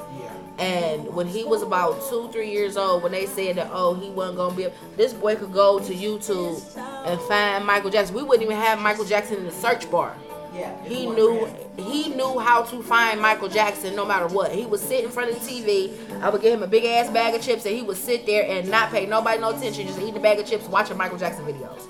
[0.59, 0.65] Yeah.
[0.65, 4.11] And when he was about two, three years old, when they said that, oh, he
[4.11, 6.63] wasn't gonna be, this boy could go to YouTube
[7.07, 8.15] and find Michael Jackson.
[8.15, 10.17] We wouldn't even have Michael Jackson in the search bar.
[10.55, 10.85] Yeah.
[10.85, 11.49] He knew
[11.79, 14.53] he knew how to find Michael Jackson no matter what.
[14.53, 15.93] He would sit in front of the TV.
[16.21, 18.47] I would give him a big ass bag of chips and he would sit there
[18.47, 21.45] and not pay nobody no attention, just eating a bag of chips, watching Michael Jackson
[21.47, 21.81] videos.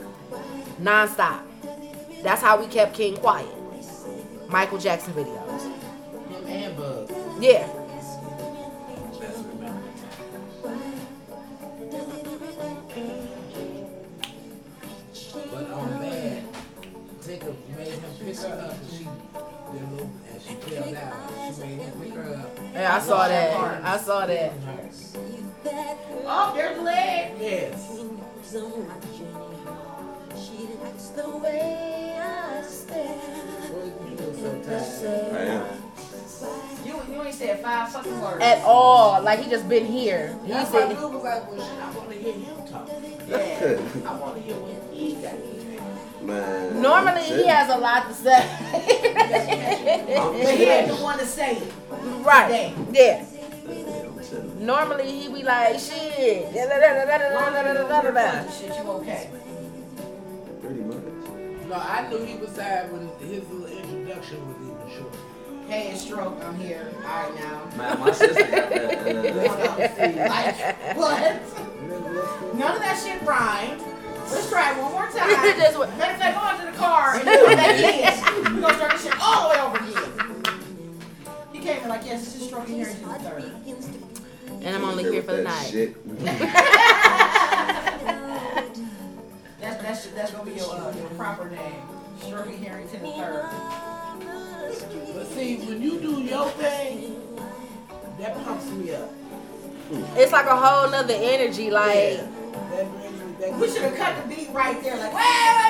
[0.79, 1.45] Non-stop.
[2.23, 3.49] That's how we kept King quiet.
[4.49, 5.63] Michael Jackson videos.
[6.31, 7.11] Him and Bug.
[7.41, 7.67] Yeah.
[18.25, 21.55] Pick her up and she did a and she fell down.
[21.55, 22.59] She made him pick her up.
[22.75, 23.85] Yeah, I saw that.
[23.85, 24.53] I saw that.
[26.25, 27.33] Oh, there's the leg.
[27.41, 27.89] Yes.
[33.73, 35.35] What you doing so tired?
[35.35, 35.67] I am.
[36.85, 38.43] You, you ain't said five fucking words.
[38.43, 39.23] at all.
[39.23, 40.37] Like he just been here.
[40.45, 42.89] He That's why said, Lou was like, well, shit, I want to hear him talk.
[43.29, 43.79] Yeah.
[44.11, 45.52] I want to hear what he got to say.
[46.23, 48.49] Man, Normally he has a lot to say.
[48.73, 51.73] but he ain't the one to say it.
[52.25, 52.73] Right.
[52.93, 53.25] Yeah.
[54.59, 56.53] Normally he be like, shit.
[58.53, 59.31] Shit, you okay?
[60.61, 61.03] Pretty much.
[61.69, 65.15] No, I knew he was sad when his little introduction was even short.
[65.69, 66.39] Hey, stroke.
[66.45, 66.93] I'm here.
[67.05, 67.69] All right now.
[67.77, 68.73] My, my sister got.
[68.73, 72.55] Uh, like, what?
[72.57, 73.83] None of that shit rhymed.
[74.33, 75.29] Let's try it one more time.
[75.59, 78.55] Just what- Matter of fact, go into the car and come back in.
[78.55, 80.11] We're gonna start this shit all the way over again.
[81.53, 83.45] He came in like, yes, this is stroking here into the third.
[84.63, 85.71] And I'm only here for the that night.
[85.71, 85.97] Shit.
[89.61, 91.83] That's that's that's gonna be your uh, your proper name.
[92.21, 93.45] Stroking Harrington the third.
[95.15, 97.17] But see, when you do your thing,
[98.19, 99.09] that pumps me up.
[100.17, 101.71] It's like a whole nother energy.
[101.71, 102.27] Like, Yeah.
[103.43, 103.61] That brings me back.
[103.61, 104.97] We should have cut the beat right there.
[104.97, 105.25] Like, wait,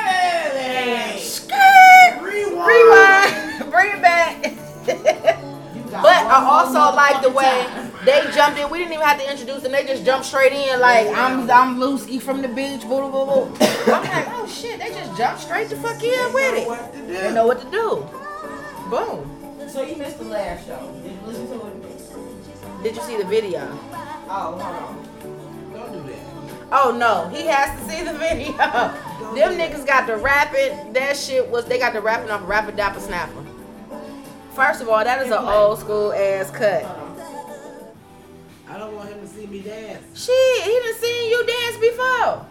[0.05, 1.21] wait, wait, wait, wait.
[1.21, 2.67] skirt, Rewind.
[2.69, 5.39] rewind, bring it back.
[5.93, 7.93] But I also like the way time.
[8.07, 8.71] they jumped in.
[8.71, 9.73] We didn't even have to introduce them.
[9.73, 10.81] They just jumped straight in.
[10.81, 12.81] Like I'm, I'm Louski from the beach.
[12.81, 13.57] Boo, boo, boo, boo.
[13.93, 14.81] I'm like, oh shit!
[14.81, 16.67] They just jumped straight the fuck in with it.
[16.67, 16.99] What to?
[17.03, 18.09] They know what to do.
[18.89, 19.69] Boom.
[19.69, 20.93] So you missed the last show.
[21.03, 22.83] Did you listen to it?
[22.83, 23.69] Did you see the video?
[24.29, 25.12] Oh, hold on.
[26.73, 27.13] Don't do that.
[27.13, 28.53] Oh no, he has to see the video.
[29.35, 30.93] Them niggas got the rapping.
[30.93, 33.45] That shit was they got the rapping off Rapper Dapper Snapper.
[34.55, 36.85] First of all, that is an old school ass cut.
[38.69, 40.25] I don't want him to see me dance.
[40.25, 42.47] Shit, he done seen you dance before.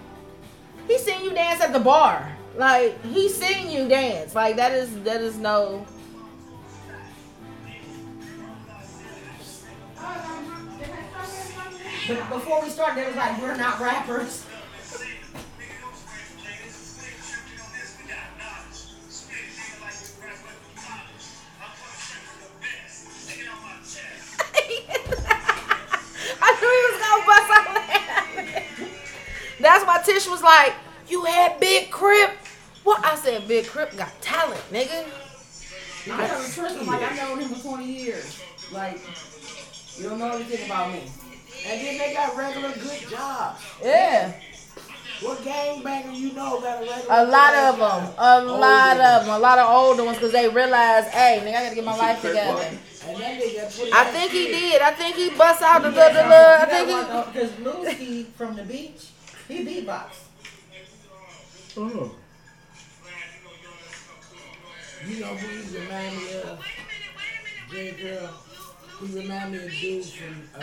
[0.88, 2.32] He seen you dance at the bar.
[2.58, 4.36] Like he seen you dance.
[4.36, 5.86] Like that is that is no.
[12.16, 14.46] But before we started, they was like, we're not rappers.
[26.44, 28.90] I knew he was gonna bust out laughing.
[29.62, 30.74] That's why Tish was like,
[31.08, 32.32] "You had Big Crip."
[32.84, 35.06] What I said, Big Crip got talent, nigga.
[36.12, 38.42] I'm Tristan, like, I've known him for 20 years.
[38.72, 39.00] Like,
[39.98, 41.04] you don't know anything about me.
[41.66, 43.62] And then they got regular good jobs.
[43.84, 44.34] Yeah,
[45.22, 48.02] What gangbanger you know got a regular a lot good of job?
[48.04, 51.40] them, a lot Older of them, a lot of older ones, because they realize, hey,
[51.44, 52.64] nigga, I gotta get my life together.
[53.08, 54.82] And that nigga put I think he did.
[54.82, 56.96] I think he bust out the the, the, the I think he.
[57.34, 59.10] Because Louski from the beach,
[59.48, 60.08] he beatbox.
[61.78, 62.16] Oh.
[65.08, 66.60] You know who he remind me of?
[67.72, 68.30] J Girl.
[69.00, 70.62] He remind me of dude from uh,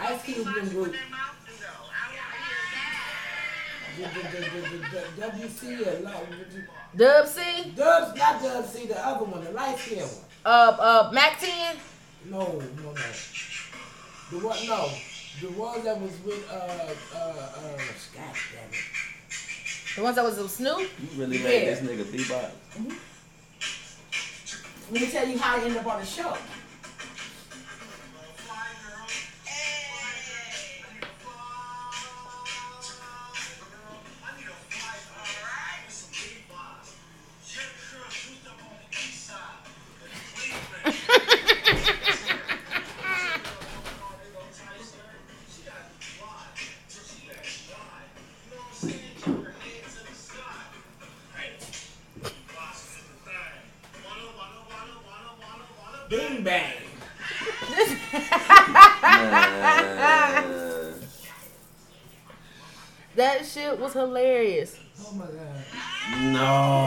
[0.00, 0.94] Ice Cube in group.
[3.94, 6.24] The, the, the, the, the, the WC a lot.
[6.96, 10.08] Dub C, Dubs, not Dub C, the other one, the light skin one.
[10.46, 11.76] uh, uh, Mack 10.
[12.30, 12.92] No, no, no.
[14.30, 14.88] The one, no.
[15.40, 17.76] The one that was with, uh, uh, uh,
[18.14, 19.96] God damn it.
[19.96, 20.80] The ones that was with Snoop.
[20.80, 20.88] You
[21.20, 21.74] really made Yeah.
[21.74, 22.50] this nigga bebop.
[24.90, 26.36] Let me tell you how I ended up on the show.
[63.82, 64.76] Was hilarious.
[65.04, 65.64] Oh my God.
[66.20, 66.86] No.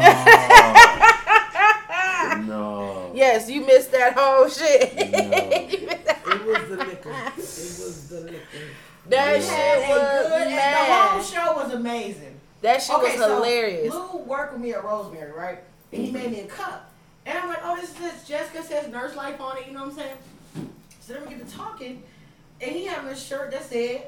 [2.45, 3.01] no.
[3.15, 4.93] Yes, you missed that whole shit.
[4.95, 5.01] No.
[6.05, 7.11] That- It was the liquor.
[7.11, 8.37] It was the liquor.
[9.09, 12.39] that Had shit was good- The whole show was amazing.
[12.61, 13.93] That shit was Okay, so hilarious.
[13.93, 15.59] Lou worked with me at Rosemary, right?
[15.93, 16.91] And he made me a cup.
[17.25, 18.27] And I'm like, oh, this is.
[18.27, 20.17] Jessica says nurse life on it, you know what I'm saying?
[20.99, 22.03] So then we get to talking,
[22.59, 24.07] and he having a shirt that said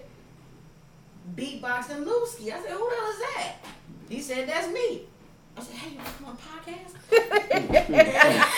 [1.35, 2.51] beatboxing Louski.
[2.53, 3.53] I said, who the hell is that?
[4.09, 5.01] He said, that's me.
[5.57, 6.93] I said, hey, you want to come podcast?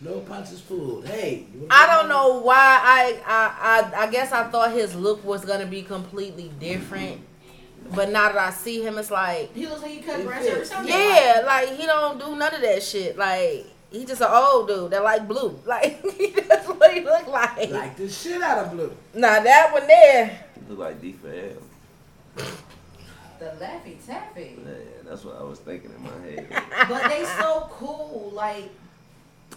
[0.00, 1.06] No punches pulled.
[1.06, 1.46] Hey.
[1.70, 5.66] I don't know why I, I I I guess I thought his look was gonna
[5.66, 7.22] be completely different.
[7.94, 10.44] But now that I see him, it's like He looks like he cut It grass
[10.44, 10.70] every fits.
[10.70, 10.90] Sunday.
[10.92, 13.16] yeah, like he don't do none of that shit.
[13.16, 15.58] Like he just an old dude that like blue.
[15.66, 16.02] Like
[16.48, 17.70] that's what he look like.
[17.70, 18.92] Like the shit out of blue.
[19.14, 21.56] Now that one there, Look like D4L.
[23.38, 24.56] The Laffy Taffy.
[24.64, 24.72] Yeah,
[25.08, 26.46] that's what I was thinking in my head.
[26.88, 28.30] But they so cool.
[28.34, 28.70] Like,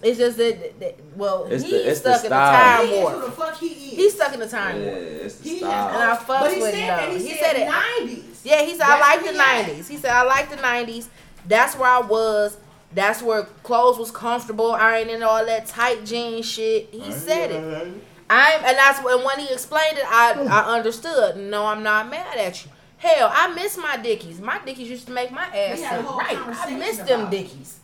[0.04, 2.88] it's just that, that- that- well, It's he's the- it's the stuck in the time
[2.88, 3.96] he is who the fuck he is.
[3.96, 4.98] He's stuck in the Yeah, time warp.
[4.98, 5.72] it's the He And.
[5.72, 7.10] I has, fucks but he with said him, that.
[7.10, 7.70] He, He said, said it.
[7.70, 8.24] 90s.
[8.44, 9.66] Yeah, he said That's I like the he at.
[9.66, 9.88] '90s.
[9.90, 11.08] He said I like the '90s.
[11.48, 12.58] That's where I was.
[12.94, 14.72] That's where clothes was comfortable.
[14.72, 16.90] I ain't in all that tight jean shit.
[16.92, 18.04] He said it.
[18.32, 21.38] I'm, and that's when when he explained it, I I understood.
[21.38, 22.72] No, I'm not mad at you.
[22.98, 24.42] Hell, I miss my dickies.
[24.42, 26.38] My dickies used to make my ass We had a sit whole right.
[26.38, 27.80] I miss them dickies.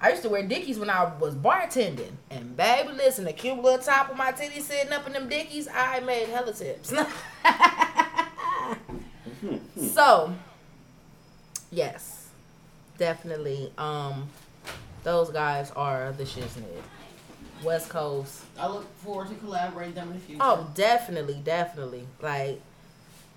[0.00, 2.12] I used to wear dickies when I was bartending.
[2.30, 5.66] And baby, listen, the cute little top of my titties sitting up in them dickies,
[5.74, 6.94] I made hella tips.
[9.94, 10.32] so,
[11.72, 12.17] yes,
[12.98, 13.72] definitely.
[13.78, 14.28] Um,
[15.04, 16.82] those guys are the shiznit.
[17.64, 18.44] West Coast.
[18.58, 20.42] I look forward to collaborating them in the future.
[20.44, 22.06] Oh, definitely, definitely.
[22.22, 22.60] Like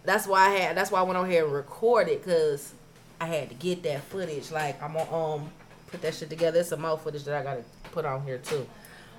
[0.04, 0.78] that's why I had.
[0.78, 2.74] That's why I went on here and recorded because
[3.20, 4.52] I had to get that footage.
[4.52, 5.50] Like I'm gonna um
[5.88, 6.52] put that shit together.
[6.54, 8.68] There's some more footage that I gotta put on here too.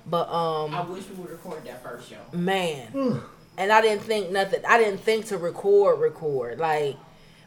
[0.05, 2.17] But um, I wish we would record that first show.
[2.33, 3.21] man,
[3.57, 4.61] and I didn't think nothing.
[4.65, 6.59] I didn't think to record, record.
[6.59, 6.97] Like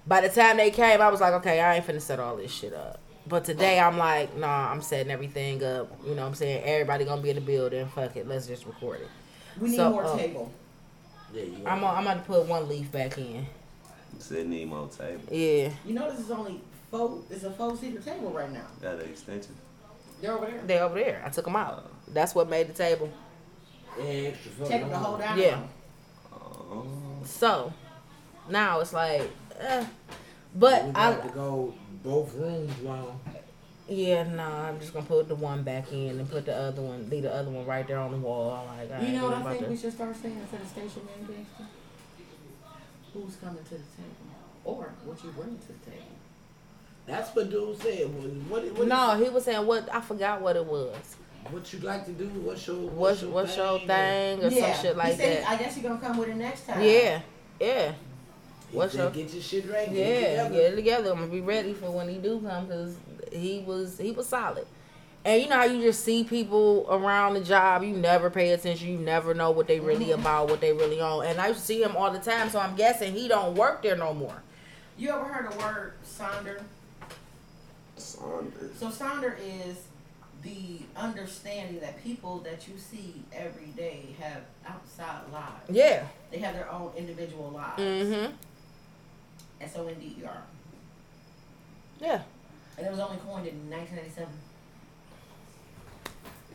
[0.06, 2.52] by the time they came, I was like, okay, I ain't finna set all this
[2.52, 3.00] shit up.
[3.26, 5.90] But today I'm like, nah, I'm setting everything up.
[6.04, 6.62] You know what I'm saying?
[6.64, 7.88] Everybody gonna be in the building.
[7.88, 9.08] Fuck it, let's just record it.
[9.60, 10.52] We need So, more uh, table.
[11.32, 13.34] Yeah, you I'm gonna, I'm gonna put one leaf back in.
[13.34, 15.22] You said need more table.
[15.30, 16.60] Yeah, You know this is only
[16.90, 17.22] four.
[17.28, 18.66] It's a four seater table right now.
[18.80, 19.56] Got an extension.
[20.20, 20.62] They're over there.
[20.66, 21.22] They're over there.
[21.26, 21.90] I took them out.
[22.08, 23.10] That's what made the table.
[23.98, 25.38] extra fucking Take them to hold down.
[25.38, 25.62] Yeah.
[26.32, 26.86] Oh.
[27.24, 27.72] So
[28.48, 29.30] now it's like,
[29.60, 29.84] eh.
[30.54, 31.74] but we I got to go
[32.04, 33.20] both rooms long.
[33.88, 34.68] yeah nah.
[34.68, 37.34] I'm just gonna put the one back in and put the other one, leave the
[37.34, 38.66] other one right there on the wall.
[38.78, 39.70] Like I You know what I think that.
[39.70, 41.64] we should start saying instead of station name gangster?
[43.12, 44.26] Who's coming to the table?
[44.64, 46.04] Or what you bring to the table?
[47.06, 48.06] That's what dude said.
[48.48, 51.16] What, what, what, No, he was saying what I forgot what it was.
[51.50, 52.26] what you like to do?
[52.26, 55.50] What's your What's what's your thing or some shit he like said, that?
[55.50, 56.82] I guess you're gonna come with it next time.
[56.82, 57.20] Yeah,
[57.60, 57.92] yeah.
[58.70, 59.93] He What's said, your- get your shit right.
[59.93, 60.55] get it Yeah, together.
[60.55, 61.10] get it together.
[61.12, 62.97] I'm gonna be ready for when he do come because
[63.32, 64.66] he was he was solid.
[65.24, 68.88] And you know how you just see people around the job, you never pay attention,
[68.88, 71.26] you never know what they really about, what they really on.
[71.26, 73.82] And I used to see him all the time, so I'm guessing he don't work
[73.82, 74.40] there no more.
[74.97, 76.60] You ever heard the word sonder?
[77.97, 78.70] Saunders.
[78.78, 79.78] So sonder is
[80.43, 85.70] the understanding that people that you see every day have outside lives.
[85.70, 86.05] Yeah.
[86.30, 87.80] They have their own individual lives.
[87.82, 88.32] Mm-hmm.
[89.60, 90.42] And so indeed you are.
[92.00, 92.22] Yeah.
[92.78, 94.28] And it was only coined in 1997.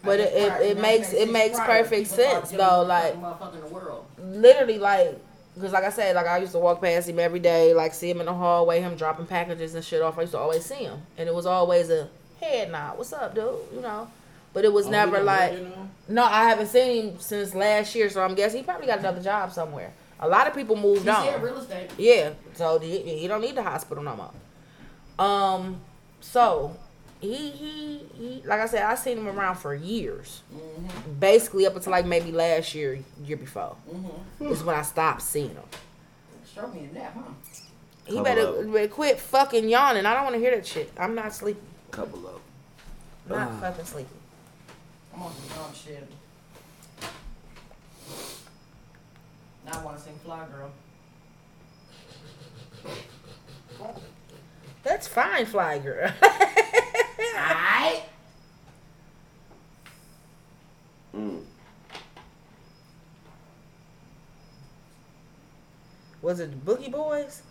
[0.03, 3.67] But it- it- it makes- it makes perfect sense, though, like- fucking motherfucker in the
[3.67, 4.05] world.
[4.19, 5.17] Literally, like,
[5.55, 8.09] because like I said, like I used to walk past him every day, like see
[8.09, 10.17] him in the hallway, him dropping packages and shit off.
[10.17, 12.07] I used to always see him, and it was always a
[12.39, 12.97] head nod.
[12.97, 13.53] What's up, dude?
[13.73, 14.07] You know.
[14.53, 15.51] But it was Oh, never like.
[15.51, 15.89] work there no?
[16.09, 19.21] No, I haven't seen him since last year, so I'm guessing he probably got another
[19.21, 19.91] job somewhere.
[20.21, 21.41] A lot of people moved He on.
[21.41, 21.89] real estate.
[21.97, 25.25] Yeah, so he, he don't need the hospital no more.
[25.25, 25.81] Um,
[26.19, 26.77] so
[27.19, 31.19] he he he like I said, I seen him around for years, Mm-hmm.
[31.19, 33.75] basically up until like maybe last year, year before.
[33.91, 34.47] Mm-hmm.
[34.47, 35.63] Is when I stopped seeing him.
[36.45, 37.21] Stroke me in that, huh?
[38.05, 38.73] He Couple better, of 'em.
[38.73, 40.05] better quit fucking yawning.
[40.05, 40.91] I don't want to hear that shit.
[40.97, 41.59] I'm not sleepy.
[41.91, 42.35] Couple of.
[42.35, 42.41] 'em.
[43.29, 43.59] Not Ah.
[43.61, 44.09] fucking sleepy.
[45.15, 46.07] I'm on some dumb shit.
[49.65, 50.71] Now I want to sing Fly Girl.
[54.83, 56.11] That's fine, fly girl.
[56.23, 58.03] Alright.
[61.15, 61.43] Mm.
[66.21, 67.43] Was it the Boogie Boys?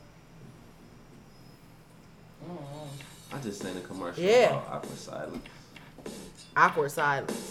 [2.44, 3.36] Mm-hmm.
[3.36, 4.50] I just seen a commercial Yeah.
[4.50, 5.46] about awkward silence.
[6.56, 7.49] Awkward silence.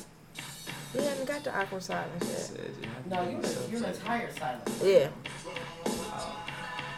[0.96, 2.38] We haven't got the awkward silence yet.
[2.40, 4.00] said you have to No, you're, yourself you're seconds.
[4.00, 4.70] retired silent.
[4.84, 5.10] Yeah.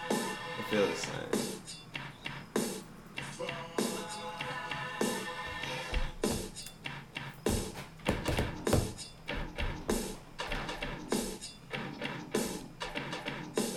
[0.09, 1.51] I feel the same.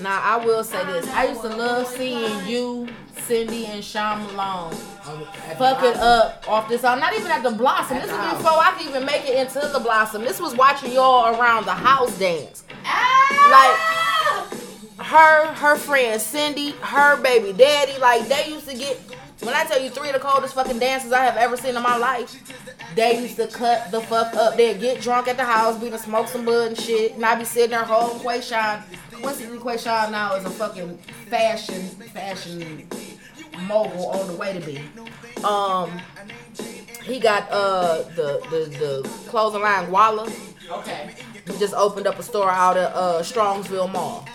[0.00, 1.08] Now I will say this.
[1.08, 2.88] I used to love seeing you,
[3.26, 6.84] Cindy, and Sean Malone At fucking up off this.
[6.84, 7.98] I'm not even at the Blossom.
[7.98, 10.22] This was before I could even make it into the Blossom.
[10.22, 12.64] This was watching y'all around the house dance.
[13.50, 13.76] Like
[14.98, 18.98] her, her friend Cindy, her baby daddy, like they used to get.
[19.40, 21.82] When I tell you three of the coldest fucking dances I have ever seen in
[21.82, 22.34] my life,
[22.94, 24.56] they used to cut the fuck up.
[24.56, 27.38] They'd get drunk at the house, be to smoke some bud and shit, and I'd
[27.38, 28.84] be sitting there holding Quayshawn.
[29.10, 30.96] Coincidentally, Quayshawn now is a fucking
[31.28, 31.82] fashion,
[32.12, 32.88] fashion
[33.62, 34.80] mogul on the way to be.
[35.44, 36.00] Um,
[37.04, 40.30] he got uh the the the clothing line Walla.
[40.70, 41.14] Okay.
[41.46, 44.26] He just opened up a store out of uh, Strongsville Mall.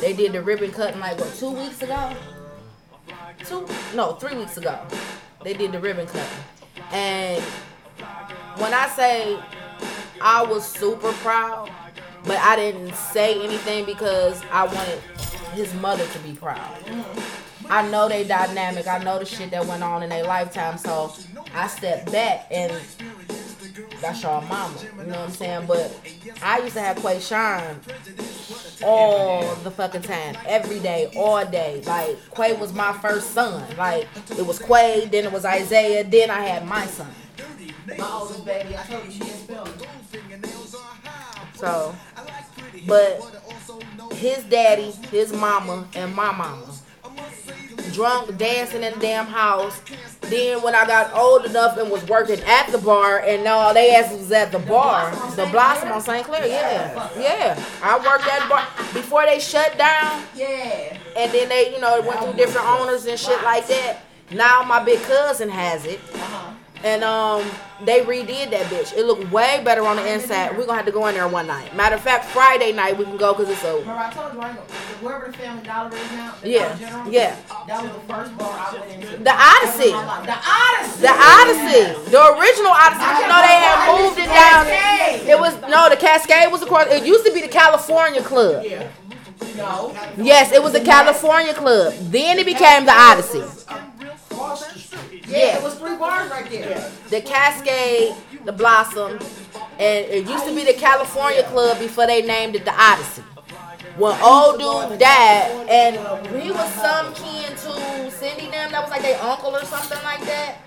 [0.00, 2.14] They did the ribbon cutting like what two weeks ago?
[3.44, 3.66] Two?
[3.94, 4.78] No, three weeks ago.
[5.42, 6.44] They did the ribbon cutting,
[6.92, 7.42] and
[8.58, 9.36] when I say
[10.20, 11.68] I was super proud,
[12.24, 15.00] but I didn't say anything because I wanted
[15.54, 16.78] his mother to be proud.
[17.68, 18.86] I know they dynamic.
[18.86, 21.12] I know the shit that went on in their lifetime, so
[21.54, 22.72] I stepped back and
[24.00, 24.74] that's your mama.
[24.82, 25.66] You know what I'm saying?
[25.66, 25.98] But
[26.42, 27.80] I used to have Quay Shine
[28.84, 31.82] all the fucking time, every day, all day.
[31.86, 33.64] Like Quay was my first son.
[33.76, 37.10] Like it was Quay, then it was Isaiah, then I had my son.
[37.98, 39.22] My oldest baby, I told you she.
[41.54, 41.94] So,
[42.88, 43.20] but
[44.14, 46.71] his daddy, his mama, and my mama
[47.92, 49.80] drunk, dancing in the damn house.
[50.22, 53.94] Then when I got old enough and was working at the bar, and no, they
[53.94, 56.24] asked was at the bar, the Blossom on St.
[56.26, 56.46] Clair.
[56.46, 57.64] Yeah, yeah.
[57.82, 60.96] I worked at the bar before they shut down, Yeah.
[61.16, 64.04] and then they, you know, went through different owners and shit like that.
[64.30, 66.00] Now my big cousin has it.
[66.14, 66.52] Uh-huh.
[66.84, 67.48] And um,
[67.84, 68.92] they redid that bitch.
[68.96, 70.56] It looked way better on the inside.
[70.58, 71.74] We're gonna have to go in there one night.
[71.76, 74.54] Matter of fact, Friday night we can go because it's Remember I told you, right?
[75.00, 77.36] Wherever the Family Dollar is now, yeah, General, yeah.
[77.68, 79.16] That was the first bar I went into.
[79.22, 79.90] The Odyssey.
[79.90, 81.02] The Odyssey.
[81.02, 83.10] The Odyssey, the original Odyssey.
[83.22, 84.66] You know they had moved it down.
[85.28, 86.88] It was no, the Cascade was across.
[86.88, 88.64] It used to be the California Club.
[88.66, 88.88] Yeah.
[89.56, 89.94] No.
[90.16, 91.94] Yes, it was the California Club.
[92.10, 93.42] Then it became the Odyssey.
[95.32, 96.90] Yeah, it was three bars right there.
[97.08, 98.14] The Cascade,
[98.44, 99.18] the Blossom,
[99.78, 103.22] and it used to be the California Club before they named it the Odyssey.
[103.96, 105.96] When old dude died, and
[106.42, 110.20] he was some kin to Cindy them, that was like their uncle or something like
[110.20, 110.58] that.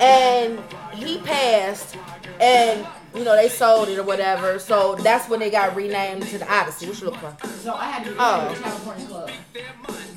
[0.00, 0.60] And
[0.92, 1.96] he passed,
[2.40, 4.58] and you know they sold it or whatever.
[4.58, 6.86] So that's when they got renamed to the Odyssey.
[6.86, 7.46] What you look for?
[7.48, 8.48] So I had to go Oh.
[8.48, 9.30] to the California Club.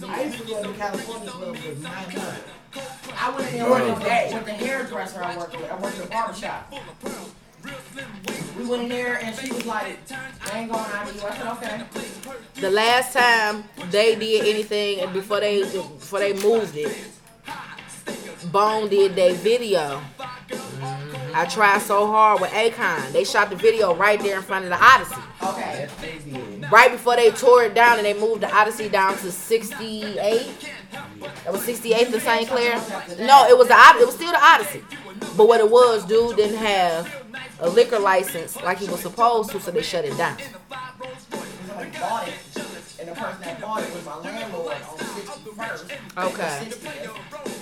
[0.09, 2.41] I used to go to the California Club with nine months.
[3.19, 5.71] I went in there with, the- with the hairdresser I worked with.
[5.71, 6.73] I worked at a barber shop.
[8.57, 9.97] We went in there and she was like,
[10.51, 11.21] I ain't going out of you.
[11.23, 11.83] I said, okay.
[12.61, 16.95] The last time they did anything and before they before they moved it,
[18.45, 20.01] Bone did their video.
[21.33, 23.11] I tried so hard with Akon.
[23.11, 25.21] They shot the video right there in front of the Odyssey.
[25.43, 25.87] Okay.
[26.71, 30.71] Right before they tore it down and they moved the Odyssey down to 68.
[31.43, 32.47] That was 68th to St.
[32.47, 32.75] Clair.
[33.19, 34.83] No, it was the it was still the Odyssey.
[35.35, 37.23] But what it was, dude didn't have
[37.59, 40.37] a liquor license like he was supposed to, so they shut it down.
[42.97, 42.99] Somebody bought it.
[42.99, 46.25] And the person that bought it was my landlord on 61st.
[46.25, 46.71] Okay.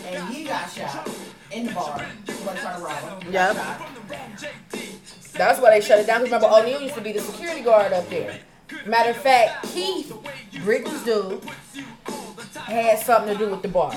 [0.08, 1.10] and he got shot
[1.52, 2.06] in the bar.
[2.28, 3.34] Somebody tried to rob him.
[3.34, 3.56] Yep.
[5.34, 6.24] That's why they shut it down.
[6.24, 8.40] Because remember, O'Neal used to be the security guard up there.
[8.86, 10.14] Matter of fact, Keith,
[10.64, 11.44] Brittany's dude,
[12.56, 13.94] had something to do with the bar.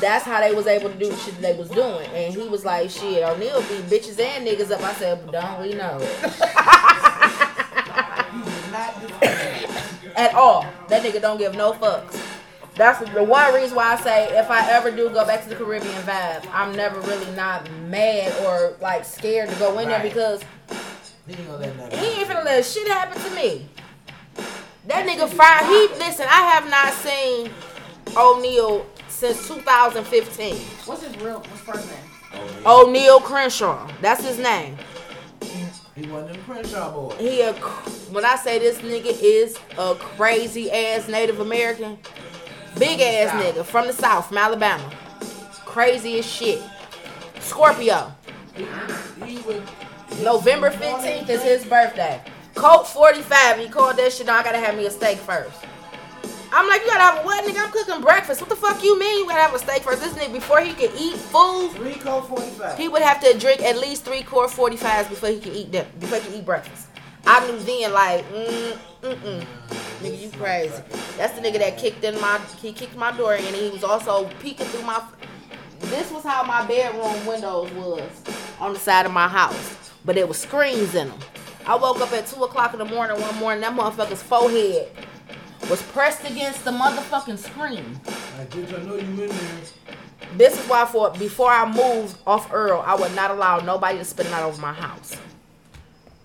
[0.00, 2.06] That's how they was able to do the shit that they was doing.
[2.10, 4.82] And he was like, shit, O'Neal beat bitches and niggas up.
[4.82, 6.08] I said, don't we know it?
[6.18, 7.47] He did
[8.78, 9.26] not do
[10.16, 10.66] At all.
[10.88, 12.20] That nigga don't give no fucks.
[12.74, 15.56] That's the one reason why I say if I ever do go back to the
[15.56, 20.42] Caribbean vibe, I'm never really not mad or like scared to go in there because
[21.26, 23.66] He ain't gonna let nothing finna let shit happen to me.
[24.86, 25.64] That nigga fine.
[25.66, 26.26] He listen.
[26.28, 27.50] I have not seen
[28.16, 30.54] O'Neal since 2015.
[30.86, 32.48] What's his real, what's his first name?
[32.64, 33.90] O'Neal Crenshaw.
[34.00, 34.76] That's his name.
[35.94, 37.16] He wasn't them Crenshaw boy.
[37.18, 37.52] He a
[38.10, 41.98] when I say this nigga is a crazy ass Native American,
[42.78, 44.90] big ass nigga from the South, from Alabama.
[45.64, 46.62] Crazy as shit.
[47.40, 48.12] Scorpio.
[50.22, 52.20] November 15th is his birthday.
[52.54, 55.64] Colt 45, he called that shit, I gotta have me a steak first.
[56.50, 57.62] I'm like, you gotta have a what, nigga?
[57.62, 58.40] I'm cooking breakfast.
[58.40, 60.02] What the fuck you mean you gotta have a steak first?
[60.02, 62.78] This nigga, before he could eat food, Three Colt 45.
[62.78, 65.86] he would have to drink at least three Colt 45s before he could eat them,
[66.00, 66.87] before he could eat breakfast.
[67.26, 69.46] I knew then, like, mm, mm-mm.
[70.00, 70.82] Nigga, you crazy.
[71.16, 73.84] That's the nigga that kicked in my, he kicked my door in, and he was
[73.84, 75.02] also peeking through my,
[75.80, 78.02] this was how my bedroom windows was
[78.60, 79.76] on the side of my house.
[80.04, 81.18] But there was screens in them.
[81.66, 83.60] I woke up at two o'clock in the morning one morning.
[83.60, 84.88] That motherfucker's forehead
[85.68, 88.00] was pressed against the motherfucking screen.
[88.40, 89.28] I just I know you in there.
[90.36, 94.16] This is why for before I moved off Earl, I would not allow nobody to
[94.16, 95.16] the night over my house.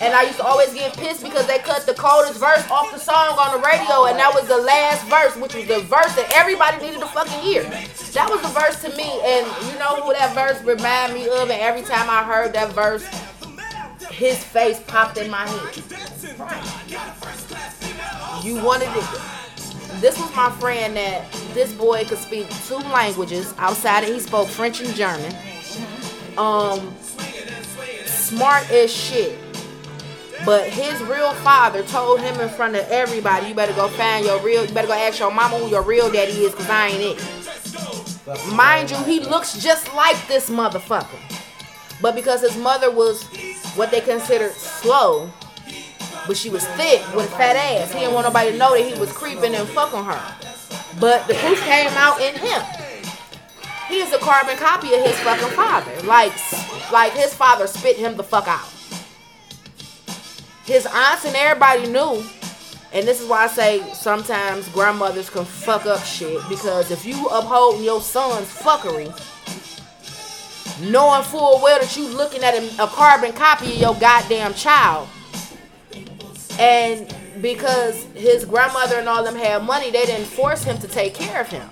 [0.00, 2.98] and I used to always get pissed because they cut the coldest verse off the
[2.98, 6.30] song on the radio, and that was the last verse, which was the verse that
[6.34, 7.62] everybody needed to fucking hear.
[8.12, 11.48] That was the verse to me, and you know who that verse reminded me of?
[11.48, 13.06] And every time I heard that verse,
[14.10, 15.76] his face popped in my head.
[18.44, 19.20] You wanted it.
[20.00, 24.48] This was my friend that this boy could speak two languages outside of he spoke
[24.48, 25.34] French and German.
[26.36, 26.94] Um,
[28.04, 29.38] smart as shit.
[30.44, 34.40] But his real father told him in front of everybody, you better go find your
[34.42, 37.18] real, you better go ask your mama who your real daddy is, cause I ain't
[37.18, 38.52] it.
[38.52, 41.18] Mind you, he looks just like this motherfucker.
[42.00, 43.24] But because his mother was
[43.76, 45.30] what they considered slow,
[46.26, 48.82] but she was thick with a fat ass, he didn't want nobody to know that
[48.82, 50.36] he was creeping and fucking her.
[51.00, 52.62] But the proof came out in him.
[53.88, 55.92] He is a carbon copy of his fucking father.
[56.02, 56.32] Like,
[56.90, 58.68] like his father spit him the fuck out.
[60.66, 62.24] His aunts and everybody knew.
[62.92, 67.26] And this is why I say sometimes grandmothers can fuck up shit because if you
[67.28, 69.06] upholding your son's fuckery,
[70.90, 75.08] knowing full well that you looking at a, a carbon copy of your goddamn child,
[76.58, 81.14] and because his grandmother and all them had money, they didn't force him to take
[81.14, 81.68] care of him.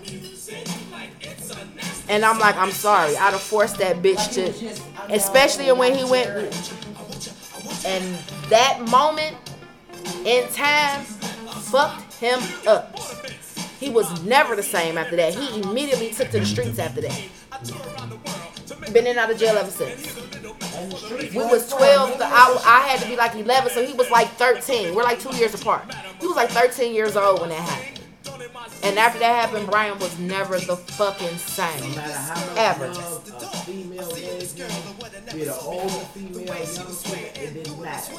[2.09, 6.29] And I'm like, I'm sorry, I'd have forced that bitch to, especially when he went.
[7.85, 8.05] And
[8.49, 9.37] that moment
[10.25, 12.99] in time fucked him up.
[13.81, 15.35] He was never the same after that.
[15.35, 17.23] He immediately took to the streets after that.
[18.93, 20.15] Been in and out of jail ever since.
[21.35, 22.19] We was 12.
[22.19, 24.95] the- I, I had to be like 11, so he was like 13.
[24.95, 25.83] We're like two years apart.
[26.21, 28.01] He was like 13 years old when that happened.
[28.83, 31.81] And after that happened, Brian was never the fucking same.
[31.91, 32.89] No matter how much Ever.
[32.89, 34.65] love a female gave you,
[35.33, 38.13] be it an older female, young female, it didn't matter.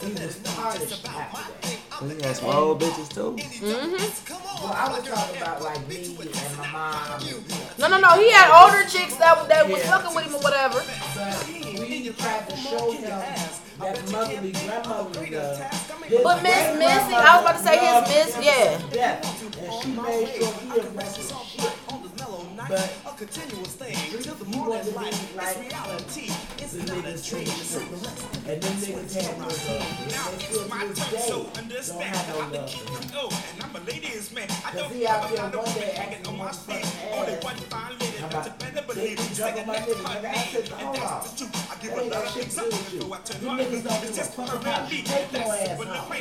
[0.00, 2.16] He was tarnished after that.
[2.16, 3.36] He had some old bitches too.
[3.36, 4.32] Mm-hmm.
[4.64, 7.20] Well, I was talking about like me and my mom.
[7.78, 8.08] No, no, no.
[8.18, 9.98] He had older chicks that, that was Yeah.
[9.98, 10.82] fucking with him or whatever.
[11.14, 13.10] But we tried to show him
[13.80, 15.58] that motherly grandmotherly love.
[16.08, 18.78] His But Miss Missy, I was about to say his grandmother Miss, loved yeah.
[18.92, 19.22] death,
[19.60, 21.72] And she made sure he didn't mess with shit.
[22.68, 25.56] But he wanted to be like
[26.72, 27.76] the niggas from the streets.
[28.46, 30.00] And them niggas had no love.
[30.80, 33.10] And they still to this day don't have no love for him.
[34.72, 35.94] Cause he out there one day
[37.42, 38.09] one fucking ass.
[38.30, 40.04] About, they be jumping my niggas.
[40.04, 41.24] Nigga, I said, hold on.
[41.82, 43.00] That ain't got shit to do with you.
[43.00, 43.06] You
[43.58, 45.02] niggas don't give a fuck about you.
[45.02, 46.14] Take your ass home.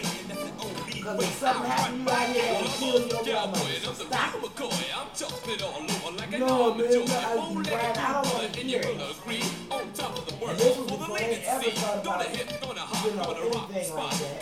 [1.04, 3.96] Cause if something happen to you out here, it'll kill your.
[3.96, 4.36] Stop.
[6.40, 8.86] No, man, no, I, Brian, I don't want to hear it.
[8.86, 12.36] And this was before they ever thought about,
[13.06, 14.42] you know, anything like that.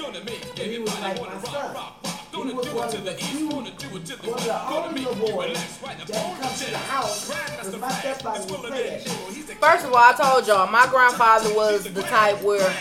[0.60, 2.16] And he was like my son.
[2.48, 6.72] He was one of the few, one of the only little boys that come to
[6.72, 9.57] the house because my stepfather would play that.
[9.60, 12.74] First of all, I told y'all my grandfather was the type where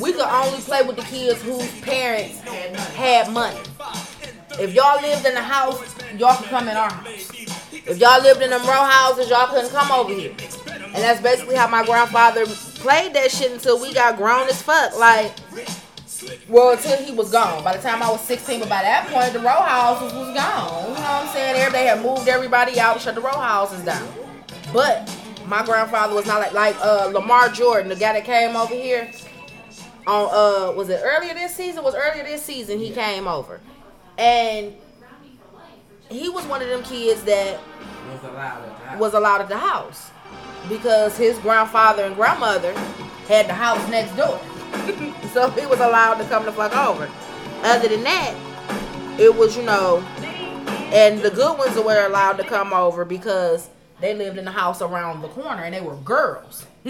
[0.00, 3.60] we could only play with the kids whose parents had money.
[4.58, 7.32] If y'all lived in the house, y'all could come in our house.
[7.70, 10.34] If y'all lived in them row houses, y'all couldn't come over here.
[10.86, 14.98] And that's basically how my grandfather played that shit until we got grown as fuck.
[14.98, 15.32] Like,
[16.48, 17.62] well, until he was gone.
[17.64, 20.88] By the time I was 16, but by that point, the row houses was gone.
[20.88, 21.56] You know what I'm saying?
[21.56, 24.06] Everybody had moved everybody out, shut the row houses down.
[24.72, 25.10] But
[25.46, 29.10] my grandfather was not like like uh, Lamar Jordan, the guy that came over here
[30.06, 31.84] on uh was it earlier this season?
[31.84, 33.60] Was earlier this season he came over,
[34.18, 34.74] and
[36.10, 37.58] he was one of them kids that
[38.98, 40.10] was allowed at the house
[40.68, 42.72] because his grandfather and grandmother
[43.28, 44.40] had the house next door.
[45.32, 47.10] so he was allowed to come the fuck over.
[47.62, 48.34] Other than that,
[49.18, 49.98] it was, you know,
[50.92, 53.70] and the good ones were allowed to come over because
[54.00, 56.66] they lived in the house around the corner and they were girls.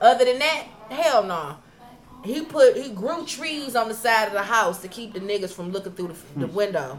[0.00, 1.56] Other than that, hell no.
[2.24, 5.52] he put he grew trees on the side of the house to keep the niggas
[5.52, 6.54] from looking through the, the hmm.
[6.54, 6.98] window.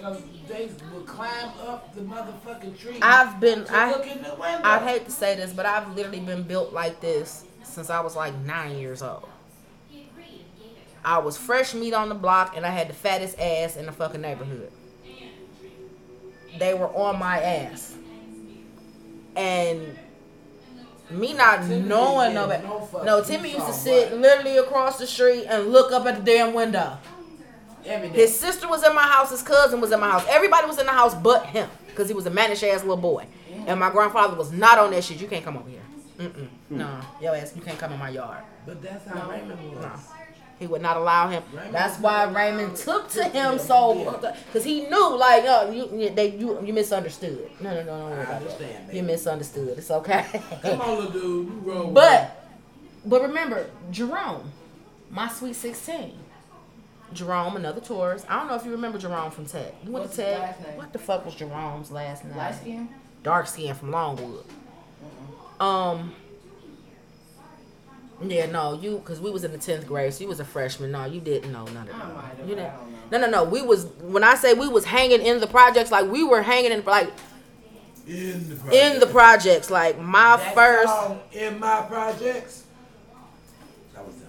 [0.00, 2.98] So they would climb up the motherfucking tree.
[3.00, 4.24] I've been I look in.
[4.62, 8.14] I hate to say this, but I've literally been built like this since I was
[8.14, 9.28] like nine years old.
[11.06, 13.92] I was fresh meat on the block and I had the fattest ass in the
[13.92, 14.72] fucking neighborhood.
[16.58, 17.94] They were on my ass.
[19.36, 19.96] And
[21.08, 22.66] me not Timmy knowing no better.
[22.66, 23.02] no.
[23.04, 24.20] No, Timmy used to sit what?
[24.20, 26.98] literally across the street and look up at the damn window.
[27.84, 29.30] His sister was in my house.
[29.30, 30.24] His cousin was in my house.
[30.28, 33.26] Everybody was in the house but him because he was a mannish ass little boy.
[33.68, 35.20] And my grandfather was not on that shit.
[35.20, 35.82] You can't come over here.
[36.18, 36.48] Mm-mm.
[36.48, 36.78] Hmm.
[36.78, 37.52] No, your ass.
[37.54, 38.42] You can't come in my yard.
[38.64, 39.82] but that's how Raymond was.
[39.82, 39.92] No.
[40.58, 41.42] He would not allow him.
[41.70, 46.30] That's why Raymond took to him so because he knew like oh you you- they
[46.30, 47.50] you you misunderstood.
[47.60, 48.94] No no no don't I understand, that.
[48.94, 49.76] You misunderstood.
[49.76, 50.24] It's okay.
[50.62, 51.22] Come on, little dude.
[51.48, 51.84] You roll.
[51.86, 52.48] with But
[53.04, 54.50] but remember, Jerome,
[55.10, 56.18] my sweet sixteen.
[57.12, 58.24] Jerome, another tourist.
[58.28, 59.74] I don't know if you remember Jerome from Tech.
[59.84, 60.76] You went What's to Tech.
[60.78, 62.36] What the fuck was Jerome's last name?
[62.36, 62.88] Light skin?
[63.22, 64.44] Dark skin from Longwood.
[65.60, 66.14] Um.
[68.22, 70.90] Yeah, no, you because we was in the tenth grade, so you was a freshman.
[70.92, 71.98] No, you didn't know none of I
[72.36, 72.48] that.
[72.48, 72.72] You didn't.
[72.72, 72.88] know.
[73.10, 73.44] No, no, no.
[73.44, 76.72] We was when I say we was hanging in the projects, like we were hanging
[76.72, 77.10] in like
[78.06, 78.74] in the project.
[78.94, 79.70] in the projects.
[79.70, 80.88] Like my That first.
[80.88, 82.64] song, in my projects.
[83.94, 84.22] That was it.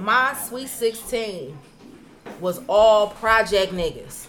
[0.00, 1.56] my sweet 16
[2.40, 4.26] was all project niggas.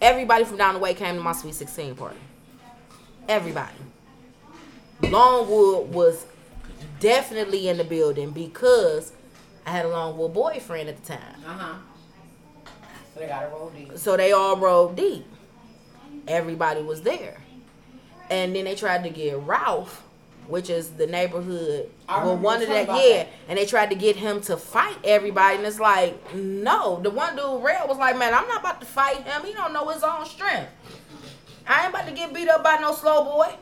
[0.00, 2.16] Everybody from down the way came to my sweet 16 party.
[3.28, 3.72] Everybody.
[5.02, 6.26] Longwood was
[7.00, 9.12] definitely in the building because
[9.66, 11.34] I had a Longwood boyfriend at the time.
[11.46, 11.74] Uh huh.
[13.14, 13.96] So they got a roll deep.
[13.96, 15.24] So they all rode deep.
[16.26, 17.36] Everybody was there.
[18.30, 20.02] And then they tried to get Ralph,
[20.48, 21.90] which is the neighborhood.
[22.08, 22.94] I Well, one of that, yeah.
[23.18, 23.28] that.
[23.48, 25.58] And they tried to get him to fight everybody.
[25.58, 27.00] And it's like, no.
[27.02, 29.42] The one dude, Rail, was like, man, I'm not about to fight him.
[29.44, 30.70] He don't know his own strength.
[31.66, 33.54] I ain't about to get beat up by no slow boy.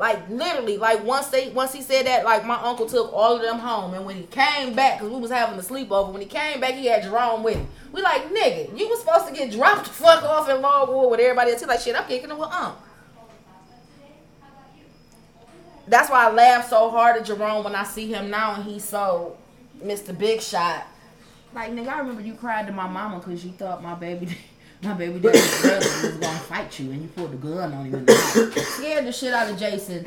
[0.00, 3.42] Like literally, like once they once he said that, like my uncle took all of
[3.42, 6.26] them home, and when he came back, cause we was having a sleepover, when he
[6.26, 7.68] came back, he had Jerome with him.
[7.92, 11.20] We like, nigga, you was supposed to get dropped the fuck off in Longwood with
[11.20, 11.66] everybody else.
[11.66, 12.76] Like, shit, I'm kicking it with um.
[15.86, 18.84] That's why I laugh so hard at Jerome when I see him now, and he's
[18.84, 19.36] so
[19.84, 20.16] Mr.
[20.16, 20.86] Big Shot.
[21.54, 24.34] Like nigga, I remember you cried to my mama because you thought my baby,
[24.82, 27.94] my baby daddy's brother was gonna fight you, and you pulled the gun on him
[27.94, 28.10] And.
[28.10, 30.06] Scared the shit out of Jason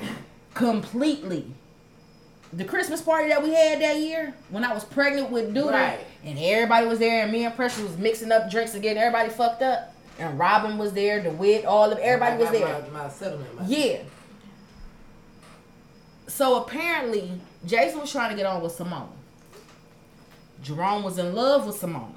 [0.54, 1.46] completely.
[2.52, 6.00] The Christmas party that we had that year when I was pregnant with Duda, Right.
[6.24, 9.30] and everybody was there, and me and Precious was mixing up drinks and getting everybody
[9.30, 12.86] fucked up, and Robin was there, the DeWitt, all of everybody was there.
[12.94, 13.60] My, my settlement.
[13.60, 14.00] My, Yeah.
[16.28, 17.32] So apparently,
[17.66, 19.10] Jason was trying to get on with Simone.
[20.62, 22.14] Jerome was in love with Simone.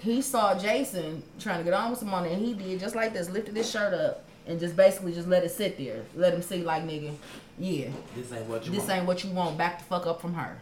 [0.00, 3.28] He saw Jason trying to get on with Simone, and he did just like this,
[3.30, 6.04] lifted his shirt up, and just basically just let it sit there.
[6.14, 7.14] Let him see, like, nigga,
[7.58, 8.92] yeah, This ain't what you this want.
[8.92, 9.58] ain't what you want.
[9.58, 10.58] Back the fuck up from her.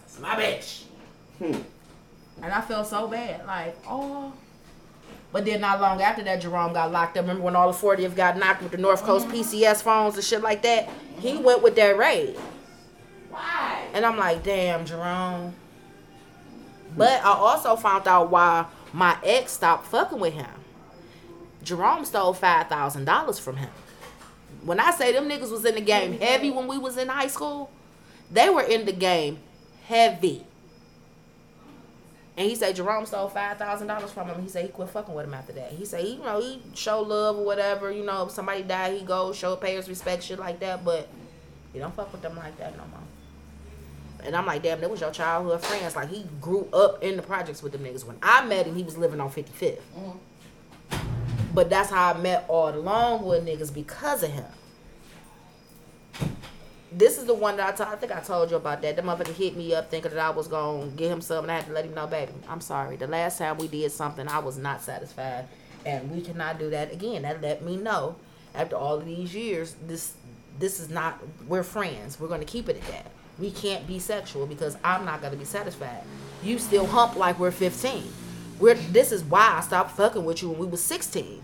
[0.00, 0.84] That's my bitch.
[1.38, 1.60] Hmm.
[2.42, 4.32] And I felt so bad, like, oh.
[5.32, 7.24] But then not long after that, Jerome got locked up.
[7.24, 10.24] Remember when all the 40th got knocked with the North Coast oh, PCS phones and
[10.24, 10.88] shit like that?
[11.18, 12.36] He went with that raid.
[13.30, 13.86] Why?
[13.92, 15.52] And I'm like, damn, Jerome.
[16.96, 20.46] But I also found out why my ex stopped fucking with him.
[21.62, 23.70] Jerome stole five thousand dollars from him.
[24.64, 27.26] When I say them niggas was in the game heavy when we was in high
[27.26, 27.70] school,
[28.30, 29.38] they were in the game
[29.86, 30.44] heavy.
[32.38, 34.42] And he said Jerome stole five thousand dollars from him.
[34.42, 35.72] He said he quit fucking with him after that.
[35.72, 37.90] He said you know he show love or whatever.
[37.90, 40.84] You know if somebody died, he go show pay his respect, shit like that.
[40.84, 41.08] But
[41.72, 43.05] he don't fuck with them like that no more.
[44.26, 45.96] And I'm like, damn, that was your childhood friends.
[45.96, 48.04] Like he grew up in the projects with them niggas.
[48.04, 49.78] When I met him, he was living on 55th.
[49.96, 50.18] Mm-hmm.
[51.54, 54.44] But that's how I met all the Longwood niggas because of him.
[56.92, 57.90] This is the one that I told.
[57.90, 58.96] I think I told you about that.
[58.96, 61.50] The motherfucker hit me up thinking that I was gonna get him something.
[61.50, 62.32] I had to let him know, baby.
[62.48, 62.96] I'm sorry.
[62.96, 65.46] The last time we did something, I was not satisfied,
[65.84, 67.22] and we cannot do that again.
[67.22, 68.16] That let me know
[68.54, 70.14] after all of these years, this
[70.58, 71.20] this is not.
[71.46, 72.18] We're friends.
[72.20, 73.12] We're gonna keep it at that.
[73.38, 76.02] We can't be sexual because I'm not gonna be satisfied.
[76.42, 78.04] You still hump like we're 15.
[78.58, 81.42] We're this is why I stopped fucking with you when we was 16.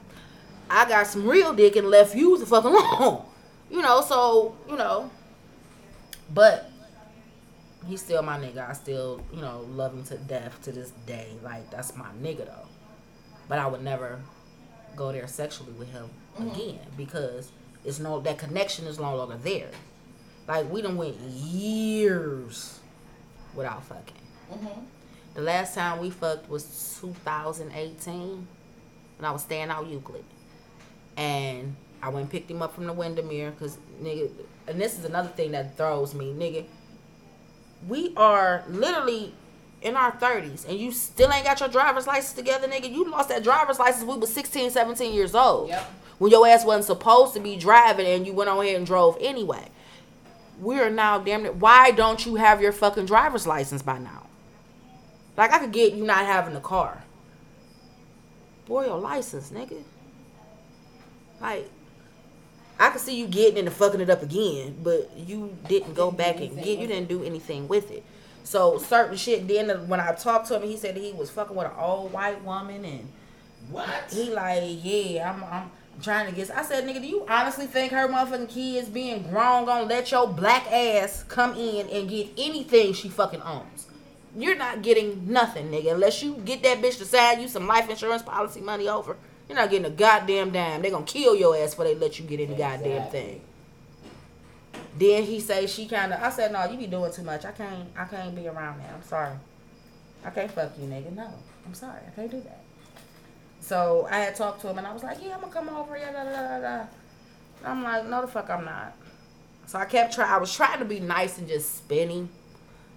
[0.70, 3.24] I got some real dick and left you the fuck alone.
[3.70, 5.10] You know, so you know.
[6.32, 6.70] But
[7.86, 8.68] he's still my nigga.
[8.68, 11.28] I still, you know, love him to death to this day.
[11.42, 12.68] Like that's my nigga though.
[13.48, 14.20] But I would never
[14.96, 16.08] go there sexually with him
[16.38, 16.50] mm-hmm.
[16.50, 17.50] again because
[17.84, 19.70] it's no that connection is no longer there.
[20.46, 22.80] Like we done went years
[23.54, 24.14] without fucking.
[24.52, 24.80] Mm-hmm.
[25.34, 28.46] The last time we fucked was 2018
[29.18, 30.24] when I was staying out Euclid.
[31.16, 34.30] And I went and picked him up from the Windermere because, nigga,
[34.66, 36.64] and this is another thing that throws me, nigga.
[37.88, 39.34] We are literally
[39.80, 42.90] in our 30s and you still ain't got your driver's license together, nigga.
[42.90, 45.68] You lost that driver's license we was 16, 17 years old.
[45.68, 45.90] Yep.
[46.18, 49.16] When your ass wasn't supposed to be driving and you went on ahead and drove
[49.20, 49.68] anyway.
[50.62, 51.56] We are now damn it.
[51.56, 54.26] Why don't you have your fucking driver's license by now?
[55.36, 57.02] Like I could get you not having a car.
[58.66, 59.82] Boy, your license, nigga.
[61.40, 61.68] Like
[62.78, 66.40] I could see you getting into fucking it up again, but you didn't go back
[66.40, 66.78] and get.
[66.78, 68.04] You didn't do anything with it.
[68.44, 69.48] So certain shit.
[69.48, 72.42] Then when I talked to him, he said he was fucking with an old white
[72.44, 73.08] woman, and
[73.68, 73.88] What?
[74.12, 75.70] he like, yeah, I'm, I'm
[76.00, 76.50] trying to get.
[76.50, 80.26] I said, nigga, do you honestly think her motherfucking kids being grown gonna let your
[80.26, 83.86] black ass come in and get anything she fucking owns?
[84.36, 87.90] You're not getting nothing, nigga, unless you get that bitch to sign you some life
[87.90, 89.16] insurance policy money over.
[89.48, 90.80] You're not getting a goddamn dime.
[90.80, 93.42] They gonna kill your ass before they let you get any goddamn thing.
[94.98, 96.22] Then he say she kind of.
[96.22, 97.44] I said, no, you be doing too much.
[97.44, 97.88] I can't.
[97.96, 98.90] I can't be around that.
[98.94, 99.36] I'm sorry.
[100.24, 101.14] I can't fuck you, nigga.
[101.14, 101.28] No,
[101.66, 102.00] I'm sorry.
[102.06, 102.61] I can't do that.
[103.62, 105.96] So I had talked to him and I was like, yeah, I'm gonna come over.
[105.96, 106.86] Yeah, da, da, da, da.
[107.64, 108.96] I'm like, no, the fuck, I'm not.
[109.66, 110.30] So I kept trying.
[110.30, 112.28] I was trying to be nice and just spinning.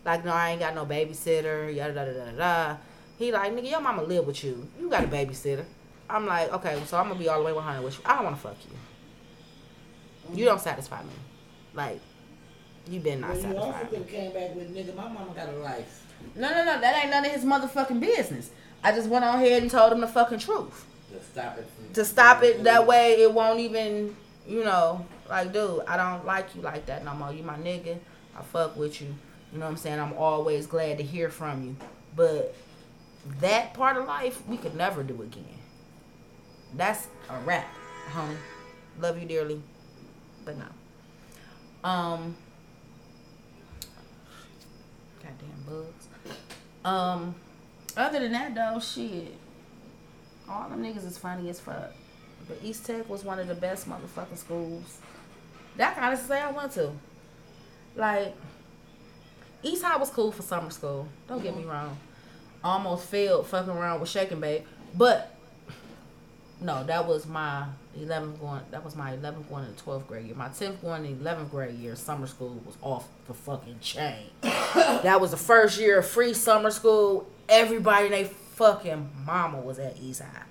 [0.04, 1.74] Like, no, I ain't got no babysitter.
[1.74, 2.78] Yada da da da da.
[3.20, 4.68] He like, nigga, your mama live with you.
[4.80, 5.66] You got a babysitter.
[6.10, 8.04] I'm like, okay, so I'm gonna be all the way 100 with you.
[8.04, 10.36] I don't wanna fuck you.
[10.36, 11.10] You don't satisfy me.
[11.76, 12.02] Like,
[12.90, 13.98] you been not Well, you also satisfied me.
[14.00, 14.96] have came back with nigga.
[14.96, 16.04] My mama got a life.
[16.36, 16.82] No, no, no.
[16.82, 18.50] That ain't none of his motherfucking business.
[18.86, 20.86] I just went on ahead and told him the fucking truth.
[21.12, 21.68] To stop it.
[21.76, 24.16] From, to stop it that way it won't even
[24.48, 27.34] you know like dude i don't like you like that no more.
[27.34, 27.98] You my nigga.
[28.38, 29.08] I fuck with you.
[29.52, 30.00] You know what i'm saying?
[30.00, 31.76] I'm always glad to hear from you.
[32.16, 32.54] But
[33.40, 35.46] that part of life we could never do again.
[36.76, 37.66] That's a wrap
[38.12, 38.38] homie
[39.00, 39.64] love you dearly.
[40.46, 42.36] But no um
[45.24, 46.08] goddamn bugs.
[46.84, 47.36] Um
[47.98, 49.34] other than that though shit
[50.50, 51.92] all them niggas is funny as fuck.
[52.48, 55.00] But East Tech was one of the best motherfucking schools.
[55.78, 56.92] That kind of say I went to.
[57.96, 58.36] Like,
[59.64, 61.08] East High was cool for summer school.
[61.28, 61.72] Don't get me mm-hmm.
[61.72, 61.98] wrong.
[62.64, 64.66] Almost failed fucking around with Shake and Bake.
[64.96, 65.36] But,
[66.62, 67.66] no, that was my
[68.00, 70.36] 11th going, that was my 11th going in the 12th grade year.
[70.36, 74.30] My 10th going in the 11th grade year, summer school was off the fucking chain.
[74.42, 77.28] that was the first year of free summer school.
[77.48, 80.44] Everybody, they fucking mama was at East High.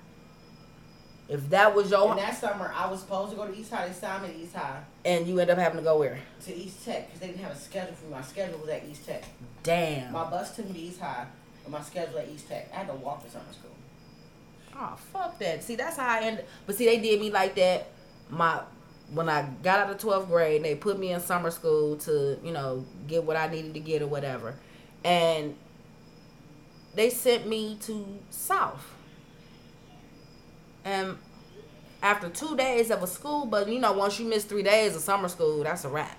[1.27, 3.87] If that was your And that summer, I was supposed to go to East High.
[3.87, 6.19] They signed me to East High and you end up having to go where?
[6.45, 8.11] to East Tech because they didn't have a schedule for me.
[8.11, 9.23] My schedule was at East Tech.
[9.63, 10.13] Damn.
[10.13, 11.25] My bus took me to East High,
[11.63, 12.69] but my schedule at East Tech.
[12.71, 13.71] I had to walk to summer school.
[14.77, 15.63] Oh fuck that.
[15.63, 17.87] See that's how I end but see they did me like that.
[18.29, 18.61] My
[19.11, 22.51] when I got out of twelfth grade, they put me in summer school to, you
[22.51, 24.55] know, get what I needed to get or whatever.
[25.03, 25.55] And
[26.95, 28.93] they sent me to South.
[30.83, 31.17] And
[32.01, 35.01] after two days of a school, but you know, once you miss three days of
[35.01, 36.17] summer school, that's a wrap.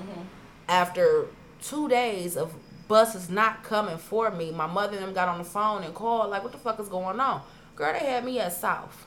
[0.00, 0.22] Mm-hmm.
[0.68, 1.26] After
[1.62, 2.54] two days of
[2.88, 6.30] buses not coming for me, my mother and them got on the phone and called,
[6.30, 7.42] like, what the fuck is going on?
[7.74, 9.06] Girl, they had me at South.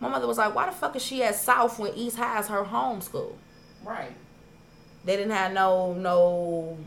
[0.00, 2.48] My mother was like, why the fuck is she at South when East High is
[2.48, 3.36] her home school?
[3.84, 4.12] Right.
[5.04, 6.78] They didn't have no no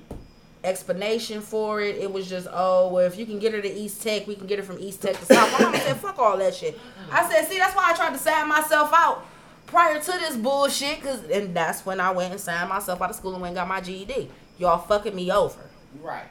[0.63, 1.95] explanation for it.
[1.97, 4.47] It was just, oh, well, if you can get her to East Tech, we can
[4.47, 5.51] get her from East Tech to South.
[5.53, 6.79] My mama said, fuck all that shit.
[7.11, 9.25] I said, see, that's why I tried to sign myself out
[9.65, 13.15] prior to this bullshit, cause and that's when I went and signed myself out of
[13.15, 14.29] school and went and got my GED.
[14.57, 15.59] Y'all fucking me over.
[16.01, 16.25] Right.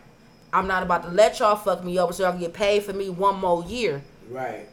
[0.52, 2.92] I'm not about to let y'all fuck me over so y'all can get paid for
[2.92, 4.02] me one more year.
[4.30, 4.68] Right.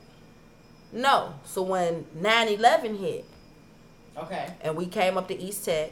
[0.92, 1.34] No.
[1.46, 3.26] So when 9-11 hit
[4.18, 4.48] Okay.
[4.62, 5.92] and we came up to East Tech,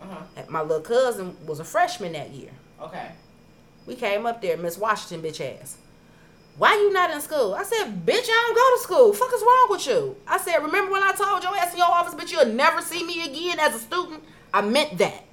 [0.00, 0.06] Uh
[0.36, 0.42] huh.
[0.48, 2.50] my little cousin was a freshman that year.
[2.80, 3.10] Okay.
[3.86, 5.76] We came up there, Miss Washington bitch ass.
[6.56, 7.54] Why you not in school?
[7.54, 9.12] I said, bitch, I don't go to school.
[9.12, 10.16] Fuck is wrong with you?
[10.26, 13.04] I said, remember when I told your ass in your office, bitch, you'll never see
[13.04, 14.22] me again as a student?
[14.52, 15.24] I meant that.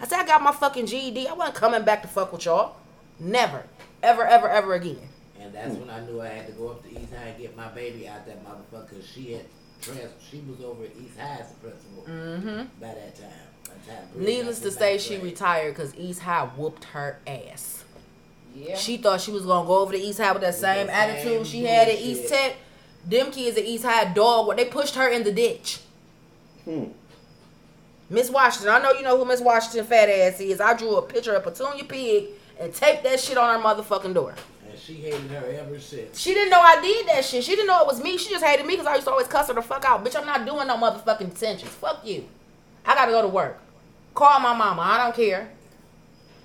[0.00, 1.28] I said, I got my fucking GED.
[1.28, 2.76] I wasn't coming back to fuck with y'all.
[3.18, 3.64] Never.
[4.02, 4.96] Ever, ever, ever again.
[5.38, 7.54] And that's when I knew I had to go up to East High and get
[7.56, 9.02] my baby out that motherfucker.
[9.06, 9.44] She had
[9.82, 10.10] trans.
[10.30, 12.62] She was over at East High as the principal Mm-hmm.
[12.80, 13.49] by that time.
[13.90, 17.84] By the time Bree Needless to say, she retired because East High whooped her ass.
[18.54, 18.76] Yeah.
[18.76, 21.10] She thought she was gonna go over to East High with that With same that
[21.10, 21.98] attitude same she had at.
[21.98, 22.56] East Tech.
[23.06, 25.80] Them kids at East High dog, they pushed her in the ditch.
[26.64, 26.84] Hmm.
[28.10, 30.60] Miss Washington, I know you know who Miss Washington fat ass is.
[30.60, 32.26] I drew a picture of Petunia Pig
[32.60, 34.34] and taped that shit on her motherfucking door.
[34.68, 36.18] And she hated her ever since.
[36.18, 37.44] She didn't know I did that shit.
[37.44, 38.18] She didn't know it was me.
[38.18, 40.04] She just hated me because I used to always cuss her the fuck out.
[40.04, 41.70] Bitch, I'm not doing no motherfucking detentions.
[41.70, 42.26] Fuck you.
[42.84, 43.60] I gotta go to work.
[44.14, 44.82] Call my mama.
[44.82, 45.50] I don't care.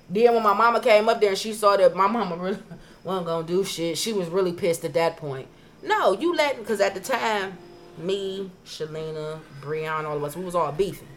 [0.08, 2.58] Then when my mama came up there and she saw that my mama really
[3.02, 5.48] wasn't gonna do shit, she was really pissed at that point.
[5.82, 7.58] No, you let because at the time,
[7.98, 11.08] me, Shalina, Breon, all of us, we was all beefing.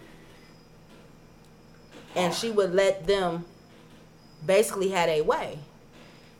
[2.15, 3.45] And she would let them
[4.45, 5.59] basically had a way.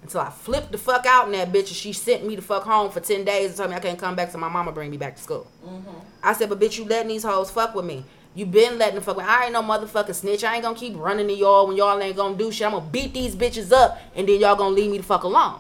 [0.02, 2.64] Until I flipped the fuck out in that bitch and she sent me the fuck
[2.64, 4.90] home for 10 days and told me I can't come back till my mama bring
[4.90, 5.48] me back to school.
[5.66, 5.90] Mm-hmm.
[6.24, 8.06] I said, but bitch, you letting these hoes fuck with me.
[8.40, 9.26] You been letting them fuck with.
[9.26, 10.46] I ain't no motherfucking snitch.
[10.46, 12.66] I ain't gonna keep running to y'all when y'all ain't gonna do shit.
[12.68, 15.60] I'm gonna beat these bitches up and then y'all gonna leave me the fuck alone.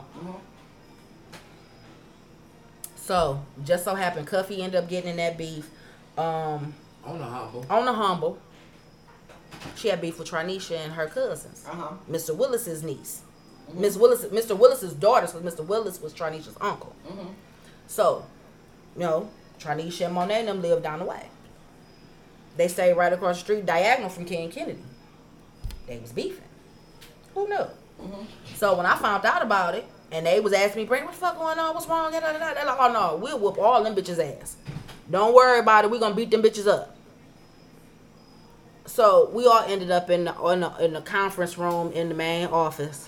[2.95, 5.69] So, just so happened, Cuffy ended up getting in that beef.
[6.17, 6.73] Um,
[7.05, 7.65] On the humble.
[7.69, 8.37] on the humble,
[9.75, 11.65] she had beef with Trinisha and her cousins.
[11.69, 11.91] Uh huh.
[12.09, 12.33] Mr.
[12.35, 13.23] Willis's niece.
[13.73, 14.57] Miss Willis, Mr.
[14.57, 15.65] Willis's daughter, so Mr.
[15.65, 16.95] Willis was Trinisha's uncle.
[17.07, 17.33] Mhm.
[17.87, 18.25] So,
[18.95, 19.29] you know,
[19.59, 21.29] Trinisha and Monet and them lived down the way.
[22.59, 24.81] They stayed right across the street, diagonal from Ken Kennedy.
[25.87, 26.43] They was beefing.
[27.33, 27.55] Who knew?
[27.55, 28.23] Mm-hmm.
[28.55, 31.21] So when I found out about it, and they was asking me, "Brandon, what the
[31.21, 31.73] fuck going on?
[31.73, 34.57] What's wrong?" They're like, "Oh no, we'll whoop all them bitches' ass.
[35.09, 35.91] Don't worry about it.
[35.91, 36.97] We gonna beat them bitches up."
[38.85, 42.15] So we all ended up in the, in the in the conference room in the
[42.15, 43.07] main office.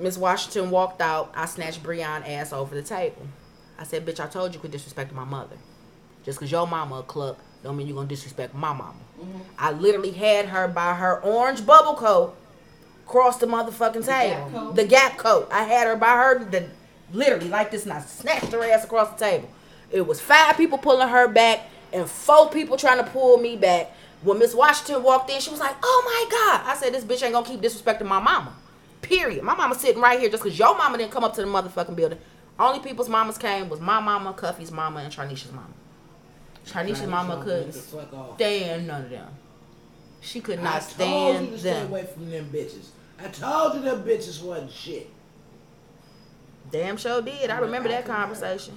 [0.00, 1.32] Miss Washington walked out.
[1.36, 3.28] I snatched Breon ass over the table.
[3.78, 5.58] I said, "Bitch, I told you you could disrespect my mother.
[6.26, 9.38] Just cause your mama a cluck, don't mean you're gonna disrespect my mama." Mm-hmm.
[9.58, 12.36] I literally had her by her orange bubble coat
[13.06, 14.50] across the motherfucking Gap table.
[14.50, 14.76] coat?
[14.76, 15.48] The gap coat.
[15.50, 16.68] I had her by her the
[17.12, 19.48] literally like this, and I snatched her ass across the table.
[19.90, 21.60] It was five people pulling her back
[21.92, 23.92] and four people trying to pull me back.
[24.22, 27.22] When Miss Washington walked in, she was like, "Oh my god!" I said, "This bitch
[27.22, 28.52] ain't gonna keep disrespecting my mama."
[29.00, 29.44] Period.
[29.44, 31.94] My mama sitting right here just because your mama didn't come up to the motherfucking
[31.94, 32.18] building.
[32.58, 35.68] Only people's mamas came was my mama, Cuffy's mama, and Trinisha's mama.
[36.66, 38.34] Trinisha's mama couldn't the fuck off.
[38.36, 39.28] stand none of them.
[40.20, 42.86] She could not I not told you stand to stay away from them bitches.
[43.18, 45.08] I told you them bitches wasn't shit.
[46.70, 47.50] Damn sure did.
[47.50, 48.74] I remember that conversation.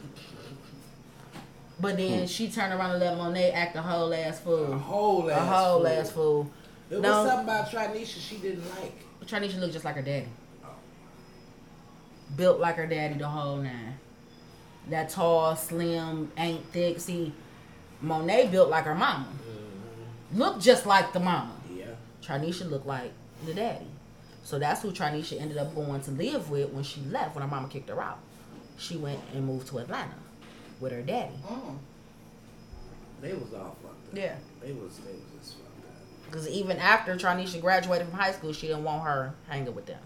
[1.81, 2.25] But then hmm.
[2.25, 4.77] she turned around and let Monet act a whole ass A fool.
[4.77, 5.87] whole A ass whole fool.
[5.87, 6.51] ass fool.
[6.89, 7.23] There No.
[7.23, 8.93] was something about Trinisha she didn't like.
[9.25, 10.27] Trinisha looked just like her daddy.
[10.63, 10.67] Oh.
[12.35, 13.97] Built like her daddy the whole nine.
[14.89, 16.99] That tall, slim, ain't thick.
[16.99, 17.33] See,
[18.01, 19.27] Monet built like her mama.
[20.33, 21.53] Looked just like the mama.
[21.73, 21.85] Yeah.
[22.23, 23.11] Trinisha looked like
[23.45, 23.87] the daddy.
[24.43, 27.47] So that's who Trinisha ended up going to live with when she left, when her
[27.47, 28.19] mama kicked her out.
[28.77, 30.15] She went and moved to Atlanta
[30.79, 31.35] with her daddy.
[31.47, 31.77] Mm.
[33.21, 34.17] They was all fucked up.
[34.17, 34.35] Yeah.
[34.61, 36.25] They was they was just fucked up.
[36.25, 39.99] Because even after Trinisha graduated from high school, she didn't want her hanging with them.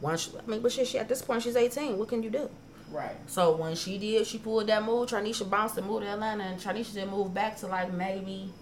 [0.00, 1.98] Once, I mean, but shit, she, at this point, she's 18.
[1.98, 2.50] What can you do?
[2.90, 3.16] Right.
[3.26, 5.08] So when she did, she pulled that move.
[5.08, 8.52] Trinisha bounced and moved to Atlanta, and Trinisha didn't move back to like maybe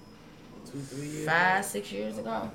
[0.71, 1.27] Two, three years.
[1.27, 2.51] five, six years ago.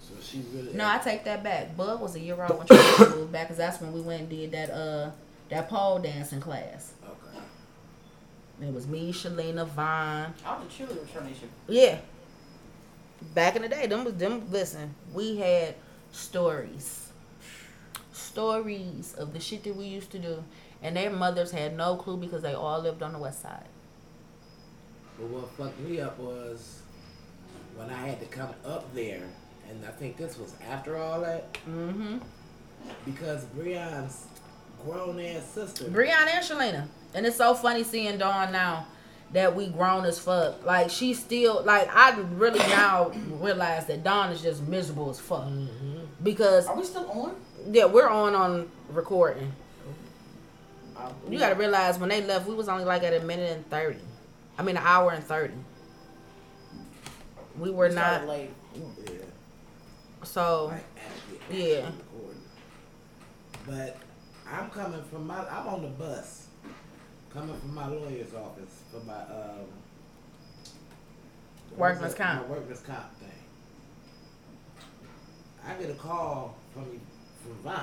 [0.00, 1.76] So she really No, I take that back.
[1.76, 4.30] Bud was a year old when Trinisha moved back, cause that's when we went and
[4.30, 5.10] did that uh
[5.50, 6.94] that pole dancing class.
[7.04, 8.66] Okay.
[8.66, 10.32] It was me, Shalina, Vine.
[10.46, 11.46] I the children, cheerleader, Trinisha.
[11.68, 11.98] Yeah.
[13.34, 14.50] Back in the day, them was them.
[14.50, 15.74] Listen, we had
[16.12, 17.03] stories,
[18.38, 20.42] stories of the shit that we used to do,
[20.82, 23.66] and their mothers had no clue because they all lived on the west side.
[25.18, 26.80] But what fucked me up was
[27.76, 29.22] when I had to come up there,
[29.70, 32.18] and I think this was after all that, Mm-hmm.
[33.04, 34.26] because Breon's
[34.84, 35.84] grown ass sister.
[35.84, 38.86] Breon and Shalina, and it's so funny seeing Dawn now
[39.32, 40.64] that we grown as fuck.
[40.66, 45.48] Like she's still like I really now realize that Dawn is just miserable as fuck
[46.22, 47.34] because Are we still on?
[47.70, 49.52] Yeah we're on on recording.
[50.96, 53.68] Oh, You gotta realize when they left, we was only like at a minute and
[53.70, 53.98] thirty.
[54.58, 55.54] I mean, an hour and thirty.
[57.58, 58.50] We were We not late.
[58.74, 59.12] Yeah.
[60.22, 60.72] so.
[61.50, 61.90] Yeah.
[63.66, 63.96] But
[64.50, 65.46] I'm coming from my.
[65.48, 66.48] I'm on the bus,
[67.32, 69.66] coming from my lawyer's office for my um.
[71.76, 72.42] Workman's comp.
[72.48, 73.28] My workman's comp thing.
[75.66, 77.00] I get a call from
[77.62, 77.76] Vine.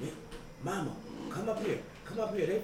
[0.00, 0.12] "Mi-
[0.62, 0.92] Mama,
[1.30, 1.78] come up here.
[2.04, 2.46] Come up here.
[2.46, 2.62] They,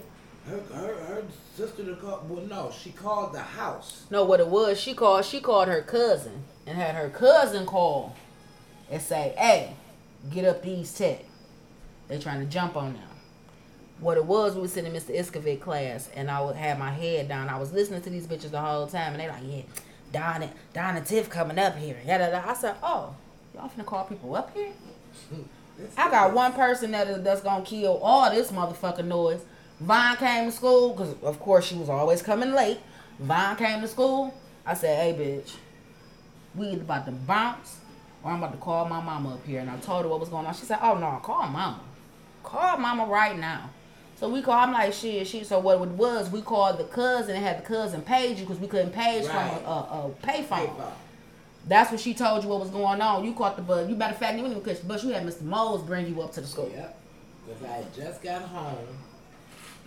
[0.51, 1.22] her, her, her
[1.56, 2.24] sister to call.
[2.28, 4.05] Well, no, she called the house.
[4.10, 5.24] No, what it was, she called.
[5.24, 8.14] She called her cousin and had her cousin call
[8.90, 9.74] and say, "Hey,
[10.30, 11.24] get up these tech.
[12.09, 13.02] They trying to jump on them."
[13.98, 15.16] What it was, we was sitting in Mr.
[15.18, 17.48] Iscovit class, and I would have my head down.
[17.48, 19.62] I was listening to these bitches the whole time, and they like, yeah,
[20.12, 21.97] Don Don and Tiff coming up here.
[22.05, 22.44] Yeah.
[22.47, 23.14] I said, oh,
[23.57, 24.73] y'all finna call people up here?
[25.97, 29.41] I got one person that is, that's gonna kill all this motherfucking noise.
[29.81, 32.78] Vine came to school because, of course, she was always coming late.
[33.19, 34.33] Vine came to school.
[34.65, 35.53] I said, "Hey, bitch,
[36.55, 37.77] we either about to bounce
[38.23, 40.28] or I'm about to call my mama up here." And I told her what was
[40.28, 40.55] going on.
[40.55, 41.81] She said, "Oh no, call mama.
[42.43, 43.70] Call mama right now."
[44.19, 44.55] So we call.
[44.55, 45.45] I'm like, shit, she.
[45.45, 48.59] So what it was, we called the cousin and had the cousin page you because
[48.59, 49.51] we couldn't page Right.
[49.59, 50.49] from a, a, a payphone.
[50.69, 50.93] Paper.
[51.66, 53.24] That's what she told you what was going on.
[53.24, 53.88] You caught the bus.
[53.88, 55.02] You matter of fact, you didn't even catch the bus.
[55.02, 55.43] You had Mr.
[55.43, 56.70] Moles bring you up to the school.
[56.72, 56.98] Yep.
[57.47, 58.98] Because I had just got home.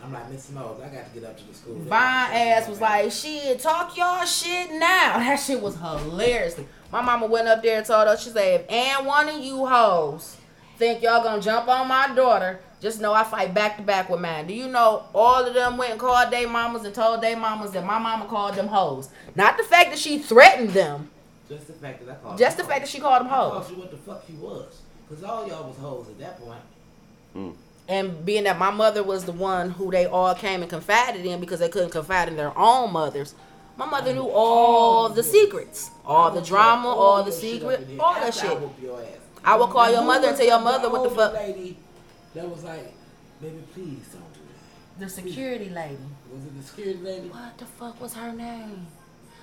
[0.03, 1.75] I'm like, Miss Moles, I got to get up to the school.
[1.75, 5.15] Vine ass was like, shit, talk y'all shit now.
[5.19, 6.59] That shit was hilarious.
[6.91, 9.65] My mama went up there and told her, she said, if and one of you
[9.65, 10.37] hoes
[10.77, 14.21] think y'all gonna jump on my daughter, just know I fight back to back with
[14.21, 14.47] mine.
[14.47, 17.71] Do you know all of them went and called their mamas and told their mamas
[17.71, 19.09] that my mama called them hoes?
[19.35, 21.09] Not the fact that she threatened them,
[21.49, 23.51] Just the fact that I called just the fact that she called them I hoes.
[23.53, 24.81] called you what the fuck you was.
[25.07, 26.61] Because all y'all was hoes at that point.
[27.35, 27.55] Mm.
[27.87, 31.39] And being that my mother was the one who they all came and confided in
[31.39, 33.33] because they couldn't confide in their own mothers,
[33.77, 38.05] my mother knew all the secrets, all the drama, all the secret, up in there
[38.05, 38.69] all that after I shit.
[38.83, 39.07] your ass.
[39.43, 41.33] I will call your mother and tell your mother what the fuck.
[41.33, 41.77] lady
[42.35, 42.93] that was like,
[43.41, 44.39] baby, please don't do
[44.99, 45.05] that.
[45.05, 45.97] The security lady.
[46.31, 47.29] Was it the security lady?
[47.29, 48.85] What the fuck was her name?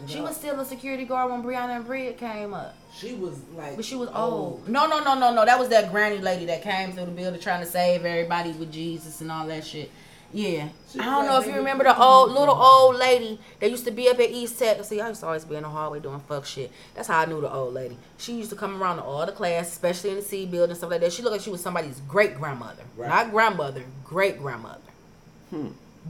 [0.01, 2.77] Was She was still a security guard when Brianna and Bria came up.
[2.95, 3.77] She was like.
[3.77, 4.69] But she was old.
[4.69, 5.45] No, no, no, no, no.
[5.45, 8.73] That was that granny lady that came through the building trying to save everybody with
[8.73, 9.91] Jesus and all that shit.
[10.33, 10.69] Yeah.
[10.91, 13.85] She I don't like know if you remember the old little old lady that used
[13.85, 14.83] to be up at East Tech.
[14.85, 16.71] See, I used to always be in the hallway doing fuck shit.
[16.95, 17.97] That's how I knew the old lady.
[18.19, 20.77] She used to come around to all the class, especially in the C building and
[20.77, 21.13] stuff like that.
[21.13, 22.83] She looked like she was somebody's great grandmother.
[22.97, 23.09] Right.
[23.09, 24.43] Not grandmother, great hmm.
[24.43, 24.81] grandmother.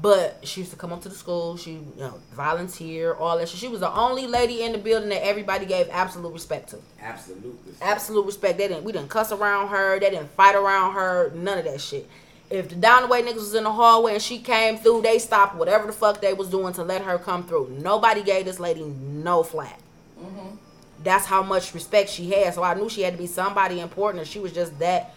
[0.01, 1.57] But she used to come up to the school.
[1.57, 3.59] She, you know, volunteer, all that shit.
[3.59, 7.73] She was the only lady in the building that everybody gave absolute respect to Absolutely.
[7.81, 8.59] absolute respect.
[8.59, 9.99] They didn't we didn't cuss around her.
[9.99, 11.33] They didn't fight around her.
[11.35, 12.09] None of that shit.
[12.51, 15.19] If the down the way niggas was in the hallway and she came through, they
[15.19, 17.77] stopped whatever the fuck they was doing to let her come through.
[17.81, 19.81] Nobody gave this lady no flack.
[20.21, 20.57] Mm-hmm.
[21.03, 22.55] That's how much respect she had.
[22.55, 24.21] So I knew she had to be somebody important.
[24.21, 25.15] And she was just that.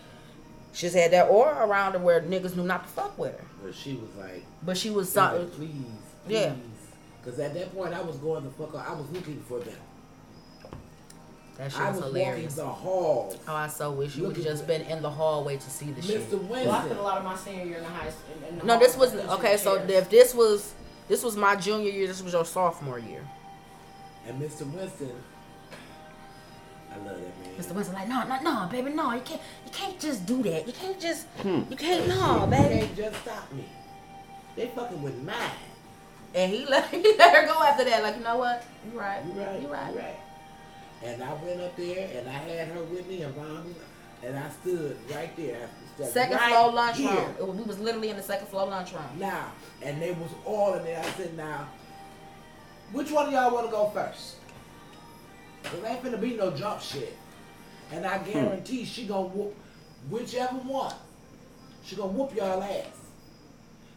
[0.74, 3.46] She just had that aura around her where niggas knew not to fuck with her.
[3.64, 5.50] But she was like, But she was "Baby, something.
[5.52, 5.72] please,
[6.26, 6.34] please.
[6.34, 6.54] Yeah.
[7.22, 8.90] Because at that point, I was going the fuck up.
[8.90, 9.76] I was looking for them.
[11.58, 12.56] That shit I was was hilarious.
[12.56, 13.38] walking the halls.
[13.48, 16.02] Oh, I so wish you would have just been in the hallway to see the
[16.02, 16.22] shit.
[16.32, 16.42] Mr.
[16.42, 16.98] Well, I spent Winston.
[16.98, 18.36] a lot of my senior year in the high school.
[18.48, 19.58] In, in the No, this was sitting okay.
[19.58, 20.74] So if this was
[21.10, 23.28] this was my junior year, this was your sophomore year.
[24.26, 24.62] And Mr.
[24.74, 25.12] Winston,
[26.92, 27.56] I love that man.
[27.58, 27.74] Mr.
[27.74, 30.66] Winston like, no, no, no, baby, no, you can't, you can't just do that.
[30.68, 31.62] You can't just, Hmm.
[31.70, 32.80] you can't, no, baby.
[32.86, 33.66] can't just stop me.
[34.56, 35.36] They fucking with mine.
[36.36, 38.04] And he let, he let her go after that.
[38.04, 38.64] Like, you know what?
[38.92, 39.24] You right.
[39.26, 39.62] You right.
[39.62, 39.94] You right.
[39.94, 40.16] You right.
[41.04, 43.74] And I went up there and I had her with me and Von,
[44.24, 45.70] and I stood right there.
[45.96, 47.08] Stood Second right floor lunchroom.
[47.08, 47.36] here.
[47.40, 49.04] It was, we was literally in the second floor lunchroom.
[49.18, 49.52] Now,
[49.82, 51.00] and they was all in there.
[51.00, 51.70] I said, now,
[52.92, 54.36] which one of y'all want to go first?
[55.64, 57.16] Cause ain't finna be no jump shit.
[57.92, 59.56] And I guarantee she gonna whoop
[60.10, 60.94] whichever one.
[61.84, 62.86] She gonna whoop y'all ass.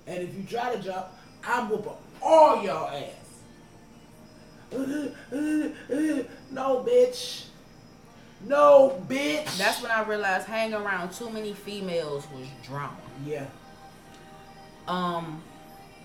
[0.06, 1.06] And if you try to jump,
[1.44, 3.10] I'm whooping all y'all ass.
[4.72, 5.12] no,
[6.84, 7.44] bitch.
[8.46, 9.58] No, bitch.
[9.58, 12.96] That's when I realized hanging around too many females was drama.
[13.24, 13.46] yeah.
[14.88, 15.42] Um,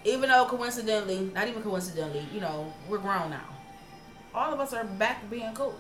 [0.04, 3.42] even though coincidentally, not even coincidentally, you know, we're grown now.
[4.38, 5.76] All of us are back being cool.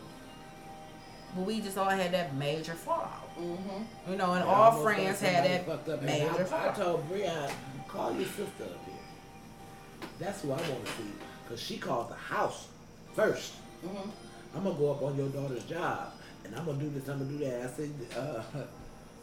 [1.35, 3.37] But we just all had that major fallout.
[3.37, 4.11] Mm-hmm.
[4.11, 6.01] You know, and I all almost friends had somebody that fucked up.
[6.01, 7.51] Major I, I told Brian,
[7.87, 10.09] call your sister up here.
[10.17, 11.11] That's who I want to see.
[11.43, 12.67] Because she called the house
[13.15, 13.51] 1st
[13.83, 14.09] i Mhm.
[14.55, 16.13] I'm going to go up on your daughter's job.
[16.43, 17.61] And I'm going to do this, I'm going to do that.
[17.61, 18.41] I said, uh,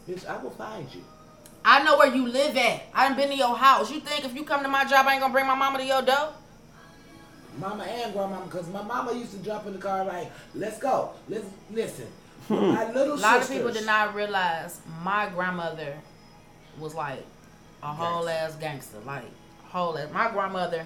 [0.09, 1.03] bitch, I will find you.
[1.65, 2.83] I know where you live at.
[2.93, 3.91] I done been to your house.
[3.91, 5.85] You think if you come to my job, I ain't gonna bring my mama to
[5.85, 6.29] your door?
[7.59, 11.11] Mama and grandmama, because my mama used to jump in the car like, let's go.
[11.29, 12.07] Let's listen.
[12.47, 12.73] Hmm.
[12.73, 15.95] My little A lot of people did not realize my grandmother
[16.79, 17.25] was like
[17.81, 18.99] a whole ass gangster.
[19.03, 19.23] Like
[19.63, 20.09] whole ass.
[20.13, 20.85] My grandmother.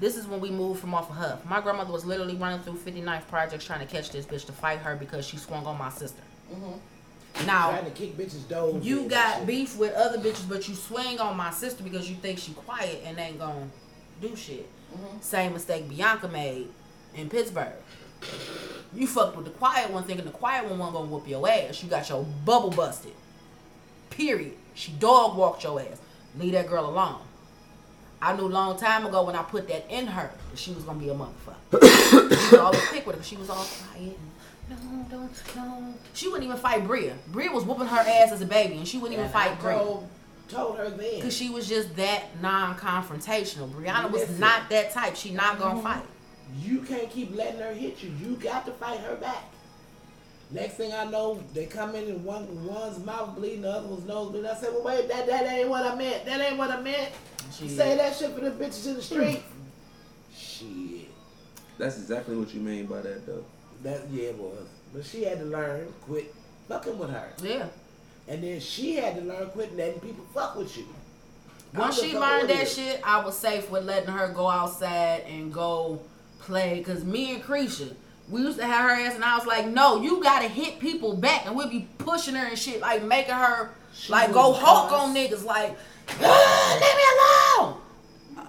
[0.00, 1.44] This is when we moved from off of Hough.
[1.44, 4.78] My grandmother was literally running through 59th projects trying to catch this bitch to fight
[4.78, 6.22] her because she swung on my sister.
[6.50, 7.46] Mm-hmm.
[7.46, 8.84] Now Trying to kick bitches' doors.
[8.84, 9.46] you got shit.
[9.46, 13.02] beef with other bitches, but you swing on my sister because you think she quiet
[13.04, 13.68] and ain't gonna
[14.22, 14.68] do shit.
[14.94, 15.20] Mm-hmm.
[15.20, 16.68] Same mistake Bianca made
[17.14, 17.72] in Pittsburgh.
[18.94, 21.82] You fucked with the quiet one, thinking the quiet one wasn't gonna whoop your ass.
[21.82, 23.12] You got your bubble busted.
[24.10, 24.54] Period.
[24.74, 26.00] She dog walked your ass.
[26.38, 27.20] leave that girl alone.
[28.22, 30.84] I knew a long time ago when I put that in her that she was
[30.84, 32.48] gonna be a motherfucker.
[32.50, 34.16] she always pick with her she was all quiet.
[34.70, 35.94] and, No, don't, no.
[36.14, 37.16] She wouldn't even fight Bria.
[37.28, 39.76] Bria was whooping her ass as a baby, and she wouldn't even fight Bria.
[40.54, 41.20] Told, told her then.
[41.20, 43.70] Cause she was just that non-confrontational.
[43.70, 45.16] Brianna was not that type.
[45.16, 45.82] She not gonna Mm-hmm.
[45.86, 46.02] fight.
[46.60, 48.10] You can't keep letting her hit you.
[48.22, 49.44] You got to fight her back.
[50.50, 54.04] Next thing I know, they come in and one one's mouth bleeding, the other one's
[54.06, 54.48] nose bleeding.
[54.48, 56.24] I said, well, wait, that, that ain't what I meant.
[56.26, 57.10] That ain't what I meant.
[57.52, 59.42] She- Say that shit for the bitches in the street.
[60.36, 61.08] shit.
[61.78, 63.44] That's exactly what you mean by that, though.
[63.82, 64.66] That yeah, it was.
[64.92, 66.32] But she had to learn quit
[66.68, 67.66] fucking with her, Yeah.
[68.28, 70.86] And then she had to learn quit letting people fuck with you.
[71.74, 76.00] Once she learned that shit, I was safe with letting her go outside and go
[76.38, 76.82] play.
[76.82, 77.94] Cause me and Creisha,
[78.30, 81.16] we used to have her ass, and I was like, "No, you gotta hit people
[81.16, 84.92] back," and we'd be pushing her and shit, like making her She like go Hulk
[84.92, 85.76] on niggas, like,
[86.20, 87.80] "Ah, "Leave me alone."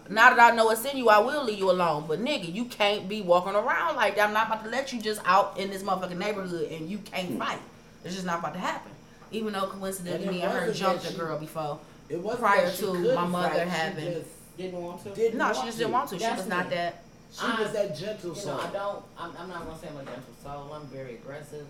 [0.08, 2.06] Now that I know it's in you, I will leave you alone.
[2.08, 4.28] But nigga, you can't be walking around like that.
[4.28, 7.40] I'm not about to let you just out in this motherfucking neighborhood and you can't
[7.40, 7.60] fight.
[8.04, 8.92] It's just not about to happen.
[9.36, 11.80] Even though coincidentally, And it me and her jumped a girl before.
[12.08, 15.10] It wasn't Prior to my mother fight, she having- just Didn't want to.
[15.14, 16.20] didn't No, want she just didn't want to.
[16.20, 17.04] She was not that.
[17.34, 18.72] She was that gentle You know, I soul.
[18.72, 19.04] don't.
[19.18, 20.72] I'm, I'm not gonna say I'm a gentle soul.
[20.74, 21.66] I'm very aggressive,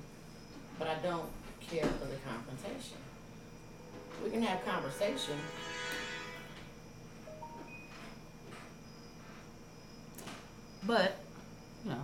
[0.77, 1.25] but I don't
[1.67, 2.97] care for the confrontation.
[4.23, 5.39] We can have conversation.
[10.85, 11.15] But,
[11.83, 12.03] you know,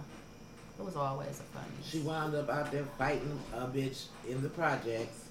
[0.79, 1.65] it was always a fun.
[1.87, 5.25] She wound up out there fighting a bitch in the projects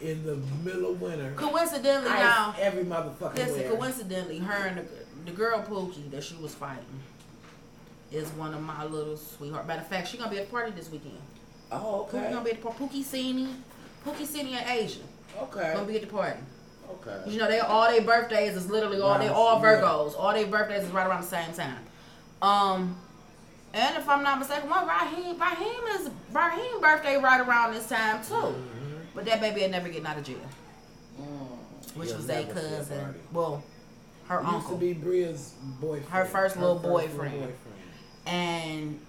[0.00, 1.32] in the middle of winter.
[1.36, 3.76] Coincidentally, now, every motherfucking listen, where.
[3.76, 4.84] coincidentally, her and the,
[5.24, 6.84] the girl Pookie that she was fighting
[8.12, 9.66] is one of my little sweetheart.
[9.66, 11.18] Matter of fact, she gonna be at the party this weekend.
[11.72, 12.18] Oh, okay.
[12.18, 12.84] Pookie gonna be at the party.
[12.84, 13.54] Pookie Sini,
[14.04, 15.00] Pookie Sini and Asia
[15.40, 15.72] Okay.
[15.74, 16.38] gonna be at the party.
[16.88, 17.30] Okay.
[17.30, 19.80] You know, they all their birthdays is literally all they Nice, all yeah.
[19.80, 20.14] Virgos.
[20.18, 21.78] All their birthdays is right around the same time.
[22.42, 22.96] Um,
[23.74, 28.22] and if I'm not mistaken, well, Raheem, Raheem is Raheem birthday right around this time
[28.22, 28.34] too.
[28.34, 28.75] Mm-hmm.
[29.16, 30.36] But that baby had never getting out of jail,
[31.20, 31.96] Mm.
[31.96, 33.14] which He'll was a never see cousin.
[33.32, 33.62] Well,
[34.28, 36.04] her He used to be Bria's boyfriend.
[36.10, 37.32] Her first little boyfriend.
[37.40, 37.54] boyfriend.
[38.26, 39.00] And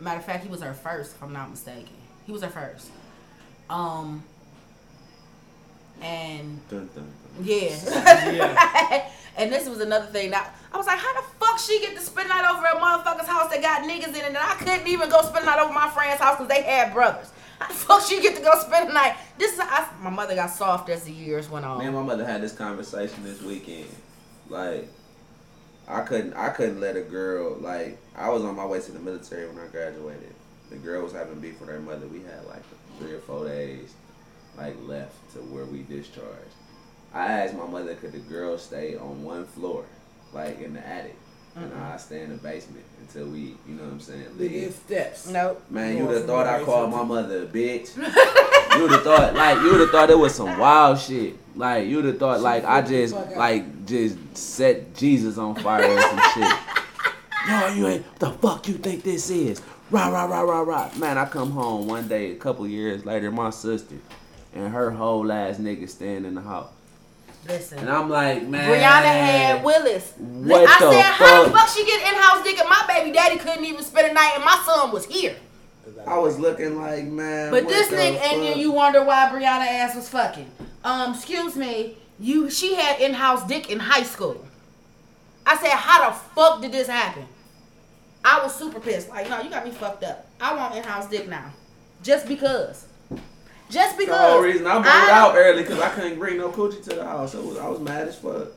[0.00, 1.88] matter of fact, he was her first, if I'm not mistaken.
[2.26, 2.90] He was her first.
[3.68, 4.22] Um.
[6.00, 7.04] And Dun, dun,
[7.36, 7.44] dun.
[7.44, 9.08] yeah.
[9.38, 10.30] and this was another thing.
[10.30, 12.74] That I was like, how the fuck she get to spend the night over at
[12.76, 15.58] motherfucker's house that got niggas in it, and I couldn't even go spend the night
[15.58, 17.32] over my friend's house because they had brothers.
[17.70, 19.16] Fuck she get to go spend the night?
[19.38, 21.78] This is I, my mother got soft as the years went on.
[21.78, 23.88] Me and my mother had this conversation this weekend.
[24.48, 24.88] Like,
[25.88, 27.98] I couldn't, I couldn't let a girl like.
[28.14, 30.34] I was on my way to the military when I graduated.
[30.70, 32.06] The girl was having beef with her mother.
[32.06, 32.62] We had like
[32.98, 33.94] three or four days,
[34.56, 36.54] like left to where we discharged.
[37.14, 39.86] I asked my mother, could the girl stay on one floor,
[40.32, 41.16] like in the attic,
[41.56, 44.52] and I stay in the basement until we, you know what I'm saying, Look at
[44.52, 44.72] leave.
[44.74, 45.28] steps.
[45.28, 45.62] Nope.
[45.70, 47.96] Man, you'd have thought I called my mother a bitch.
[48.78, 51.34] you'd have thought like you'd have thought it was some wild shit.
[51.54, 56.20] Like you'd have thought like I just like just set Jesus on fire or some
[56.34, 56.58] shit.
[57.48, 58.04] No, you ain't.
[58.04, 59.62] What the fuck you think this is?
[59.92, 60.90] Rah rah rah rah rah.
[60.96, 63.94] Man, I come home one day, a couple years later, my sister
[64.52, 66.70] and her whole ass nigga staying in the house,
[67.48, 67.78] Listen.
[67.78, 68.70] and I'm like, man.
[68.70, 70.12] Brianna had Willis.
[70.18, 71.60] What I the said, how the fuck?
[71.60, 74.32] fuck she get in house dick and my baby daddy couldn't even spend a night
[74.34, 75.36] and my son was here.
[76.06, 77.50] I was looking like, man.
[77.50, 80.50] But this the nigga, and then you wonder why Brianna ass was fucking.
[80.84, 84.44] Um, excuse me, you she had in house dick in high school.
[85.44, 87.26] I said, how the fuck did this happen?
[88.24, 89.08] I was super pissed.
[89.08, 90.26] Like, no, you got me fucked up.
[90.40, 91.52] I want in house dick now,
[92.02, 92.86] just because.
[93.70, 94.16] Just because.
[94.16, 96.90] The whole reason I moved I- out early because I couldn't bring no coochie to
[96.96, 97.34] the house.
[97.34, 98.48] It was, I was mad as fuck.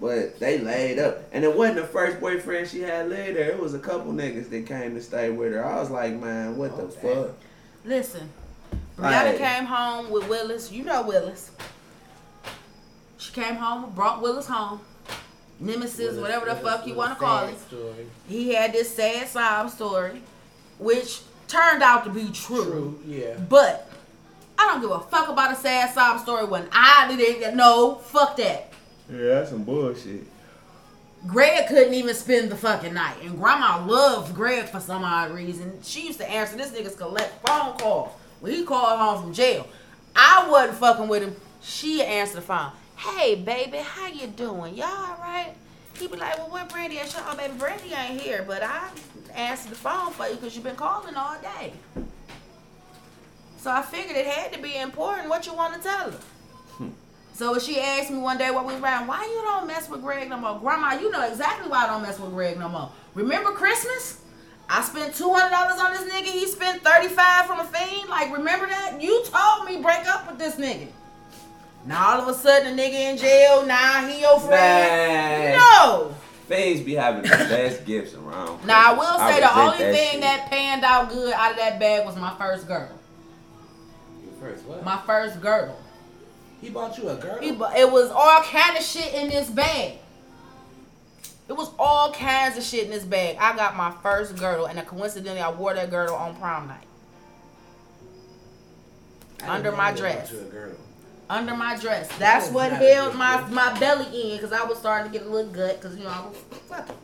[0.00, 1.22] But they laid up.
[1.32, 3.50] And it wasn't the first boyfriend she had laid there.
[3.50, 5.64] It was a couple niggas that came to stay with her.
[5.64, 7.30] I was like, man, what the fuck?
[7.84, 8.28] Listen,
[8.96, 9.38] Brianna Right.
[9.38, 10.70] came home with Willis.
[10.70, 11.50] You know Willis.
[13.16, 14.80] She came home, and brought Willis home.
[15.60, 17.58] Nemesis, whatever the fuck you want to call it.
[17.58, 18.06] Story.
[18.28, 20.22] He had this sad sob story,
[20.78, 22.62] which turned out to be true.
[22.64, 23.00] True.
[23.04, 23.34] Yeah.
[23.48, 23.87] But
[24.58, 27.56] I don't give a fuck about a sad sob story when I didn't.
[27.56, 28.72] No, fuck that.
[29.10, 30.24] Yeah, that's some bullshit.
[31.26, 35.78] Greg couldn't even spend the fucking night, and Grandma loved Greg for some odd reason.
[35.82, 38.10] She used to answer this nigga's collect phone calls
[38.40, 39.66] when he called home from jail.
[40.14, 41.36] I wasn't fucking with him.
[41.62, 42.72] She answered the phone.
[42.96, 44.74] Hey, baby, how you doing?
[44.74, 45.54] Y'all all right?
[45.98, 47.14] He be like, well, where Brandy at?
[47.26, 48.88] Oh, baby, Brandy ain't here, but I
[49.34, 51.72] answered the phone for you because you've been calling all day.
[53.68, 55.28] So I figured it had to be important.
[55.28, 56.18] What you want to tell her?
[57.34, 60.00] So she asked me one day what we was around, why you don't mess with
[60.00, 60.58] Greg no more?
[60.58, 62.90] Grandma, you know exactly why I don't mess with Greg no more.
[63.12, 64.22] Remember Christmas?
[64.70, 66.32] I spent two hundred dollars on this nigga.
[66.32, 68.08] He spent thirty five from a fiend.
[68.08, 69.02] Like, remember that?
[69.02, 70.88] You told me break up with this nigga.
[71.84, 73.66] Now all of a sudden, the nigga in jail.
[73.66, 75.52] Now he your friend.
[75.52, 75.58] Man.
[75.58, 76.14] No.
[76.46, 78.64] Fiends be having the best gifts around.
[78.66, 80.20] Now I will say the only thing shit.
[80.22, 82.97] that panned out good out of that bag was my first girl.
[84.40, 84.84] First what?
[84.84, 85.76] My first girl.
[86.60, 87.38] he bought you a girl.
[87.40, 89.98] He bu- It was all kind of shit in this bag.
[91.48, 93.36] It was all kinds of shit in this bag.
[93.40, 96.84] I got my first girdle, and coincidentally, I wore that girdle on prom night.
[99.42, 100.30] I under my dress.
[100.30, 100.72] bought you a girl.
[101.30, 102.08] Under my dress.
[102.18, 105.50] That's what held my, my belly in, because I was starting to get a little
[105.50, 106.36] gut, because, you know, I was
[106.68, 106.94] fucking.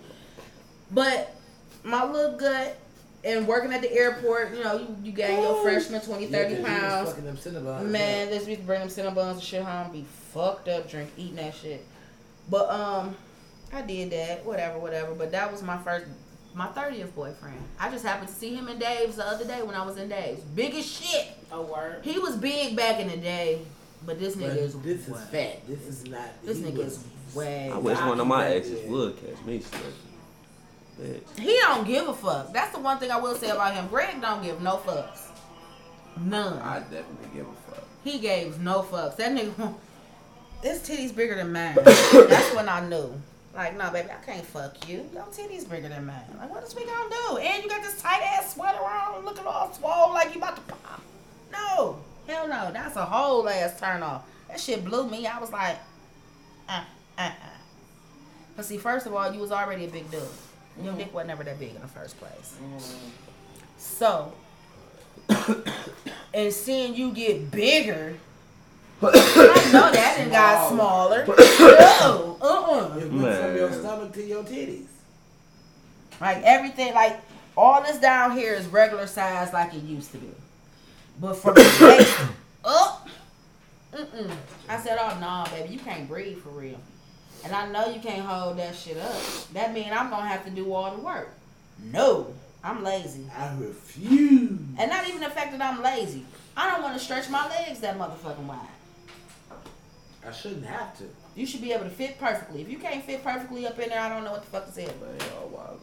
[0.91, 1.35] But
[1.83, 2.77] my little gut,
[3.25, 6.41] and working at the airport, you know, you, you gain your freshman 20, 30 Yeah,
[6.41, 7.09] 'cause you was pounds.
[7.11, 10.89] fucking them Cinnabons, Man, this week bring them Cinnabons and shit home, be fucked up,
[10.91, 11.85] drink, eating that shit.
[12.51, 13.17] But um,
[13.73, 15.15] I did that, whatever, whatever.
[15.15, 16.07] But that was my first,
[16.55, 17.59] my thirtieth boyfriend.
[17.81, 20.09] I just happened to see him in Dave's the other day when I was in
[20.11, 20.43] Dave's.
[20.43, 21.29] Big as shit.
[21.51, 22.01] A word.
[22.03, 23.61] He was big back in the day,
[24.05, 25.67] but this But nigga is this is fat.
[25.67, 26.29] This is not.
[26.45, 27.71] This nigga was- is way.
[27.73, 29.93] I wish one of my exes would catch me slipping.
[31.39, 32.53] He don't give a fuck.
[32.53, 33.89] That's the one thing I will say about him.
[33.89, 35.29] Greg don't give no fucks.
[36.21, 36.61] None.
[36.63, 37.85] I definitely give a fuck.
[38.05, 39.17] He gave no fucks.
[39.17, 39.75] That nigga,
[40.63, 41.75] his titties bigger than mine.
[41.85, 43.13] That's when I knew.
[43.55, 45.09] Like, no, baby, I can't fuck you.
[45.13, 46.23] Your titties bigger than mine.
[46.39, 47.37] Like, what is we gonna do?
[47.39, 50.63] And you got this tight ass sweater on, looking all swole like you about to
[50.63, 51.01] pop.
[51.53, 52.71] No, hell no.
[52.73, 54.27] That's a whole ass turn off.
[54.49, 55.27] That shit blew me.
[55.27, 55.77] I was like,
[56.69, 56.85] uh,
[57.17, 57.31] uh, uh.
[58.57, 60.23] But see, first of all, you was already a big dude.
[60.83, 61.15] Your dick mm-hmm.
[61.15, 62.57] wasn't ever that big in the first place.
[62.63, 63.09] Mm-hmm.
[63.79, 64.33] So,
[66.35, 68.17] and seeing you get bigger,
[69.03, 71.27] I know that and got smaller.
[72.05, 72.99] No, uh-uh.
[72.99, 74.87] It went from your stomach to your titties.
[76.21, 77.19] Like everything, like
[77.57, 80.29] all this down here is regular size like it used to be.
[81.21, 82.29] But from the waist up,
[82.65, 83.07] oh,
[83.95, 84.31] mm-mm.
[84.69, 86.81] I said, oh, no, baby, you can't breathe for real.
[87.45, 89.23] And I know you can't hold that shit up.
[89.53, 91.29] That means I'm to have to do all the work.
[91.93, 93.27] No, I'm lazy.
[93.37, 94.59] I refuse.
[94.79, 96.25] And not even the fact that I'm lazy.
[96.57, 98.69] I don't want to stretch my legs that motherfucking wide.
[100.27, 101.05] I shouldn't have to.
[101.35, 102.63] You should be able to fit perfectly.
[102.63, 104.73] If you can't fit perfectly up in there, I don't know what the fuck to
[104.73, 104.87] say.
[104.87, 105.81] Man, y'all wild.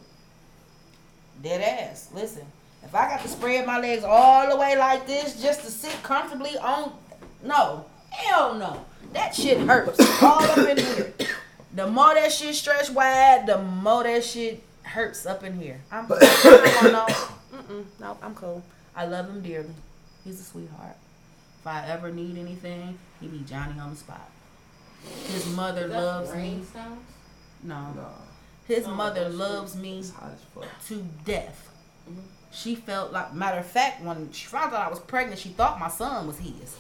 [1.44, 2.10] Dead ass.
[2.14, 2.46] Listen,
[2.84, 6.02] if I got to spread my legs all the way like this just to sit
[6.02, 6.94] comfortably on,
[7.44, 8.84] no, hell no.
[9.14, 11.14] That shit hurts all up in here.
[11.74, 15.82] The more that shit stretch wide, the more that shit hurts up in here.
[15.92, 17.06] I'm, I don't know.
[17.54, 18.62] Mm-mm, no, I'm cool.
[18.96, 19.74] I love him dearly.
[20.24, 20.96] He's a sweetheart.
[21.62, 24.30] If I ever need anything, he be Johnny on the spot.
[25.28, 26.62] His mother loves me.
[27.64, 27.92] No, Nah,
[28.68, 30.66] his Oh, mother loves me it's hot as fuck.
[30.88, 30.96] to
[31.26, 31.70] death.
[32.10, 32.22] Mhm.
[32.52, 35.80] She felt like, matter of fact, when she found out I was pregnant, she thought
[35.80, 36.76] my son was his.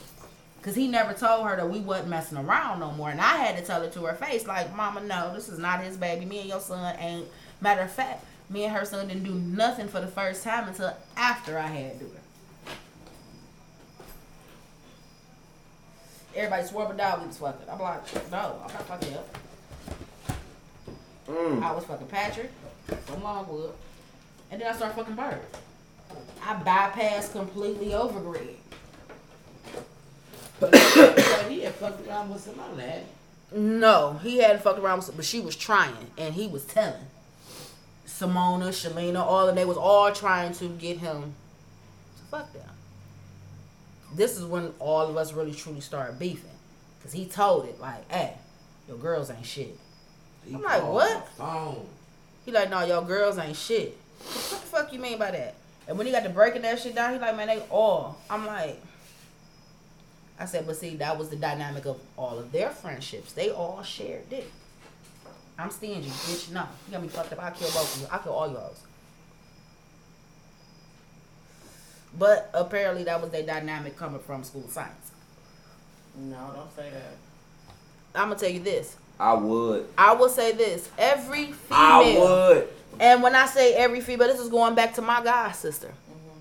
[0.61, 3.57] Cause he never told her that we wasn't messing around no more, and I had
[3.57, 6.23] to tell her to her face, like, "Mama, no, this is not his baby.
[6.23, 7.27] Me and your son ain't."
[7.61, 10.95] Matter of fact, me and her son didn't do nothing for the first time until
[11.17, 12.21] after I had do it.
[16.35, 17.69] Everybody swore a dog we was fucking.
[17.69, 19.37] I'm like, no, I'm not fucking up.
[21.27, 21.63] Mm.
[21.63, 22.51] I was fucking Patrick
[23.05, 23.73] from Longwood,
[24.49, 25.41] and then I started fucking Bird.
[26.43, 28.60] I bypassed completely over Greg.
[30.61, 30.75] But
[31.49, 33.03] he had fucked around with some other lad.
[33.51, 37.07] No, he hadn't fucked around, with, but she was trying, and he was telling.
[38.07, 41.33] Simona, Shalina, all of them, they was all trying to get him
[42.17, 42.69] to fuck them.
[44.15, 46.51] This is when all of us really truly started beefing,
[47.03, 48.35] cause he told it like, "Hey,
[48.87, 49.77] your girls ain't shit."
[50.45, 51.27] He I'm like, what?
[51.29, 51.85] Phone.
[52.45, 53.97] He like, no, your girls ain't shit.
[54.19, 55.55] What the fuck you mean by that?
[55.87, 58.17] And when he got to breaking that shit down, he like, man, they all.
[58.29, 58.81] I'm like,
[60.41, 63.33] I said, but see, that was the dynamic of all of their friendships.
[63.33, 64.51] They all shared dick.
[65.59, 66.51] I'm stingy, bitch.
[66.51, 67.43] No, you got me fucked up.
[67.43, 68.07] I'll kill both of you.
[68.11, 68.73] I'll kill all y'all.
[72.17, 75.11] But apparently, that was their dynamic coming from school of science.
[76.17, 78.19] No, don't say that.
[78.19, 78.97] I'm gonna tell you this.
[79.19, 79.87] I would.
[79.95, 81.55] I will say this: every female.
[81.69, 82.67] I would.
[82.99, 85.89] And when I say every female, this is going back to my god sister.
[85.89, 86.39] Mm-hmm.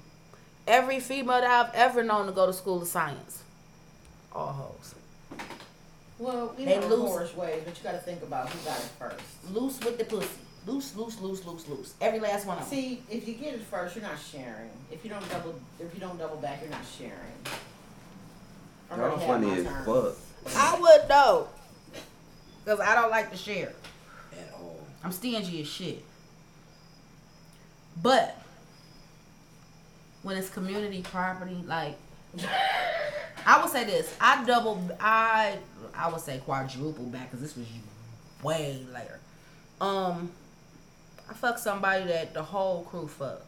[0.66, 3.42] Every female that I've ever known to go to school of science,
[4.32, 4.94] all hoes.
[6.18, 7.00] Well, we They have lose.
[7.10, 9.22] horse ways, but you got to think about who got it first.
[9.54, 10.28] Loose with the pussy.
[10.66, 11.94] Loose, loose, loose, loose, loose.
[12.02, 12.78] Every last one of them.
[12.78, 14.68] See, if you get it first, you're not sharing.
[14.92, 17.14] If you don't double, if you don't double back, you're not sharing.
[18.90, 19.84] I Y'all funny as turn.
[19.84, 20.16] fuck.
[20.56, 21.48] I would know.
[22.64, 23.72] Because I don't like to share.
[24.32, 24.80] At all.
[25.02, 26.04] I'm stingy as shit.
[28.02, 28.36] But
[30.22, 31.96] when it's community property, like
[33.46, 35.58] I would say this, I double, I
[35.94, 37.66] I would say quadruple back because this was
[38.42, 39.18] way later.
[39.80, 40.30] Um,
[41.28, 43.46] I fucked somebody that the whole crew fucked,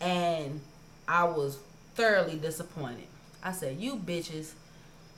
[0.00, 0.60] and
[1.06, 1.58] I was
[1.94, 3.06] thoroughly disappointed.
[3.42, 4.52] I said, "You bitches,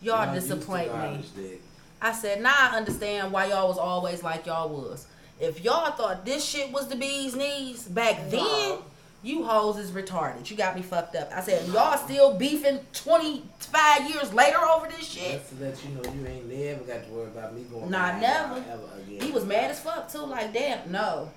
[0.00, 1.58] y'all, Y'all disappoint me."
[2.02, 5.06] I said, now I understand why y'all was always like y'all was.
[5.38, 8.78] If y'all thought this shit was the bee's knees back then,
[9.22, 10.48] you hoes is retarded.
[10.50, 11.30] You got me fucked up.
[11.34, 15.32] I said, y'all still beefing 25 years later over this shit?
[15.32, 17.90] Just to let you know, you ain't never got to worry about me going.
[17.90, 18.64] Nah, back never.
[19.02, 19.20] again.
[19.20, 20.24] He was mad as fuck too.
[20.24, 21.30] Like, damn, no.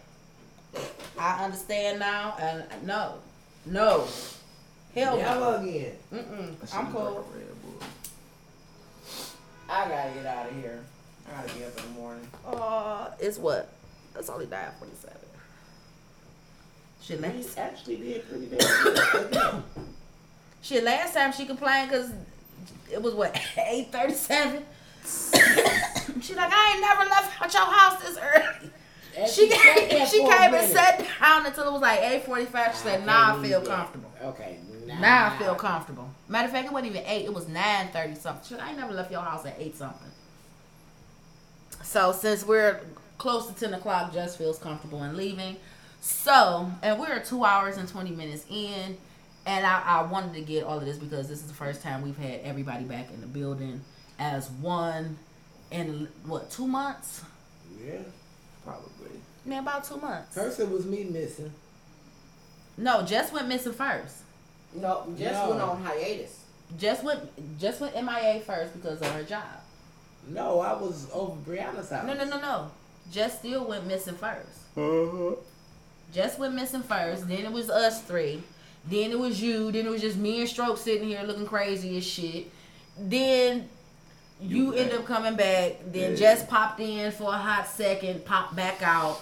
[1.20, 3.16] I understand now, and no,
[3.66, 4.08] no,
[4.96, 5.22] hell no.
[5.22, 5.96] Never again.
[6.12, 6.74] Mm-mm.
[6.74, 7.04] I'm was cool.
[7.04, 7.54] like a Red
[9.70, 10.84] I gotta get out of here.
[11.28, 12.28] I gotta get up in the morning.
[12.46, 13.70] Uh, it's what?
[14.18, 15.23] It's only 9:47.
[17.06, 19.64] Shit, He last actually did pretty damn good.
[20.62, 22.12] Shit, last time she complained because
[22.92, 24.64] it was what eight thirty seven.
[25.04, 28.72] she like I ain't never left out your house this early.
[29.28, 32.72] She came, she came and sat down until it was like eight forty five.
[32.72, 34.10] She said, "Nah, I feel comfortable.
[34.22, 34.58] Okay,
[34.88, 35.00] nah.
[35.00, 37.26] Now I feel comfortable." Matter of fact, it wasn't even eight.
[37.26, 38.48] It was nine thirty something.
[38.48, 40.08] She like, I ain't never left your house at eight something.
[41.84, 42.80] So since we're
[43.18, 45.58] close to ten o'clock, just feels comfortable in leaving.
[46.04, 48.98] So, and we're two hours and twenty minutes in,
[49.46, 52.02] and I, I wanted to get all of this because this is the first time
[52.02, 53.80] we've had everybody back in the building
[54.20, 55.18] as one
[55.72, 57.24] in what two months?
[57.82, 58.00] Yeah.
[58.66, 59.12] Probably.
[59.46, 60.36] Man, about two months.
[60.36, 61.54] First it was me missing.
[62.76, 64.18] No, Jess went missing first.
[64.76, 65.52] No, Jess No.
[65.52, 66.38] went on hiatus.
[66.78, 69.44] Jess went Jess went MIA first because of her job.
[70.28, 72.06] No, I was over Brianna's house.
[72.06, 72.72] No, no, no, no.
[73.10, 74.50] Jess still went missing first.
[74.76, 75.36] Uh-huh.
[76.14, 77.28] Jess went missing first.
[77.28, 78.44] Then it was us three.
[78.88, 79.72] Then it was you.
[79.72, 82.52] Then it was just me and Stroke sitting here looking crazy as shit.
[82.98, 83.68] Then
[84.40, 85.78] you, You end up coming back.
[85.92, 86.18] Then Yeah.
[86.18, 89.20] Jess popped in for a hot second, popped back out.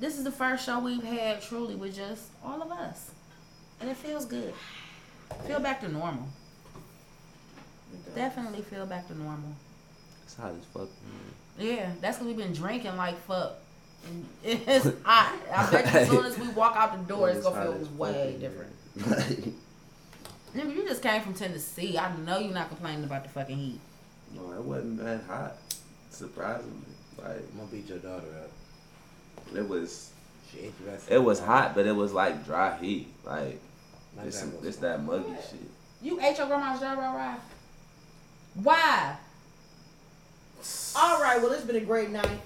[0.00, 3.10] This is the first show we've had truly with just all of us.
[3.80, 4.54] And it feels good.
[5.46, 6.28] Feel back to normal.
[8.14, 9.50] Definitely feel back to normal.
[10.24, 10.88] It's hot as fuck.
[11.58, 11.66] Man.
[11.66, 13.54] Yeah, that's because we've been drinking like fuck.
[14.44, 15.34] It's hot.
[15.54, 17.80] I bet you as soon as we walk out the door, it's It's gonna feel
[17.80, 18.72] as way in different.
[20.54, 21.98] Nigga, you just came from Tennessee.
[21.98, 23.80] I know you're not complaining about the fucking heat.
[24.34, 25.54] no, it wasn't that hot.
[26.10, 26.72] Surprisingly,
[27.18, 28.50] like I'm gonna beat your daughter up.
[29.56, 30.12] it was.
[30.50, 31.14] She interested.
[31.14, 33.08] It was hot, but it was like dry heat.
[33.24, 33.60] Like
[34.16, 35.60] My it's, grandma it's that muggy shit.
[36.00, 37.40] You ate your grandma's dry right, right?
[38.54, 39.16] Why?
[40.96, 42.40] All right, well, it's been a great night.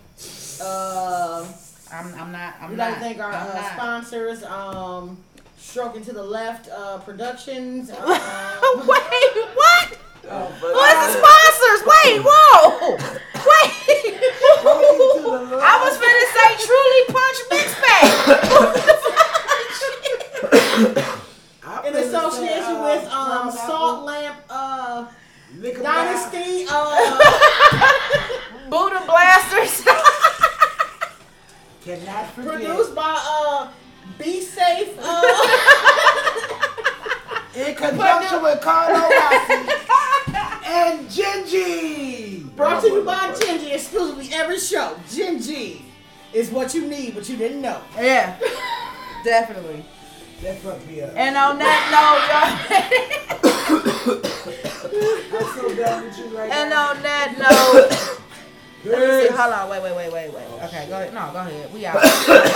[0.62, 1.44] Uh,
[1.92, 2.54] I'm, I'm not.
[2.60, 2.90] I'm we'd not.
[2.90, 5.18] like to thank our uh, sponsors, um,
[5.58, 7.90] Stroking to the Left uh, Productions.
[7.90, 8.08] Wait, Um,
[8.86, 9.98] what?
[10.30, 11.82] Oh, What's the sponsors?
[11.84, 12.96] Wait, whoa!
[13.34, 13.72] Wait!
[15.60, 18.10] I was finna say truly punch mix bag.
[21.86, 25.06] In finna say, association uh, with um, Salt Lamp uh,
[25.58, 26.66] Liquor Dynasty.
[26.70, 27.18] Uh,
[28.70, 29.82] Buddha blasters.
[31.86, 31.96] Bar.
[31.96, 32.52] Cannot forget.
[32.52, 33.70] produced by uh,
[34.18, 34.96] Be Safe.
[35.00, 35.22] Uh,
[37.54, 39.52] In conjunction with Carlo Rossi
[40.64, 42.56] and Gingy.
[42.56, 44.96] brought to you by Gingy exclusively every show.
[45.08, 45.82] Gingy
[46.32, 47.82] is what you need, but you didn't know.
[47.98, 48.38] yeah,
[49.24, 49.84] definitely.
[50.42, 51.12] That's what me up.
[51.14, 54.18] And on that note, y'all.
[55.34, 56.90] I'm so done with you right and now.
[56.90, 58.21] on that note,
[58.84, 59.28] let me see.
[59.28, 59.38] Peace.
[59.38, 59.68] Hold on.
[59.70, 60.62] Wait, wait, wait, wait, wait.
[60.64, 61.14] Okay, go ahead.
[61.14, 61.72] No, go ahead.
[61.72, 62.02] We out.